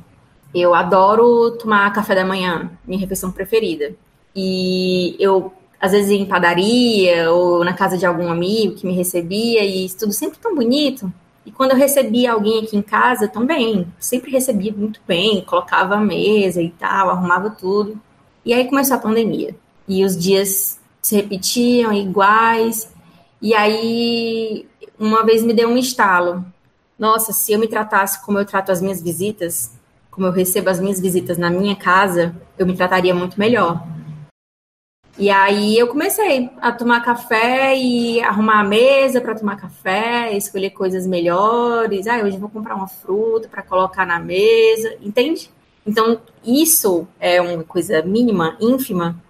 Eu 0.54 0.74
adoro 0.74 1.52
tomar 1.58 1.92
café 1.94 2.16
da 2.16 2.26
manhã, 2.26 2.72
minha 2.86 3.00
refeição 3.00 3.32
preferida. 3.32 3.96
E 4.36 5.16
eu 5.20 5.54
às 5.84 5.92
vezes 5.92 6.12
em 6.12 6.26
padaria 6.26 7.30
ou 7.30 7.62
na 7.62 7.74
casa 7.74 7.98
de 7.98 8.06
algum 8.06 8.32
amigo 8.32 8.76
que 8.76 8.88
me 8.88 8.94
recebia 8.94 9.66
e 9.66 9.90
tudo 9.90 10.14
sempre 10.14 10.40
tão 10.40 10.56
bonito. 10.56 11.12
E 11.46 11.52
quando 11.52 11.72
eu 11.72 11.78
recebia 11.78 12.32
alguém 12.32 12.64
aqui 12.64 12.78
em 12.78 12.82
casa 12.82 13.28
também, 13.28 13.86
sempre 14.00 14.32
recebia 14.32 14.72
muito 14.72 15.02
bem, 15.06 15.44
colocava 15.44 15.96
a 15.96 16.00
mesa 16.00 16.62
e 16.62 16.70
tal, 16.70 17.10
arrumava 17.10 17.50
tudo. 17.50 18.00
E 18.46 18.54
aí 18.54 18.66
começou 18.70 18.96
a 18.96 19.00
pandemia. 19.00 19.54
E 19.86 20.06
os 20.06 20.18
dias 20.18 20.80
se 21.02 21.18
repetiam 21.18 21.92
iguais. 21.92 22.90
E 23.42 23.54
aí 23.54 24.66
uma 24.98 25.26
vez 25.26 25.44
me 25.44 25.54
deu 25.54 25.68
um 25.68 25.78
estalo. 25.78 26.46
Nossa, 26.98 27.34
se 27.34 27.52
eu 27.52 27.60
me 27.60 27.68
tratasse 27.68 28.24
como 28.24 28.40
eu 28.40 28.46
trato 28.46 28.72
as 28.72 28.82
minhas 28.82 29.02
visitas, 29.02 29.74
como 30.10 30.28
eu 30.28 30.32
recebo 30.32 30.70
as 30.70 30.80
minhas 30.80 31.02
visitas 31.02 31.38
na 31.38 31.50
minha 31.50 31.76
casa, 31.76 32.34
eu 32.58 32.66
me 32.66 32.74
trataria 32.74 33.14
muito 33.14 33.38
melhor. 33.38 33.86
E 35.18 35.30
aí 35.30 35.78
eu 35.78 35.88
comecei 35.88 36.50
a 36.60 36.72
tomar 36.72 37.02
café 37.02 37.76
e 37.78 38.20
arrumar 38.22 38.62
a 38.62 38.64
mesa 38.64 39.22
para 39.22 39.36
tomar 39.36 39.58
café, 39.58 40.36
escolher 40.36 40.72
coisas 40.72 41.06
melhores. 41.06 42.08
Ah, 42.08 42.18
hoje 42.24 42.38
vou 42.38 42.50
comprar 42.50 42.76
uma 42.76 42.88
fruta 42.88 43.48
para 43.48 43.62
colocar 43.62 44.08
na 44.08 44.20
mesa, 44.20 44.96
entende? 45.02 45.52
Então, 45.86 46.20
isso 46.44 47.08
é 47.20 47.40
uma 47.40 47.64
coisa 47.64 48.02
mínima, 48.02 48.58
ínfima, 48.60 49.22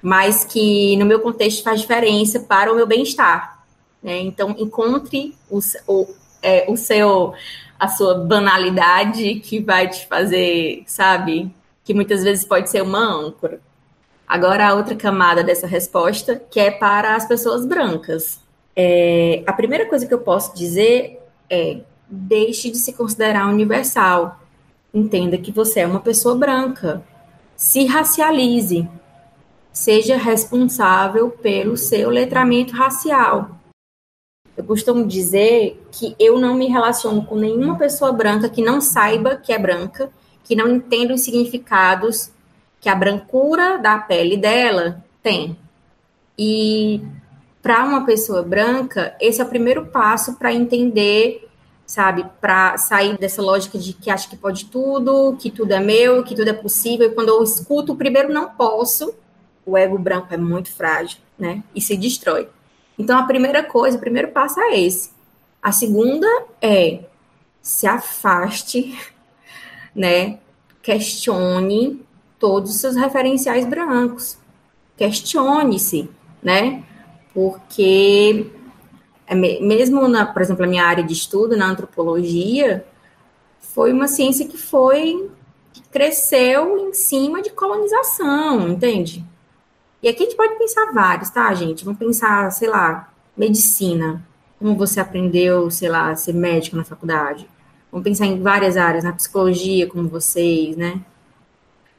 mas 0.00 0.44
que 0.44 0.96
no 0.96 1.06
meu 1.06 1.18
contexto 1.20 1.64
faz 1.64 1.80
diferença 1.80 2.38
para 2.40 2.72
o 2.72 2.76
meu 2.76 2.86
bem-estar. 2.86 3.64
Né? 4.02 4.20
Então, 4.20 4.54
encontre 4.58 5.34
o, 5.50 5.58
o, 5.88 6.14
é, 6.40 6.70
o 6.70 6.76
seu, 6.76 7.34
a 7.80 7.88
sua 7.88 8.14
banalidade 8.14 9.36
que 9.36 9.60
vai 9.60 9.88
te 9.88 10.06
fazer, 10.06 10.84
sabe? 10.86 11.52
Que 11.82 11.94
muitas 11.94 12.22
vezes 12.22 12.44
pode 12.44 12.70
ser 12.70 12.82
uma 12.82 13.00
âncora. 13.00 13.60
Agora, 14.26 14.68
a 14.68 14.74
outra 14.74 14.94
camada 14.94 15.42
dessa 15.44 15.66
resposta, 15.66 16.42
que 16.50 16.58
é 16.58 16.70
para 16.70 17.14
as 17.16 17.26
pessoas 17.26 17.66
brancas. 17.66 18.40
É, 18.74 19.42
a 19.46 19.52
primeira 19.52 19.86
coisa 19.86 20.06
que 20.06 20.14
eu 20.14 20.20
posso 20.20 20.54
dizer 20.54 21.20
é: 21.50 21.80
deixe 22.08 22.70
de 22.70 22.78
se 22.78 22.92
considerar 22.92 23.48
universal. 23.48 24.40
Entenda 24.92 25.38
que 25.38 25.52
você 25.52 25.80
é 25.80 25.86
uma 25.86 26.00
pessoa 26.00 26.34
branca. 26.34 27.02
Se 27.56 27.86
racialize. 27.86 28.88
Seja 29.72 30.18
responsável 30.18 31.30
pelo 31.30 31.78
seu 31.78 32.10
letramento 32.10 32.74
racial. 32.74 33.58
Eu 34.54 34.64
costumo 34.64 35.06
dizer 35.06 35.82
que 35.90 36.14
eu 36.18 36.38
não 36.38 36.54
me 36.54 36.66
relaciono 36.66 37.24
com 37.24 37.36
nenhuma 37.36 37.78
pessoa 37.78 38.12
branca 38.12 38.50
que 38.50 38.62
não 38.62 38.82
saiba 38.82 39.36
que 39.36 39.50
é 39.50 39.58
branca, 39.58 40.10
que 40.44 40.54
não 40.54 40.68
entenda 40.68 41.14
os 41.14 41.22
significados 41.22 42.30
que 42.82 42.88
a 42.88 42.96
brancura 42.96 43.78
da 43.78 43.96
pele 43.96 44.36
dela 44.36 45.04
tem. 45.22 45.56
E 46.36 47.00
para 47.62 47.84
uma 47.84 48.04
pessoa 48.04 48.42
branca, 48.42 49.14
esse 49.20 49.40
é 49.40 49.44
o 49.44 49.48
primeiro 49.48 49.86
passo 49.86 50.34
para 50.34 50.52
entender, 50.52 51.48
sabe, 51.86 52.26
para 52.40 52.76
sair 52.76 53.16
dessa 53.16 53.40
lógica 53.40 53.78
de 53.78 53.92
que 53.92 54.10
acha 54.10 54.28
que 54.28 54.36
pode 54.36 54.64
tudo, 54.64 55.36
que 55.38 55.48
tudo 55.48 55.70
é 55.70 55.78
meu, 55.78 56.24
que 56.24 56.34
tudo 56.34 56.48
é 56.48 56.52
possível. 56.52 57.08
E 57.08 57.14
quando 57.14 57.28
eu 57.28 57.40
escuto 57.44 57.92
o 57.92 57.96
primeiro 57.96 58.32
não 58.32 58.50
posso, 58.50 59.14
o 59.64 59.76
ego 59.76 59.96
branco 59.96 60.34
é 60.34 60.36
muito 60.36 60.72
frágil, 60.72 61.20
né? 61.38 61.62
E 61.72 61.80
se 61.80 61.96
destrói. 61.96 62.48
Então 62.98 63.16
a 63.16 63.22
primeira 63.22 63.62
coisa, 63.62 63.96
o 63.96 64.00
primeiro 64.00 64.32
passo 64.32 64.58
é 64.58 64.80
esse. 64.80 65.12
A 65.62 65.70
segunda 65.70 66.26
é 66.60 67.04
se 67.62 67.86
afaste, 67.86 68.98
né? 69.94 70.40
Questione 70.82 72.04
todos 72.42 72.74
os 72.74 72.80
seus 72.80 72.96
referenciais 72.96 73.64
brancos. 73.64 74.36
Questione-se, 74.96 76.10
né? 76.42 76.82
Porque 77.32 78.50
é 79.28 79.34
mesmo 79.36 80.08
na, 80.08 80.26
por 80.26 80.42
exemplo, 80.42 80.64
a 80.64 80.66
minha 80.66 80.84
área 80.84 81.04
de 81.04 81.12
estudo 81.12 81.56
na 81.56 81.66
antropologia 81.66 82.84
foi 83.60 83.92
uma 83.92 84.08
ciência 84.08 84.48
que 84.48 84.58
foi 84.58 85.30
que 85.72 85.82
cresceu 85.84 86.88
em 86.88 86.92
cima 86.92 87.40
de 87.40 87.50
colonização, 87.50 88.68
entende? 88.68 89.24
E 90.02 90.08
aqui 90.08 90.24
a 90.24 90.26
gente 90.26 90.36
pode 90.36 90.58
pensar 90.58 90.92
vários, 90.92 91.30
tá, 91.30 91.54
gente? 91.54 91.84
Vamos 91.84 92.00
pensar, 92.00 92.50
sei 92.50 92.68
lá, 92.68 93.08
medicina. 93.36 94.26
Como 94.58 94.74
você 94.74 94.98
aprendeu, 94.98 95.70
sei 95.70 95.88
lá, 95.88 96.14
ser 96.16 96.34
médico 96.34 96.76
na 96.76 96.82
faculdade. 96.82 97.48
Vamos 97.90 98.02
pensar 98.02 98.26
em 98.26 98.42
várias 98.42 98.76
áreas, 98.76 99.04
na 99.04 99.12
psicologia, 99.12 99.86
como 99.86 100.08
vocês, 100.08 100.76
né? 100.76 101.00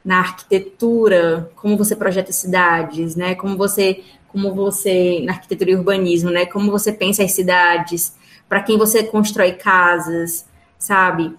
Na 0.04 0.18
arquitetura, 0.18 1.50
como 1.56 1.76
você 1.76 1.96
projeta 1.96 2.30
cidades, 2.30 3.16
né? 3.16 3.34
Como 3.34 3.56
você, 3.56 4.04
como 4.28 4.54
você 4.54 5.20
na 5.24 5.32
arquitetura 5.32 5.70
e 5.70 5.76
urbanismo, 5.76 6.30
né? 6.30 6.44
Como 6.44 6.70
você 6.70 6.92
pensa 6.92 7.24
as 7.24 7.32
cidades, 7.32 8.14
para 8.48 8.62
quem 8.62 8.76
você 8.76 9.02
constrói 9.02 9.52
casas, 9.52 10.46
sabe? 10.78 11.34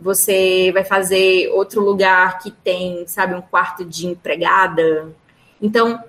Você 0.00 0.72
vai 0.72 0.84
fazer 0.84 1.48
outro 1.50 1.82
lugar 1.82 2.38
que 2.38 2.50
tem, 2.50 3.06
sabe, 3.06 3.34
um 3.34 3.42
quarto 3.42 3.84
de 3.84 4.06
empregada. 4.06 5.14
Então, 5.60 6.02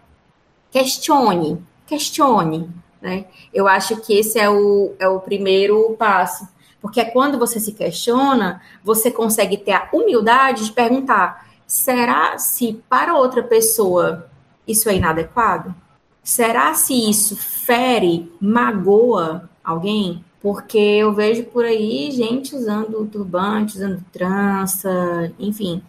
questione, 0.71 1.61
questione, 1.86 2.69
né? 3.01 3.25
Eu 3.53 3.67
acho 3.67 3.97
que 3.97 4.17
esse 4.17 4.39
é 4.39 4.49
o, 4.49 4.95
é 4.97 5.07
o 5.07 5.19
primeiro 5.19 5.95
passo. 5.99 6.47
Porque 6.81 6.99
é 6.99 7.05
quando 7.05 7.38
você 7.38 7.59
se 7.59 7.73
questiona, 7.73 8.61
você 8.84 9.11
consegue 9.11 9.57
ter 9.57 9.73
a 9.73 9.89
humildade 9.93 10.65
de 10.65 10.71
perguntar: 10.71 11.47
será 11.68 12.38
se 12.38 12.82
para 12.89 13.16
outra 13.16 13.43
pessoa 13.43 14.30
isso 14.68 14.89
é 14.89 14.95
inadequado? 14.95 15.74
Será 16.24 16.74
se 16.74 17.09
isso 17.09 17.36
fere, 17.36 18.32
magoa 18.39 19.49
alguém? 19.64 20.24
Porque 20.41 20.78
eu 20.78 21.14
vejo 21.14 21.43
por 21.45 21.66
aí 21.66 22.11
gente 22.11 22.55
usando 22.55 23.05
turbante, 23.05 23.76
usando 23.76 24.03
trança, 24.11 25.32
enfim, 25.39 25.82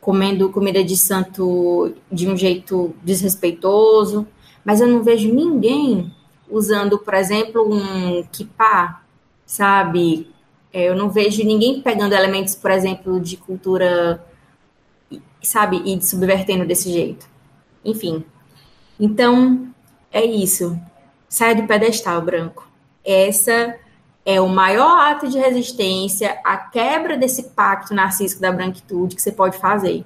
comendo 0.00 0.50
comida 0.50 0.82
de 0.84 0.96
santo 0.96 1.94
de 2.10 2.28
um 2.28 2.36
jeito 2.36 2.94
desrespeitoso, 3.02 4.26
mas 4.64 4.80
eu 4.80 4.86
não 4.86 5.02
vejo 5.02 5.32
ninguém 5.32 6.12
usando, 6.48 6.98
por 6.98 7.14
exemplo, 7.14 7.72
um 7.72 8.22
kippah, 8.30 9.02
sabe? 9.46 10.28
É, 10.72 10.88
eu 10.88 10.96
não 10.96 11.08
vejo 11.08 11.44
ninguém 11.44 11.80
pegando 11.80 12.14
elementos, 12.14 12.54
por 12.54 12.70
exemplo, 12.70 13.20
de 13.20 13.36
cultura 13.36 14.24
sabe, 15.42 15.82
e 15.84 16.00
subvertendo 16.02 16.66
desse 16.66 16.90
jeito. 16.90 17.26
Enfim. 17.84 18.24
Então, 18.98 19.68
é 20.12 20.24
isso. 20.24 20.78
Saia 21.28 21.54
do 21.54 21.66
pedestal 21.66 22.22
branco. 22.22 22.68
Essa 23.04 23.76
é 24.24 24.40
o 24.40 24.48
maior 24.48 24.98
ato 24.98 25.28
de 25.28 25.38
resistência 25.38 26.38
à 26.44 26.56
quebra 26.56 27.16
desse 27.16 27.50
pacto 27.50 27.92
narcísico 27.94 28.40
da 28.40 28.50
branquitude 28.50 29.14
que 29.16 29.22
você 29.22 29.32
pode 29.32 29.58
fazer. 29.58 30.04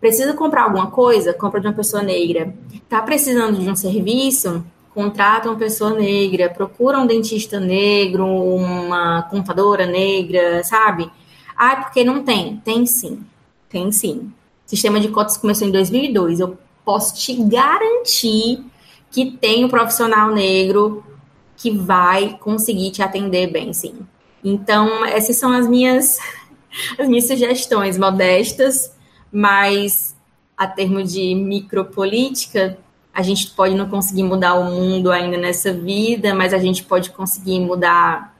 Precisa 0.00 0.32
comprar 0.32 0.64
alguma 0.64 0.90
coisa? 0.90 1.34
Compra 1.34 1.60
de 1.60 1.66
uma 1.66 1.72
pessoa 1.72 2.02
negra. 2.02 2.54
Tá 2.88 3.02
precisando 3.02 3.58
de 3.58 3.68
um 3.68 3.74
serviço? 3.74 4.64
Contrata 4.94 5.48
uma 5.48 5.58
pessoa 5.58 5.90
negra. 5.90 6.48
Procura 6.48 6.98
um 7.00 7.06
dentista 7.06 7.58
negro, 7.58 8.24
uma 8.24 9.22
contadora 9.22 9.86
negra, 9.86 10.62
sabe? 10.62 11.10
Ah, 11.56 11.76
porque 11.76 12.04
não 12.04 12.22
tem? 12.22 12.58
Tem 12.58 12.86
sim. 12.86 13.24
Tem 13.68 13.90
sim. 13.90 14.32
Sistema 14.68 15.00
de 15.00 15.08
cotas 15.08 15.38
começou 15.38 15.66
em 15.66 15.70
2002. 15.70 16.40
Eu 16.40 16.58
posso 16.84 17.16
te 17.16 17.34
garantir 17.34 18.62
que 19.10 19.30
tem 19.30 19.64
um 19.64 19.68
profissional 19.68 20.30
negro 20.30 21.02
que 21.56 21.70
vai 21.70 22.36
conseguir 22.38 22.90
te 22.90 23.02
atender 23.02 23.50
bem, 23.50 23.72
sim. 23.72 24.06
Então, 24.44 25.06
essas 25.06 25.36
são 25.36 25.52
as 25.52 25.66
minhas 25.66 26.18
as 27.00 27.08
minhas 27.08 27.26
sugestões 27.26 27.96
modestas, 27.96 28.92
mas 29.32 30.14
a 30.54 30.66
termo 30.66 31.02
de 31.02 31.34
micropolítica, 31.34 32.76
a 33.14 33.22
gente 33.22 33.52
pode 33.52 33.74
não 33.74 33.88
conseguir 33.88 34.22
mudar 34.22 34.52
o 34.52 34.64
mundo 34.64 35.10
ainda 35.10 35.38
nessa 35.38 35.72
vida, 35.72 36.34
mas 36.34 36.52
a 36.52 36.58
gente 36.58 36.84
pode 36.84 37.08
conseguir 37.08 37.58
mudar 37.60 38.36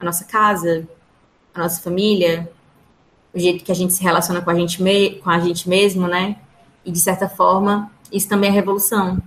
a 0.00 0.04
nossa 0.04 0.24
casa, 0.24 0.88
a 1.54 1.60
nossa 1.60 1.80
família, 1.80 2.50
o 3.34 3.38
jeito 3.38 3.64
que 3.64 3.72
a 3.72 3.74
gente 3.74 3.92
se 3.92 4.02
relaciona 4.02 4.40
com 4.40 4.50
a 4.50 4.54
gente, 4.54 4.82
me 4.82 5.16
com 5.16 5.30
a 5.30 5.40
gente 5.40 5.68
mesmo, 5.68 6.06
né? 6.06 6.36
E 6.84 6.92
de 6.92 7.00
certa 7.00 7.28
forma, 7.28 7.90
isso 8.12 8.28
também 8.28 8.50
é 8.50 8.52
revolução. 8.52 9.20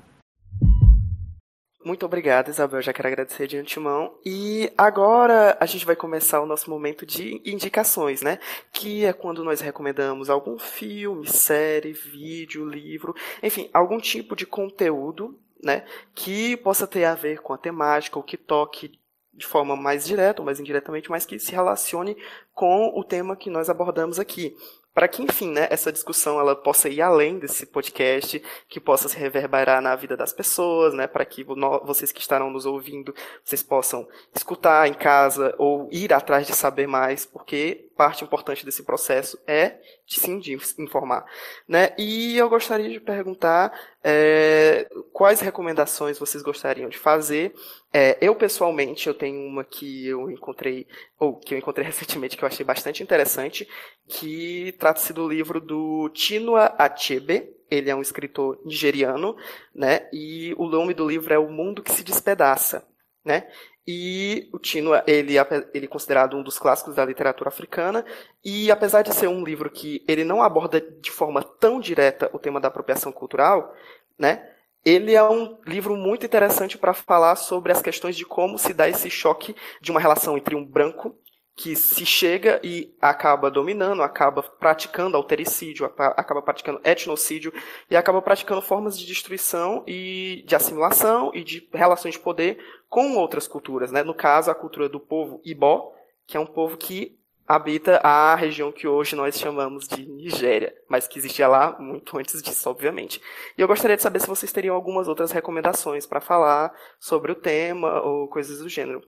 Muito 1.83 2.05
obrigada, 2.05 2.49
Isabel. 2.49 2.81
Já 2.81 2.91
quero 2.91 3.07
agradecer 3.07 3.47
de 3.47 3.57
antemão. 3.57 4.13
E 4.25 4.71
agora 4.77 5.57
a 5.57 5.65
gente 5.65 5.85
vai 5.85 5.95
começar 5.95 6.41
o 6.41 6.45
nosso 6.45 6.69
momento 6.69 7.05
de 7.05 7.41
indicações, 7.45 8.21
né? 8.21 8.39
Que 8.73 9.05
é 9.05 9.13
quando 9.13 9.41
nós 9.41 9.61
recomendamos 9.61 10.29
algum 10.29 10.59
filme, 10.59 11.25
série, 11.25 11.93
vídeo, 11.93 12.67
livro, 12.67 13.15
enfim, 13.41 13.69
algum 13.73 13.99
tipo 13.99 14.35
de 14.35 14.45
conteúdo, 14.45 15.39
né? 15.63 15.85
Que 16.13 16.57
possa 16.57 16.85
ter 16.85 17.05
a 17.05 17.15
ver 17.15 17.41
com 17.41 17.53
a 17.53 17.57
temática 17.57 18.19
ou 18.19 18.23
que 18.23 18.35
toque 18.35 18.99
de 19.37 19.45
forma 19.45 19.75
mais 19.75 20.05
direta 20.05 20.41
ou 20.41 20.45
mais 20.45 20.59
indiretamente, 20.59 21.09
mas 21.09 21.25
que 21.25 21.37
se 21.39 21.51
relacione 21.51 22.17
com 22.53 22.91
o 22.95 23.03
tema 23.03 23.35
que 23.35 23.49
nós 23.49 23.69
abordamos 23.69 24.19
aqui 24.19 24.57
para 24.97 25.07
que, 25.07 25.21
enfim, 25.21 25.51
né, 25.51 25.67
essa 25.69 25.91
discussão 25.91 26.39
ela 26.39 26.55
possa 26.55 26.89
ir 26.89 27.03
além 27.03 27.37
desse 27.37 27.67
podcast, 27.67 28.41
que 28.67 28.79
possa 28.79 29.07
se 29.07 29.15
reverberar 29.15 29.79
na 29.79 29.95
vida 29.95 30.17
das 30.17 30.33
pessoas, 30.33 30.91
né, 30.91 31.05
para 31.05 31.23
que 31.23 31.43
vocês 31.83 32.11
que 32.11 32.19
estarão 32.19 32.49
nos 32.49 32.65
ouvindo, 32.65 33.13
vocês 33.45 33.61
possam 33.61 34.07
escutar 34.33 34.87
em 34.87 34.95
casa 34.95 35.53
ou 35.59 35.87
ir 35.91 36.11
atrás 36.11 36.47
de 36.47 36.55
saber 36.55 36.87
mais, 36.87 37.27
porque 37.27 37.87
parte 37.97 38.23
importante 38.23 38.63
desse 38.63 38.83
processo 38.83 39.37
é 39.47 39.75
sim 40.07 40.39
de 40.39 40.57
informar, 40.77 41.25
né? 41.67 41.89
E 41.97 42.37
eu 42.37 42.47
gostaria 42.47 42.89
de 42.89 42.99
perguntar 42.99 43.77
é, 44.03 44.87
quais 45.11 45.41
recomendações 45.41 46.17
vocês 46.19 46.43
gostariam 46.43 46.87
de 46.87 46.97
fazer. 46.97 47.53
É, 47.91 48.17
eu 48.21 48.35
pessoalmente 48.35 49.07
eu 49.07 49.13
tenho 49.13 49.41
uma 49.45 49.63
que 49.65 50.07
eu 50.07 50.29
encontrei 50.29 50.87
ou 51.19 51.35
que 51.35 51.55
eu 51.55 51.57
encontrei 51.57 51.83
recentemente 51.87 52.37
que 52.37 52.43
eu 52.43 52.47
achei 52.47 52.65
bastante 52.65 53.03
interessante, 53.03 53.67
que 54.07 54.73
trata-se 54.87 55.11
do 55.11 55.27
livro 55.27 55.59
do 55.59 56.09
Chinua 56.13 56.73
Achebe. 56.77 57.53
Ele 57.69 57.89
é 57.89 57.95
um 57.95 58.01
escritor 58.01 58.57
nigeriano, 58.63 59.35
né? 59.75 60.07
E 60.13 60.55
o 60.57 60.65
nome 60.65 60.93
do 60.93 61.05
livro 61.05 61.33
é 61.33 61.37
O 61.37 61.49
Mundo 61.49 61.83
que 61.83 61.91
se 61.91 62.03
Despedaça, 62.03 62.87
né? 63.25 63.49
E 63.85 64.49
o 64.53 64.59
Tino, 64.59 64.91
ele, 65.05 65.35
ele 65.73 65.85
é 65.85 65.89
considerado 65.89 66.37
um 66.37 66.43
dos 66.43 66.57
clássicos 66.57 66.95
da 66.95 67.05
literatura 67.05 67.49
africana, 67.49 68.05
e 68.43 68.71
apesar 68.71 69.01
de 69.01 69.13
ser 69.13 69.27
um 69.27 69.43
livro 69.43 69.69
que 69.69 70.03
ele 70.07 70.23
não 70.23 70.41
aborda 70.41 70.79
de 70.79 71.11
forma 71.11 71.41
tão 71.41 71.79
direta 71.79 72.29
o 72.33 72.39
tema 72.39 72.59
da 72.59 72.67
apropriação 72.67 73.13
cultural, 73.13 73.73
né, 74.19 74.45
ele 74.85 75.15
é 75.15 75.23
um 75.23 75.57
livro 75.65 75.95
muito 75.95 76.25
interessante 76.25 76.77
para 76.77 76.93
falar 76.93 77.35
sobre 77.37 77.71
as 77.71 77.81
questões 77.81 78.15
de 78.15 78.25
como 78.25 78.57
se 78.57 78.73
dá 78.73 78.89
esse 78.89 79.09
choque 79.09 79.55
de 79.81 79.91
uma 79.91 80.01
relação 80.01 80.37
entre 80.37 80.55
um 80.55 80.65
branco 80.65 81.17
que 81.57 81.75
se 81.75 82.05
chega 82.05 82.61
e 82.63 82.95
acaba 83.01 83.49
dominando, 83.49 84.03
acaba 84.03 84.43
praticando 84.43 85.17
altericídio, 85.17 85.91
acaba 85.97 86.39
praticando 86.39 86.79
etnocídio 86.83 87.51
e 87.89 87.97
acaba 87.97 88.21
praticando 88.21 88.61
formas 88.61 88.97
de 88.97 89.07
destruição 89.07 89.83
e 89.87 90.43
de 90.45 90.55
assimilação 90.55 91.31
e 91.33 91.43
de 91.43 91.67
relações 91.73 92.13
de 92.13 92.19
poder 92.19 92.63
com 92.87 93.15
outras 93.15 93.47
culturas, 93.47 93.91
né? 93.91 94.03
No 94.03 94.13
caso, 94.13 94.51
a 94.51 94.55
cultura 94.55 94.87
do 94.87 94.99
povo 94.99 95.41
Ibó, 95.43 95.91
que 96.27 96.37
é 96.37 96.39
um 96.39 96.45
povo 96.45 96.77
que 96.77 97.17
habita 97.47 97.97
a 98.03 98.35
região 98.35 98.71
que 98.71 98.87
hoje 98.87 99.15
nós 99.15 99.39
chamamos 99.39 99.87
de 99.87 100.05
Nigéria, 100.05 100.75
mas 100.87 101.07
que 101.07 101.17
existia 101.17 101.47
lá 101.47 101.75
muito 101.79 102.19
antes 102.19 102.39
disso, 102.39 102.69
obviamente. 102.69 103.19
E 103.57 103.61
eu 103.61 103.67
gostaria 103.67 103.97
de 103.97 104.03
saber 104.03 104.19
se 104.19 104.27
vocês 104.27 104.51
teriam 104.51 104.75
algumas 104.75 105.07
outras 105.07 105.31
recomendações 105.31 106.05
para 106.05 106.21
falar 106.21 106.71
sobre 106.99 107.31
o 107.31 107.35
tema 107.35 107.99
ou 108.01 108.27
coisas 108.27 108.59
do 108.59 108.69
gênero. 108.69 109.01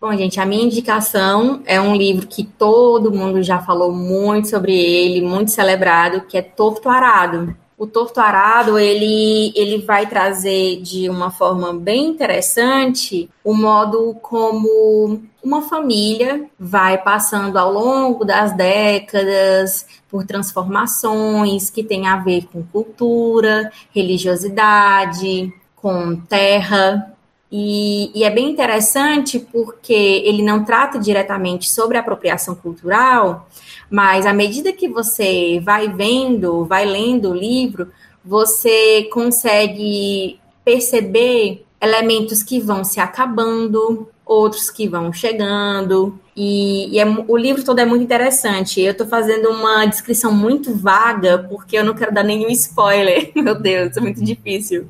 Bom, 0.00 0.16
gente, 0.16 0.40
a 0.40 0.46
minha 0.46 0.64
indicação 0.64 1.62
é 1.66 1.78
um 1.78 1.94
livro 1.94 2.26
que 2.26 2.42
todo 2.42 3.12
mundo 3.12 3.42
já 3.42 3.58
falou 3.58 3.92
muito 3.92 4.48
sobre 4.48 4.72
ele, 4.74 5.20
muito 5.20 5.50
celebrado, 5.50 6.22
que 6.22 6.38
é 6.38 6.42
Torto 6.42 6.88
Arado. 6.88 7.54
O 7.76 7.86
Torto 7.86 8.18
Arado, 8.18 8.78
ele, 8.78 9.52
ele 9.54 9.84
vai 9.84 10.06
trazer 10.06 10.80
de 10.80 11.10
uma 11.10 11.30
forma 11.30 11.74
bem 11.74 12.06
interessante 12.08 13.28
o 13.44 13.52
modo 13.52 14.16
como 14.22 15.20
uma 15.44 15.60
família 15.68 16.48
vai 16.58 16.96
passando 16.96 17.58
ao 17.58 17.70
longo 17.70 18.24
das 18.24 18.56
décadas 18.56 19.86
por 20.08 20.24
transformações 20.24 21.68
que 21.68 21.84
têm 21.84 22.08
a 22.08 22.16
ver 22.16 22.46
com 22.50 22.62
cultura, 22.62 23.70
religiosidade, 23.94 25.52
com 25.76 26.16
terra, 26.16 27.14
e, 27.52 28.12
e, 28.14 28.22
é 28.22 28.30
bem 28.30 28.50
interessante 28.50 29.38
porque 29.38 29.92
ele 29.92 30.42
não 30.42 30.64
trata 30.64 30.98
diretamente 30.98 31.68
sobre 31.68 31.98
apropriação 31.98 32.54
cultural, 32.54 33.48
mas 33.90 34.24
à 34.24 34.32
medida 34.32 34.72
que 34.72 34.88
você 34.88 35.60
vai 35.60 35.88
vendo, 35.88 36.64
vai 36.64 36.84
lendo 36.84 37.30
o 37.30 37.34
livro, 37.34 37.90
você 38.24 39.08
consegue 39.12 40.38
perceber 40.64 41.64
elementos 41.80 42.42
que 42.42 42.60
vão 42.60 42.84
se 42.84 43.00
acabando, 43.00 44.08
outros 44.30 44.70
que 44.70 44.88
vão 44.88 45.12
chegando. 45.12 46.16
E, 46.36 46.94
e 46.94 47.00
é, 47.00 47.04
o 47.04 47.36
livro 47.36 47.64
todo 47.64 47.80
é 47.80 47.84
muito 47.84 48.04
interessante. 48.04 48.80
Eu 48.80 48.92
estou 48.92 49.06
fazendo 49.08 49.50
uma 49.50 49.84
descrição 49.86 50.32
muito 50.32 50.72
vaga, 50.72 51.38
porque 51.50 51.76
eu 51.76 51.84
não 51.84 51.94
quero 51.94 52.14
dar 52.14 52.22
nenhum 52.22 52.48
spoiler. 52.50 53.32
Meu 53.34 53.60
Deus, 53.60 53.96
é 53.96 54.00
muito 54.00 54.22
difícil. 54.22 54.86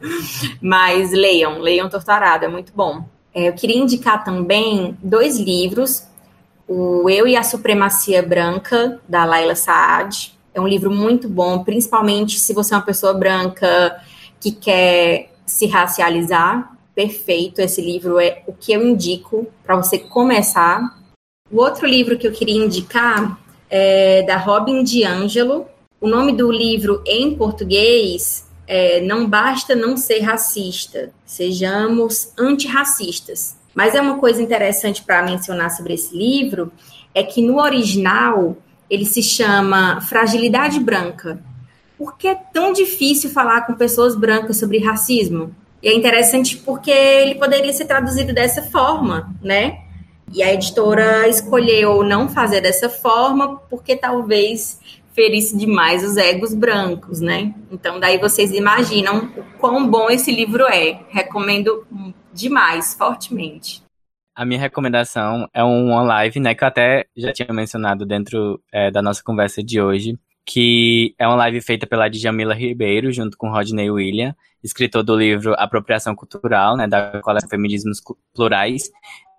Mas 0.60 1.10
leiam, 1.12 1.58
leiam 1.58 1.88
Torturado, 1.88 2.44
é 2.44 2.48
muito 2.48 2.70
bom. 2.76 3.02
É, 3.34 3.48
eu 3.48 3.54
queria 3.54 3.78
indicar 3.78 4.22
também 4.22 4.94
dois 5.02 5.38
livros. 5.38 6.06
O 6.68 7.08
Eu 7.08 7.26
e 7.26 7.34
a 7.34 7.42
Supremacia 7.42 8.22
Branca, 8.22 9.00
da 9.08 9.24
Laila 9.24 9.54
Saad. 9.54 10.38
É 10.52 10.60
um 10.60 10.68
livro 10.68 10.90
muito 10.90 11.30
bom, 11.30 11.64
principalmente 11.64 12.38
se 12.38 12.52
você 12.52 12.74
é 12.74 12.76
uma 12.76 12.84
pessoa 12.84 13.14
branca 13.14 14.02
que 14.38 14.52
quer 14.52 15.32
se 15.46 15.66
racializar, 15.66 16.76
perfeito. 17.00 17.60
Esse 17.60 17.80
livro 17.80 18.20
é 18.20 18.42
o 18.46 18.52
que 18.52 18.72
eu 18.72 18.86
indico 18.86 19.46
para 19.64 19.76
você 19.76 19.98
começar. 19.98 20.98
O 21.50 21.56
outro 21.56 21.86
livro 21.86 22.18
que 22.18 22.26
eu 22.26 22.32
queria 22.32 22.62
indicar 22.62 23.40
é 23.70 24.22
da 24.22 24.36
Robin 24.36 24.84
DiAngelo. 24.84 25.66
O 25.98 26.06
nome 26.06 26.32
do 26.32 26.52
livro 26.52 27.02
em 27.06 27.34
português 27.34 28.46
é 28.66 29.00
Não 29.00 29.26
Basta 29.26 29.74
Não 29.74 29.96
Ser 29.96 30.20
Racista, 30.20 31.10
Sejamos 31.24 32.32
Antirracistas. 32.38 33.56
Mas 33.74 33.94
é 33.94 34.00
uma 34.00 34.18
coisa 34.18 34.42
interessante 34.42 35.02
para 35.02 35.22
mencionar 35.22 35.70
sobre 35.70 35.94
esse 35.94 36.14
livro 36.14 36.70
é 37.14 37.22
que 37.22 37.40
no 37.42 37.60
original 37.60 38.56
ele 38.88 39.06
se 39.06 39.22
chama 39.22 40.00
Fragilidade 40.02 40.78
Branca. 40.78 41.42
Por 41.96 42.16
que 42.16 42.28
é 42.28 42.34
tão 42.34 42.72
difícil 42.72 43.30
falar 43.30 43.62
com 43.62 43.74
pessoas 43.74 44.14
brancas 44.14 44.58
sobre 44.58 44.78
racismo? 44.78 45.54
E 45.82 45.88
é 45.88 45.94
interessante 45.94 46.56
porque 46.58 46.90
ele 46.90 47.36
poderia 47.36 47.72
ser 47.72 47.86
traduzido 47.86 48.34
dessa 48.34 48.62
forma, 48.62 49.34
né? 49.42 49.80
E 50.32 50.42
a 50.42 50.52
editora 50.52 51.26
escolheu 51.26 52.04
não 52.04 52.28
fazer 52.28 52.60
dessa 52.60 52.88
forma 52.88 53.56
porque 53.68 53.96
talvez 53.96 54.78
ferisse 55.12 55.56
demais 55.56 56.04
os 56.04 56.16
egos 56.16 56.54
brancos, 56.54 57.20
né? 57.20 57.54
Então 57.70 57.98
daí 57.98 58.18
vocês 58.18 58.52
imaginam 58.52 59.30
o 59.36 59.58
quão 59.58 59.88
bom 59.88 60.08
esse 60.10 60.30
livro 60.30 60.64
é. 60.64 61.00
Recomendo 61.08 61.86
demais, 62.32 62.94
fortemente. 62.94 63.82
A 64.36 64.44
minha 64.44 64.60
recomendação 64.60 65.48
é 65.52 65.62
uma 65.62 66.02
live, 66.02 66.40
né, 66.40 66.54
que 66.54 66.62
eu 66.64 66.68
até 66.68 67.04
já 67.16 67.32
tinha 67.32 67.52
mencionado 67.52 68.06
dentro 68.06 68.58
é, 68.72 68.90
da 68.90 69.02
nossa 69.02 69.22
conversa 69.22 69.62
de 69.62 69.80
hoje, 69.82 70.18
que 70.44 71.14
é 71.18 71.26
uma 71.26 71.36
live 71.36 71.60
feita 71.60 71.86
pela 71.86 72.08
Djamila 72.08 72.54
Ribeiro, 72.54 73.12
junto 73.12 73.36
com 73.36 73.50
Rodney 73.50 73.90
William, 73.90 74.34
escritor 74.62 75.02
do 75.02 75.16
livro 75.16 75.54
Apropriação 75.54 76.14
Cultural, 76.14 76.76
né, 76.76 76.86
da 76.86 77.20
coleção 77.22 77.48
Feminismos 77.48 78.00
Plurais, 78.34 78.90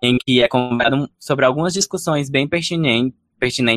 em 0.02 0.16
que 0.18 0.42
é 0.42 0.48
convidado 0.48 1.08
sobre 1.18 1.44
algumas 1.44 1.72
discussões 1.72 2.28
bem 2.28 2.48
pertinentes, 2.48 3.14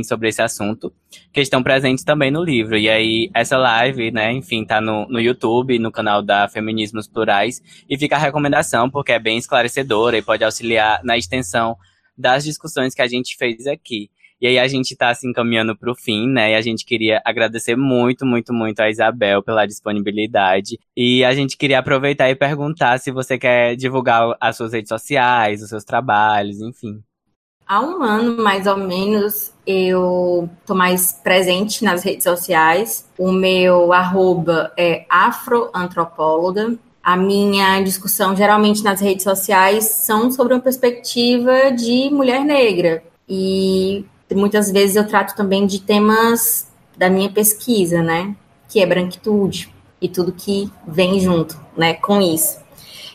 sobre 0.08 0.30
esse 0.30 0.42
assunto, 0.42 0.94
que 1.34 1.42
estão 1.42 1.62
presentes 1.62 2.04
também 2.04 2.32
no 2.32 2.44
livro. 2.44 2.78
E 2.78 2.90
aí, 2.90 3.30
essa 3.34 3.58
live, 3.58 4.12
né, 4.12 4.32
enfim, 4.32 4.66
tá 4.66 4.80
no, 4.80 5.08
no 5.08 5.20
YouTube, 5.20 5.78
no 5.80 5.92
canal 5.92 6.22
da 6.22 6.48
Feminismos 6.48 7.08
Plurais, 7.08 7.62
e 7.90 7.98
fica 7.98 8.16
a 8.16 8.20
recomendação, 8.20 8.90
porque 8.90 9.12
é 9.12 9.20
bem 9.20 9.38
esclarecedora 9.38 10.18
e 10.18 10.22
pode 10.22 10.44
auxiliar 10.44 11.02
na 11.04 11.18
extensão 11.18 11.76
das 12.18 12.44
discussões 12.44 12.96
que 12.96 13.02
a 13.02 13.08
gente 13.08 13.36
fez 13.38 13.68
aqui. 13.68 14.10
E 14.42 14.48
aí 14.48 14.60
a 14.60 14.68
gente 14.68 14.92
está 14.92 15.14
se 15.14 15.28
encaminhando 15.28 15.76
para 15.76 15.92
o 15.92 15.96
fim, 15.96 16.28
né? 16.28 16.52
E 16.52 16.56
a 16.56 16.62
gente 16.62 16.86
queria 16.86 17.22
agradecer 17.26 17.76
muito, 17.76 18.26
muito, 18.26 18.54
muito 18.54 18.80
a 18.82 18.90
Isabel 18.90 19.42
pela 19.42 19.66
disponibilidade. 19.66 20.78
E 20.96 21.24
a 21.24 21.34
gente 21.34 21.58
queria 21.58 21.80
aproveitar 21.80 22.30
e 22.30 22.36
perguntar 22.36 23.00
se 23.00 23.12
você 23.12 23.38
quer 23.38 23.76
divulgar 23.76 24.36
as 24.40 24.58
suas 24.58 24.74
redes 24.74 24.90
sociais, 24.90 25.62
os 25.62 25.70
seus 25.70 25.84
trabalhos, 25.84 26.60
enfim. 26.60 27.02
Há 27.68 27.82
um 27.82 28.04
ano, 28.04 28.44
mais 28.44 28.68
ou 28.68 28.78
menos, 28.78 29.52
eu 29.66 30.48
tô 30.68 30.76
mais 30.76 31.12
presente 31.12 31.84
nas 31.84 32.04
redes 32.04 32.24
sociais. 32.24 33.10
O 33.18 33.32
meu 33.32 33.92
arroba 33.92 34.72
é 34.78 35.06
afroantropóloga. 35.10 36.78
A 37.02 37.18
minha 37.18 37.82
discussão, 37.82 38.36
geralmente 38.36 38.84
nas 38.84 39.02
redes 39.02 39.24
sociais, 39.24 39.86
são 39.86 40.30
sobre 40.30 40.54
uma 40.54 40.60
perspectiva 40.60 41.72
de 41.72 42.10
mulher 42.12 42.46
negra. 42.46 43.04
E 43.28 44.06
muitas 44.34 44.72
vezes 44.72 44.96
eu 44.96 45.06
trato 45.08 45.36
também 45.36 45.68
de 45.68 45.82
temas 45.82 46.68
da 46.98 47.10
minha 47.10 47.30
pesquisa, 47.30 48.02
né? 48.02 48.36
Que 48.70 48.80
é 48.80 48.86
branquitude 48.86 49.72
e 50.02 50.10
tudo 50.10 50.32
que 50.32 50.72
vem 50.88 51.20
junto, 51.20 51.60
né, 51.76 51.94
com 51.96 52.22
isso. 52.22 52.60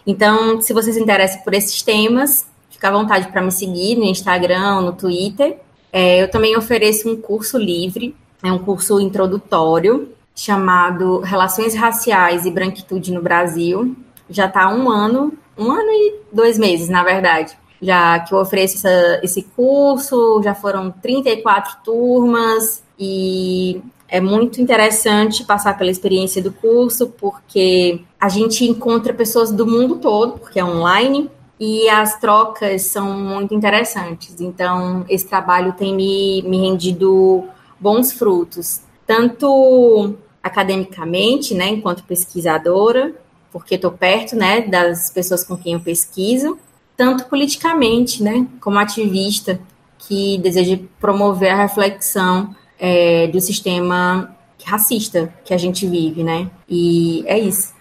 Então, 0.06 0.60
se 0.60 0.72
você 0.72 0.92
se 0.92 1.00
interessa 1.00 1.38
por 1.38 1.54
esses 1.54 1.82
temas, 1.82 2.46
fica 2.70 2.88
à 2.88 2.90
vontade 2.90 3.28
para 3.28 3.42
me 3.42 3.52
seguir 3.52 3.96
no 3.96 4.04
Instagram, 4.04 4.80
no 4.80 4.92
Twitter. 4.92 5.58
É, 5.92 6.22
eu 6.22 6.30
também 6.30 6.56
ofereço 6.56 7.08
um 7.08 7.20
curso 7.20 7.58
livre, 7.58 8.14
é 8.42 8.50
um 8.50 8.58
curso 8.58 9.00
introdutório 9.00 10.08
chamado 10.34 11.20
Relações 11.20 11.74
Raciais 11.74 12.46
e 12.46 12.50
Branquitude 12.50 13.12
no 13.12 13.20
Brasil. 13.20 13.94
Já 14.28 14.46
está 14.46 14.72
um 14.72 14.88
ano, 14.88 15.34
um 15.58 15.70
ano 15.70 15.90
e 15.90 16.14
dois 16.32 16.58
meses, 16.58 16.88
na 16.88 17.02
verdade, 17.02 17.56
já 17.80 18.20
que 18.20 18.34
eu 18.34 18.38
ofereço 18.38 18.76
essa, 18.76 19.20
esse 19.22 19.42
curso, 19.42 20.40
já 20.42 20.54
foram 20.54 20.90
34 20.90 21.78
turmas 21.84 22.82
e 22.98 23.80
é 24.08 24.20
muito 24.20 24.60
interessante 24.60 25.44
passar 25.44 25.78
pela 25.78 25.90
experiência 25.90 26.42
do 26.42 26.52
curso, 26.52 27.08
porque 27.18 28.02
a 28.20 28.28
gente 28.28 28.64
encontra 28.64 29.14
pessoas 29.14 29.52
do 29.52 29.66
mundo 29.66 29.96
todo, 29.96 30.38
porque 30.38 30.58
é 30.58 30.64
online, 30.64 31.30
e 31.60 31.88
as 31.90 32.18
trocas 32.18 32.82
são 32.82 33.12
muito 33.12 33.54
interessantes. 33.54 34.40
Então, 34.40 35.04
esse 35.08 35.28
trabalho 35.28 35.74
tem 35.74 35.94
me, 35.94 36.42
me 36.42 36.58
rendido 36.58 37.44
bons 37.78 38.12
frutos, 38.12 38.80
tanto 39.06 40.14
academicamente, 40.42 41.54
né, 41.54 41.68
enquanto 41.68 42.02
pesquisadora, 42.04 43.14
porque 43.52 43.74
estou 43.74 43.92
perto, 43.92 44.34
né, 44.34 44.62
das 44.62 45.10
pessoas 45.10 45.44
com 45.44 45.56
quem 45.56 45.74
eu 45.74 45.80
pesquiso, 45.80 46.58
tanto 47.00 47.24
politicamente, 47.30 48.22
né, 48.22 48.46
como 48.60 48.78
ativista 48.78 49.58
que 50.00 50.36
deseja 50.36 50.78
promover 51.00 51.50
a 51.50 51.56
reflexão 51.56 52.54
é, 52.78 53.26
do 53.28 53.40
sistema 53.40 54.36
racista 54.62 55.32
que 55.42 55.54
a 55.54 55.56
gente 55.56 55.86
vive, 55.86 56.22
né? 56.22 56.50
E 56.68 57.24
é 57.26 57.38
isso. 57.38 57.72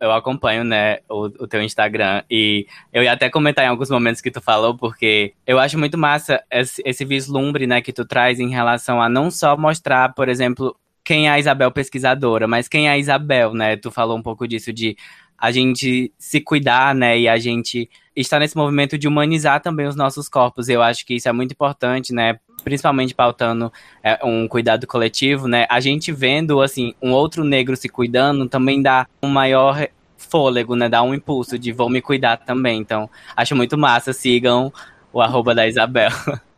Eu 0.00 0.10
acompanho, 0.10 0.64
né, 0.64 0.98
o, 1.08 1.26
o, 1.26 1.46
teu 1.46 1.62
Instagram 1.62 2.24
e 2.28 2.66
eu 2.92 3.04
ia 3.04 3.12
até 3.12 3.30
comentar 3.30 3.64
em 3.64 3.68
alguns 3.68 3.88
momentos 3.88 4.20
que 4.20 4.28
tu 4.28 4.40
falou, 4.40 4.76
porque 4.76 5.34
eu 5.46 5.60
acho 5.60 5.78
muito 5.78 5.96
massa 5.96 6.42
esse, 6.50 6.82
esse 6.84 7.04
vislumbre, 7.04 7.64
né, 7.64 7.80
que 7.80 7.92
tu 7.92 8.04
traz 8.04 8.40
em 8.40 8.50
relação 8.50 9.00
a 9.00 9.08
não 9.08 9.30
só 9.30 9.56
mostrar, 9.56 10.14
por 10.14 10.28
exemplo, 10.28 10.76
quem 11.04 11.28
é 11.28 11.30
a 11.30 11.38
Isabel 11.38 11.70
pesquisadora, 11.70 12.48
mas 12.48 12.66
quem 12.66 12.88
é 12.88 12.90
a 12.90 12.98
Isabel, 12.98 13.54
né? 13.54 13.76
Tu 13.76 13.88
falou 13.92 14.18
um 14.18 14.22
pouco 14.22 14.48
disso 14.48 14.72
de 14.72 14.96
a 15.38 15.52
gente 15.52 16.12
se 16.18 16.40
cuidar, 16.40 16.92
né? 16.92 17.20
E 17.20 17.28
a 17.28 17.38
gente 17.38 17.88
estar 18.14 18.38
nesse 18.38 18.56
movimento 18.56 18.98
de 18.98 19.08
humanizar 19.08 19.60
também 19.60 19.86
os 19.86 19.96
nossos 19.96 20.28
corpos. 20.28 20.68
Eu 20.68 20.82
acho 20.82 21.04
que 21.06 21.14
isso 21.14 21.28
é 21.28 21.32
muito 21.32 21.52
importante, 21.52 22.12
né? 22.12 22.38
Principalmente 22.62 23.14
pautando 23.14 23.72
é, 24.02 24.18
um 24.24 24.46
cuidado 24.46 24.86
coletivo, 24.86 25.48
né? 25.48 25.66
A 25.68 25.80
gente 25.80 26.12
vendo, 26.12 26.60
assim, 26.60 26.94
um 27.02 27.12
outro 27.12 27.44
negro 27.44 27.76
se 27.76 27.88
cuidando 27.88 28.48
também 28.48 28.82
dá 28.82 29.06
um 29.22 29.28
maior 29.28 29.88
fôlego, 30.16 30.76
né? 30.76 30.88
Dá 30.88 31.02
um 31.02 31.14
impulso 31.14 31.58
de 31.58 31.72
vou 31.72 31.88
me 31.88 32.00
cuidar 32.00 32.36
também. 32.36 32.80
Então, 32.80 33.08
acho 33.36 33.56
muito 33.56 33.76
massa. 33.76 34.12
Sigam 34.12 34.72
o 35.12 35.20
arroba 35.20 35.54
da 35.54 35.66
Isabel. 35.66 36.10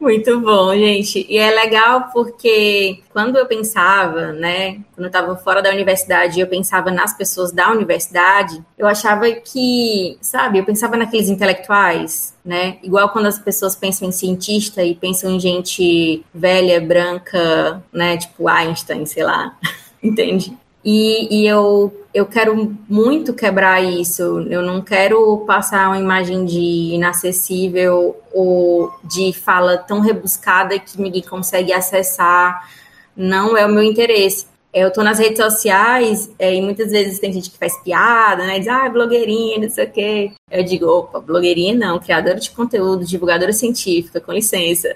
Muito 0.00 0.40
bom, 0.40 0.72
gente. 0.76 1.26
E 1.28 1.36
é 1.38 1.50
legal 1.50 2.08
porque 2.12 3.02
quando 3.10 3.36
eu 3.36 3.46
pensava, 3.46 4.32
né, 4.32 4.74
quando 4.94 5.04
eu 5.04 5.06
estava 5.06 5.36
fora 5.36 5.60
da 5.60 5.70
universidade, 5.70 6.38
eu 6.38 6.46
pensava 6.46 6.92
nas 6.92 7.16
pessoas 7.16 7.50
da 7.50 7.72
universidade, 7.72 8.62
eu 8.78 8.86
achava 8.86 9.28
que, 9.32 10.16
sabe, 10.20 10.58
eu 10.58 10.64
pensava 10.64 10.96
naqueles 10.96 11.28
intelectuais, 11.28 12.32
né? 12.44 12.78
Igual 12.80 13.08
quando 13.08 13.26
as 13.26 13.40
pessoas 13.40 13.74
pensam 13.74 14.08
em 14.08 14.12
cientista 14.12 14.84
e 14.84 14.94
pensam 14.94 15.32
em 15.32 15.40
gente 15.40 16.24
velha, 16.32 16.80
branca, 16.80 17.82
né, 17.92 18.16
tipo 18.18 18.48
Einstein, 18.48 19.04
sei 19.04 19.24
lá. 19.24 19.58
Entende? 20.00 20.56
E, 20.84 21.42
e, 21.42 21.46
eu, 21.46 21.92
eu 22.14 22.26
quero 22.26 22.76
muito 22.88 23.34
quebrar 23.34 23.82
isso. 23.82 24.22
Eu 24.48 24.62
não 24.62 24.80
quero 24.80 25.38
passar 25.46 25.88
uma 25.88 25.98
imagem 25.98 26.44
de 26.44 26.94
inacessível 26.94 28.16
ou 28.32 28.92
de 29.04 29.32
fala 29.32 29.76
tão 29.76 30.00
rebuscada 30.00 30.78
que 30.78 31.00
ninguém 31.00 31.22
consegue 31.22 31.72
acessar. 31.72 32.68
Não 33.16 33.56
é 33.56 33.66
o 33.66 33.68
meu 33.68 33.82
interesse. 33.82 34.46
Eu 34.72 34.92
tô 34.92 35.02
nas 35.02 35.18
redes 35.18 35.38
sociais 35.38 36.30
é, 36.38 36.54
e 36.54 36.60
muitas 36.60 36.92
vezes 36.92 37.18
tem 37.18 37.32
gente 37.32 37.50
que 37.50 37.58
faz 37.58 37.76
piada, 37.82 38.46
né? 38.46 38.58
Diz, 38.58 38.68
ah, 38.68 38.88
blogueirinha, 38.88 39.58
não 39.58 39.70
sei 39.70 39.86
o 39.86 39.90
quê. 39.90 40.32
Eu 40.50 40.62
digo, 40.62 40.86
opa, 40.86 41.18
blogueirinha 41.18 41.74
não, 41.74 41.98
criadora 41.98 42.38
de 42.38 42.50
conteúdo, 42.50 43.04
divulgadora 43.04 43.52
científica, 43.52 44.20
com 44.20 44.32
licença. 44.32 44.92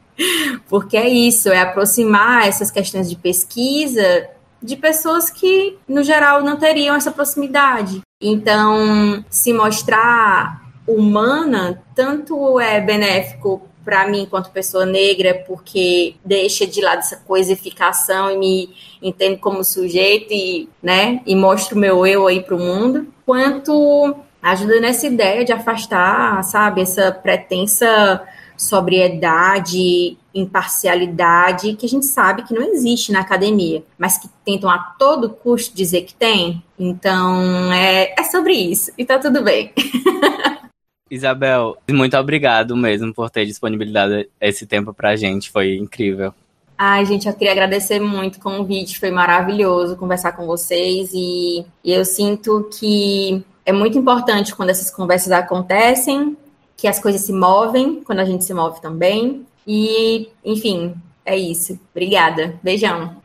Porque 0.68 0.96
é 0.96 1.08
isso, 1.08 1.48
é 1.50 1.60
aproximar 1.60 2.48
essas 2.48 2.70
questões 2.70 3.08
de 3.08 3.16
pesquisa 3.16 4.28
de 4.62 4.76
pessoas 4.76 5.30
que, 5.30 5.78
no 5.88 6.02
geral, 6.02 6.42
não 6.42 6.56
teriam 6.56 6.94
essa 6.94 7.10
proximidade. 7.10 8.00
Então, 8.20 9.24
se 9.30 9.52
mostrar 9.52 10.60
humana, 10.86 11.82
tanto 11.94 12.58
é 12.60 12.80
benéfico 12.80 13.62
para 13.84 14.06
mim 14.06 14.22
enquanto 14.22 14.50
pessoa 14.50 14.84
negra, 14.84 15.42
porque 15.46 16.14
deixa 16.24 16.66
de 16.66 16.80
lado 16.80 16.98
essa 16.98 17.16
coisificação 17.16 18.30
e 18.30 18.38
me 18.38 18.74
entendo 19.02 19.38
como 19.38 19.64
sujeito 19.64 20.32
e, 20.32 20.68
né, 20.82 21.22
e 21.26 21.34
mostra 21.34 21.74
o 21.74 21.78
meu 21.78 22.06
eu 22.06 22.26
aí 22.26 22.42
para 22.42 22.54
o 22.54 22.58
mundo, 22.58 23.06
quanto 23.24 24.14
ajuda 24.42 24.80
nessa 24.80 25.06
ideia 25.06 25.44
de 25.44 25.52
afastar, 25.52 26.42
sabe, 26.44 26.82
essa 26.82 27.10
pretensa 27.12 28.22
sobriedade, 28.60 30.18
imparcialidade, 30.34 31.74
que 31.76 31.86
a 31.86 31.88
gente 31.88 32.04
sabe 32.04 32.42
que 32.42 32.52
não 32.52 32.62
existe 32.74 33.10
na 33.10 33.20
academia, 33.20 33.82
mas 33.96 34.18
que 34.18 34.28
tentam 34.44 34.68
a 34.68 34.78
todo 34.78 35.30
custo 35.30 35.74
dizer 35.74 36.02
que 36.02 36.14
tem. 36.14 36.62
Então, 36.78 37.72
é, 37.72 38.14
é 38.18 38.22
sobre 38.24 38.52
isso. 38.52 38.92
E 38.98 39.04
tá 39.04 39.18
tudo 39.18 39.42
bem. 39.42 39.72
Isabel, 41.10 41.78
muito 41.90 42.16
obrigado 42.18 42.76
mesmo 42.76 43.14
por 43.14 43.30
ter 43.30 43.46
disponibilizado 43.46 44.26
esse 44.38 44.66
tempo 44.66 44.92
pra 44.92 45.16
gente. 45.16 45.50
Foi 45.50 45.76
incrível. 45.76 46.34
Ai, 46.76 47.06
gente, 47.06 47.26
eu 47.26 47.32
queria 47.32 47.52
agradecer 47.52 47.98
muito 47.98 48.36
o 48.36 48.40
convite. 48.40 49.00
Foi 49.00 49.10
maravilhoso 49.10 49.96
conversar 49.96 50.32
com 50.32 50.46
vocês. 50.46 51.10
E, 51.14 51.64
e 51.82 51.92
eu 51.92 52.04
sinto 52.04 52.68
que 52.78 53.42
é 53.64 53.72
muito 53.72 53.98
importante 53.98 54.54
quando 54.54 54.68
essas 54.68 54.90
conversas 54.90 55.32
acontecem, 55.32 56.36
que 56.80 56.88
as 56.88 56.98
coisas 56.98 57.20
se 57.20 57.32
movem 57.32 58.02
quando 58.02 58.20
a 58.20 58.24
gente 58.24 58.42
se 58.42 58.54
move 58.54 58.80
também. 58.80 59.46
E, 59.66 60.30
enfim, 60.42 60.94
é 61.26 61.36
isso. 61.36 61.78
Obrigada. 61.90 62.58
Beijão. 62.62 63.20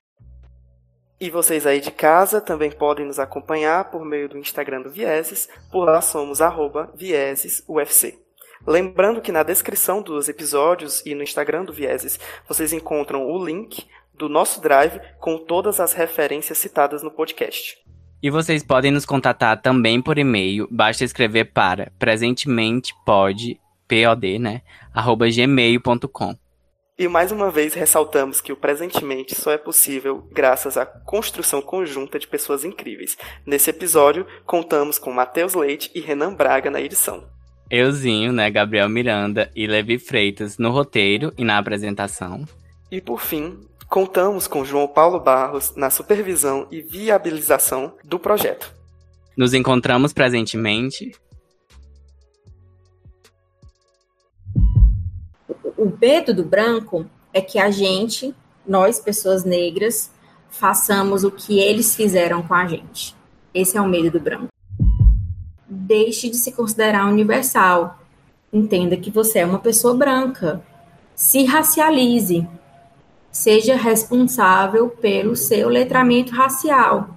E 1.17 1.29
vocês 1.29 1.65
aí 1.65 1.79
de 1.79 1.89
casa 1.89 2.41
também 2.41 2.69
podem 2.69 3.05
nos 3.05 3.17
acompanhar 3.17 3.89
por 3.89 4.03
meio 4.03 4.27
do 4.27 4.37
Instagram 4.37 4.81
do 4.81 4.89
Vieses, 4.89 5.47
por 5.71 5.85
lá 5.85 6.01
somos 6.01 6.41
arroba 6.41 6.91
viesesufc. 6.93 8.19
Lembrando 8.67 9.21
que 9.21 9.31
na 9.31 9.41
descrição 9.41 10.01
dos 10.01 10.27
episódios 10.27 11.01
e 11.05 11.15
no 11.15 11.23
Instagram 11.23 11.63
do 11.63 11.71
Vieses 11.71 12.19
vocês 12.45 12.73
encontram 12.73 13.25
o 13.25 13.45
link 13.45 13.87
do 14.13 14.27
nosso 14.27 14.59
drive 14.59 14.99
com 15.17 15.37
todas 15.37 15.79
as 15.79 15.93
referências 15.93 16.57
citadas 16.57 17.01
no 17.01 17.11
podcast. 17.11 17.84
E 18.25 18.29
vocês 18.31 18.63
podem 18.63 18.89
nos 18.89 19.05
contatar 19.05 19.61
também 19.61 20.01
por 20.01 20.17
e-mail, 20.17 20.67
basta 20.71 21.03
escrever 21.03 21.51
para 21.53 21.91
presentementepod, 21.99 23.59
pod, 23.87 24.39
né, 24.39 24.63
arroba 24.91 25.27
gmail.com. 25.29 26.35
E 26.97 27.07
mais 27.07 27.31
uma 27.31 27.51
vez 27.51 27.75
ressaltamos 27.75 28.41
que 28.41 28.51
o 28.51 28.57
presentemente 28.57 29.35
só 29.35 29.51
é 29.51 29.59
possível 29.59 30.27
graças 30.31 30.75
à 30.75 30.87
construção 30.87 31.61
conjunta 31.61 32.17
de 32.17 32.27
pessoas 32.27 32.65
incríveis. 32.65 33.15
Nesse 33.45 33.69
episódio, 33.69 34.25
contamos 34.43 34.97
com 34.97 35.13
Matheus 35.13 35.53
Leite 35.53 35.91
e 35.93 35.99
Renan 35.99 36.33
Braga 36.33 36.71
na 36.71 36.81
edição. 36.81 37.29
Euzinho, 37.69 38.33
né, 38.33 38.49
Gabriel 38.49 38.89
Miranda 38.89 39.51
e 39.55 39.67
Levi 39.67 39.99
Freitas 39.99 40.57
no 40.57 40.71
roteiro 40.71 41.31
e 41.37 41.43
na 41.43 41.59
apresentação. 41.59 42.43
E 42.91 42.99
por 42.99 43.21
fim, 43.21 43.59
contamos 43.89 44.47
com 44.47 44.65
João 44.65 44.87
Paulo 44.87 45.19
Barros 45.19 45.73
na 45.75 45.89
supervisão 45.89 46.67
e 46.71 46.81
viabilização 46.81 47.93
do 48.03 48.19
projeto. 48.19 48.73
Nos 49.37 49.53
encontramos 49.53 50.13
presentemente. 50.13 51.11
O 55.77 55.91
medo 55.99 56.33
do 56.33 56.43
branco 56.43 57.05
é 57.33 57.41
que 57.41 57.59
a 57.59 57.69
gente, 57.69 58.33
nós, 58.65 58.99
pessoas 58.99 59.43
negras, 59.43 60.09
façamos 60.49 61.23
o 61.23 61.31
que 61.31 61.59
eles 61.59 61.95
fizeram 61.95 62.41
com 62.41 62.53
a 62.53 62.65
gente. 62.65 63.15
Esse 63.53 63.77
é 63.77 63.81
o 63.81 63.87
medo 63.87 64.09
do 64.09 64.19
branco. 64.19 64.47
Deixe 65.67 66.29
de 66.29 66.37
se 66.37 66.51
considerar 66.51 67.05
universal. 67.05 67.99
Entenda 68.51 68.95
que 68.95 69.11
você 69.11 69.39
é 69.39 69.45
uma 69.45 69.59
pessoa 69.59 69.93
branca. 69.93 70.63
Se 71.13 71.43
racialize. 71.43 72.47
Seja 73.35 73.75
responsável 73.75 74.89
pelo 74.89 75.35
seu 75.35 75.67
letramento 75.67 76.33
racial. 76.33 77.14